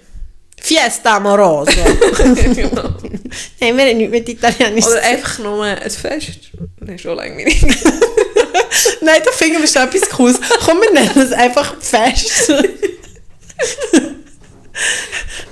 [0.60, 1.72] Fiesta amorosa.
[2.54, 2.94] Genau.
[3.60, 4.86] Nein, wir haben nichts mit Italienisch.
[4.86, 6.50] Oder einfach nur ein Fest.
[6.80, 7.62] Nein, schon lange nicht.
[9.00, 10.38] Nein, da finden wir schon etwas Cooles.
[10.64, 12.52] Komm, wir nennen es einfach Fest.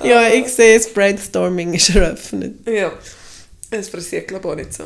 [0.03, 2.67] ja, ich sehe, das Brainstorming ist eröffnet.
[2.67, 2.91] ja.
[3.69, 4.85] Es passiert, glaube ich, auch nicht so.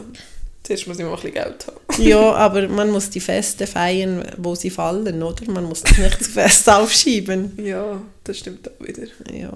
[0.64, 2.04] Zuerst muss ich mal ein bisschen Geld haben.
[2.04, 5.52] Ja, aber man muss die Feste feiern, wo sie fallen, oder?
[5.52, 7.58] Man muss das nicht zu fest aufschieben.
[7.64, 9.08] Ja, das stimmt auch wieder.
[9.32, 9.52] Ja.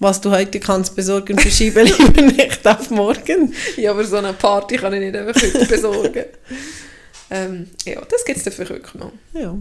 [0.00, 3.54] Was du heute kannst besorgen, verschiebe lieber nicht auf morgen.
[3.76, 6.24] Ja, aber so eine Party kann ich nicht einfach heute besorgen.
[7.30, 9.12] ähm, ja, das gibt es dafür wirklich noch.
[9.34, 9.56] Ja.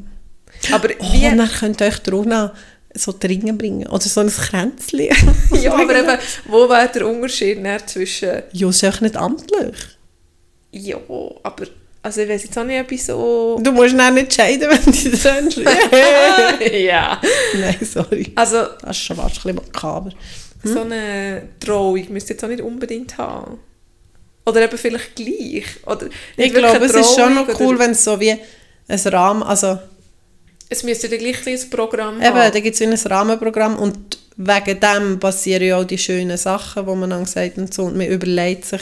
[0.72, 1.22] Aber Oh, wie...
[1.22, 2.54] dann könnt ihr euch Runa
[2.94, 3.88] so Dringen bringen.
[3.88, 5.10] Oder so ein Kränzchen.
[5.62, 8.44] ja, aber eben, wo wäre der Unterschied zwischen...
[8.54, 9.76] Ja, ist auch nicht amtlich.
[10.72, 10.98] Ja,
[11.44, 11.68] aber...
[12.02, 13.60] Also ich weiß jetzt auch nicht, ob ich so...
[13.62, 15.58] Du musst dann nicht scheiden, wenn du trennst.
[16.74, 17.20] ja.
[17.60, 18.32] Nein, sorry.
[18.36, 20.12] Also Das ist schon fast ein bisschen makaber.
[20.64, 23.60] so eine Trauung müsst ihr jetzt auch nicht unbedingt haben.
[24.46, 25.66] Oder eben vielleicht gleich.
[25.86, 28.32] Oder Ich glaube, es ist schon noch cool, wenn es so wie
[28.88, 29.78] ein Rahmen, also
[30.70, 32.52] Es müsste ja gleich ein Programm eben, haben.
[32.54, 36.86] da gibt es wie ein Rahmenprogramm und wegen dem passieren ja auch die schönen Sachen,
[36.86, 37.84] die man dann sagt und so.
[37.84, 38.82] Und man überlegt sich,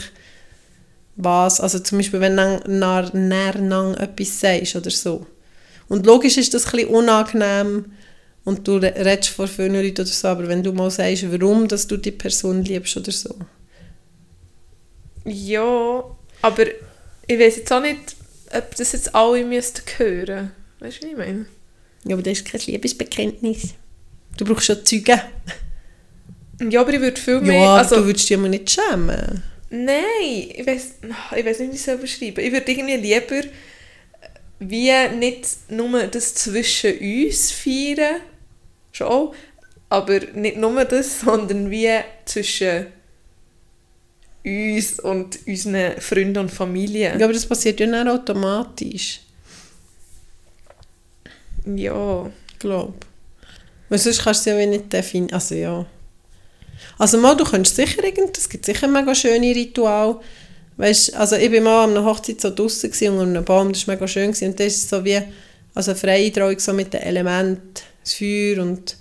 [1.18, 3.56] was, also zum Beispiel, wenn du nach näher
[4.00, 5.26] etwas sagst oder so.
[5.90, 7.86] Und logisch ist das ein bisschen unangenehm
[8.44, 11.68] und du re- redest vor vielen Leuten oder so, aber wenn du mal sagst, warum
[11.68, 13.36] dass du die Person liebst oder so.
[15.26, 16.04] Ja,
[16.42, 16.66] aber
[17.28, 18.16] ich weiß jetzt auch nicht,
[18.56, 20.52] ob das jetzt alle müssten hören.
[20.80, 21.46] Weißt du, was ich meine?
[22.06, 23.74] Ja, aber das ist kein Liebesbekenntnis.
[24.38, 25.20] Du brauchst schon Zeugen.
[26.70, 27.60] Ja, aber ich würde viel mehr...
[27.60, 29.44] Ja, also, du würdest dich mal nicht schämen.
[29.70, 30.94] Nein, ich weiß
[31.36, 33.48] ich weiß nicht, wie ich es beschreiben Ich würde irgendwie lieber
[34.60, 38.22] wie nicht nur das zwischen uns feiern,
[38.92, 39.34] schon
[39.90, 41.90] aber nicht nur das, sondern wie
[42.26, 42.88] zwischen
[44.44, 47.18] uns und unseren Freunden und Familie.
[47.18, 49.22] Ja, aber das passiert ja nicht automatisch.
[51.66, 52.30] Ja.
[52.60, 52.94] glaube
[53.90, 55.34] Weil sonst kannst du es ja wie nicht definieren.
[55.34, 55.86] Also ja.
[56.98, 60.20] Also mal, du könntest sicher irgend, es gibt sicher mega schöne Rituale.
[60.78, 63.96] Weißt, also ich war mal an einer Hochzeit so draussen unter einem Baum, das war
[63.96, 64.50] mega schön gewesen.
[64.50, 65.22] und das ist so wie,
[65.74, 68.98] Also eine freie Trauung so mit den Elementen, das Feuer und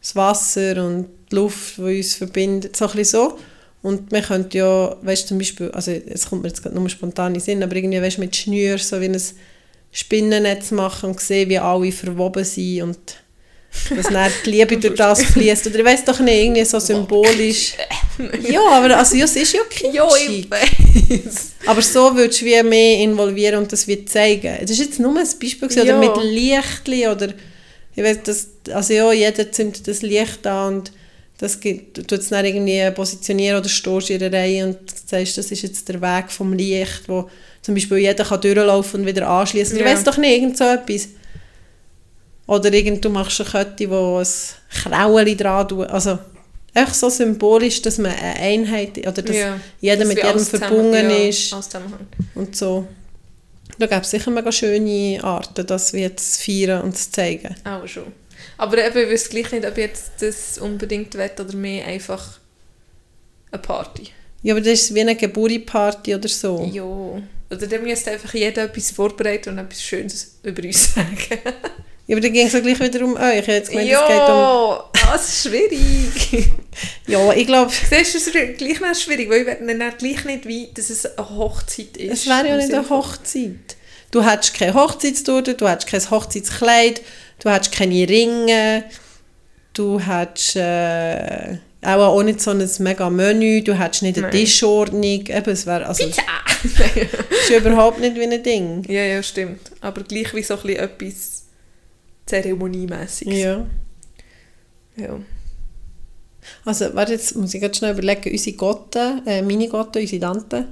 [0.00, 3.38] das Wasser und die Luft, die uns verbindet, so ein so.
[3.82, 6.88] Und man könnte ja, weißt du, zum Beispiel, also es kommt mir jetzt gerade nur
[6.88, 9.20] spontan in Sinn, aber irgendwie, weißt du, mit Schnür so wie ein
[9.92, 12.98] Spinnennetz machen und sehen, wie alle verwoben sind und
[13.94, 15.66] dass dann die Liebe durch das fließt.
[15.68, 17.74] Oder ich weiß doch nicht, irgendwie so symbolisch.
[18.48, 20.50] ja, aber also, ja, es ist ja kitschig.
[20.50, 21.52] weiß.
[21.66, 24.56] Aber so würdest du wie mehr involvieren und das wird zeigen.
[24.60, 25.98] Das ist jetzt nur ein Beispiel gewesen, Ja.
[25.98, 27.28] oder mit Lichtli oder
[27.94, 30.92] ich weiß, das, also ja, jeder zündet das Licht an und
[31.38, 35.50] das gibt, tust es dann irgendwie positionieren oder stehst in einer Reihe und sagst, das
[35.50, 37.28] ist jetzt der Weg vom Licht, wo
[37.62, 39.76] zum Beispiel jeder kann durchlaufen und wieder anschließen.
[39.76, 39.88] Ich Ja.
[39.88, 41.08] weiß doch nicht, irgend so etwas.
[42.48, 44.26] Oder irgend, du machst eine Kette, wo ein
[44.82, 45.86] Kraueli dran tut.
[45.88, 46.18] Also
[46.74, 49.60] einfach so symbolisch, dass man eine Einheit, oder dass Ja.
[49.80, 51.54] jeder Dass mit wir jedem verbunden ja, ist
[52.34, 52.88] und so.
[53.78, 57.54] Da gibt es sicher mega schöne Arten, das wie zu feiern und zu zeigen.
[57.64, 58.12] Auch schon.
[58.56, 62.38] Aber eben, ich wüsste gleich nicht, ob ich jetzt das unbedingt will oder mehr einfach
[63.52, 64.08] eine Party.
[64.42, 66.68] Ja, aber das ist wie eine Geburtstagsparty oder so.
[66.72, 66.82] Ja.
[66.84, 71.38] Oder dann müsste einfach jeder etwas vorbereiten und etwas Schönes über uns sagen.
[72.08, 73.34] Ja, aber dann ging es ja gleich wieder um euch.
[73.34, 74.26] Ich habe jetzt gemeint, es geht um...
[74.28, 76.50] Ja, das ist schwierig.
[77.08, 80.24] Ja, ich glaube, Siehst du, es ist gleich noch schwierig, weil ich will dann gleich
[80.24, 82.12] nicht, wie dass es eine Hochzeit ist.
[82.12, 83.76] es wäre ja nicht eine Hochzeit.
[84.12, 87.02] Du hättest keine Hochzeitstorte, du hättest kein Hochzeitskleid,
[87.42, 88.84] du hättest keine Ringe,
[89.74, 94.36] du hättest äh, auch, auch nicht so ein mega Menü, du hättest nicht eine Nein.
[94.36, 95.26] Tischordnung.
[95.26, 96.22] Eben, es wäre, also, Pizza!
[97.42, 98.84] ist überhaupt nicht wie ein Ding.
[98.88, 99.72] ja, ja, stimmt.
[99.80, 101.37] Aber gleich wie so ein bisschen etwas
[102.28, 103.38] Zeremoniemäßiges.
[103.38, 103.66] Ja.
[104.96, 105.20] ja.
[106.64, 108.30] Also, warte, jetzt muss ich ganz schnell überlegen.
[108.30, 110.66] Unsere Gotte, äh, meine Gotte, unsere Tante,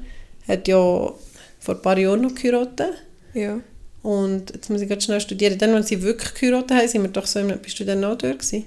[0.47, 2.95] hat ja vor ein paar Jahren noch geheiratet.
[3.35, 3.61] ja.
[4.03, 5.59] Und jetzt muss ich ganz schnell studieren.
[5.59, 8.17] Dann, als sie wirklich geheiratet haben, sind wir doch so, im, bist du dann noch
[8.17, 8.65] dort gewesen?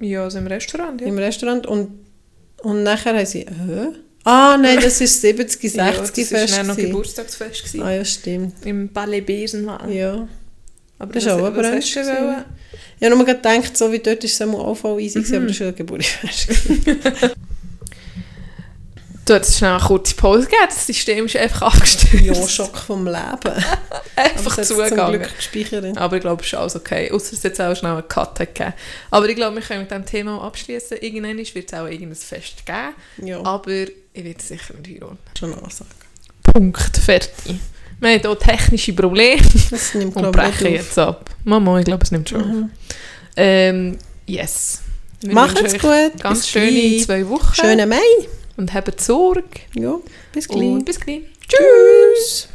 [0.00, 1.06] Ja, also im Restaurant, ja.
[1.06, 1.66] Im Restaurant.
[1.66, 1.90] Und,
[2.62, 3.88] und nachher haben sie, hä?
[4.24, 6.32] Ah, nein, das war 70, 60 ja, das Fest.
[6.32, 6.76] war dann noch.
[6.76, 7.64] Geburtstagsfest.
[7.64, 7.82] gewesen.
[7.82, 8.64] Ah ja, stimmt.
[8.64, 9.92] Im Palais Besenwahl.
[9.92, 10.26] Ja.
[10.98, 12.24] Aber Das ist auch ein was Brunch hast du gewesen.
[12.26, 12.44] wollen?
[13.00, 15.60] Ich habe nur gedacht, so wie dort ist es auch voll easy, gewesen, aber das
[15.60, 17.36] war ein Geburtstagsfest.
[19.26, 22.24] Du hättest schnell eine kurze Pause gegeben, das System ist einfach abgestürzt.
[22.26, 23.16] ja, Schock vom Leben.
[24.16, 25.26] Einfach zugegangen.
[25.96, 27.10] Aber ich glaube, es ist alles okay.
[27.10, 28.74] Außer es jetzt auch schnell einen Cut gegeben.
[29.10, 30.98] Aber ich glaube, wir können mit diesem Thema abschließen.
[31.00, 32.94] Irgendwann wird es auch irgendein Fest geben.
[33.26, 35.18] Ja, Aber ich werde es sicher nicht heiraten.
[35.38, 35.90] schon ansagen.
[36.42, 36.96] Punkt.
[36.98, 37.56] Fertig.
[38.04, 39.40] Wir haben hier technische Probleme
[39.70, 40.72] Das nimmt, und brechen auf.
[40.72, 41.30] jetzt ab.
[41.44, 42.46] Mama, ich glaube, es nimmt schon auf.
[42.46, 42.70] Mhm.
[43.36, 44.82] Ähm, yes.
[45.22, 46.20] Wir Macht's gut.
[46.20, 47.04] Ganz bis schöne gleich.
[47.04, 47.54] zwei Wochen.
[47.54, 47.96] Schönen Mai.
[48.56, 49.42] Und habt Sorge.
[49.74, 49.94] Ja,
[50.32, 50.60] bis gleich.
[50.60, 51.22] Und bis gleich.
[51.48, 52.48] Tschüss.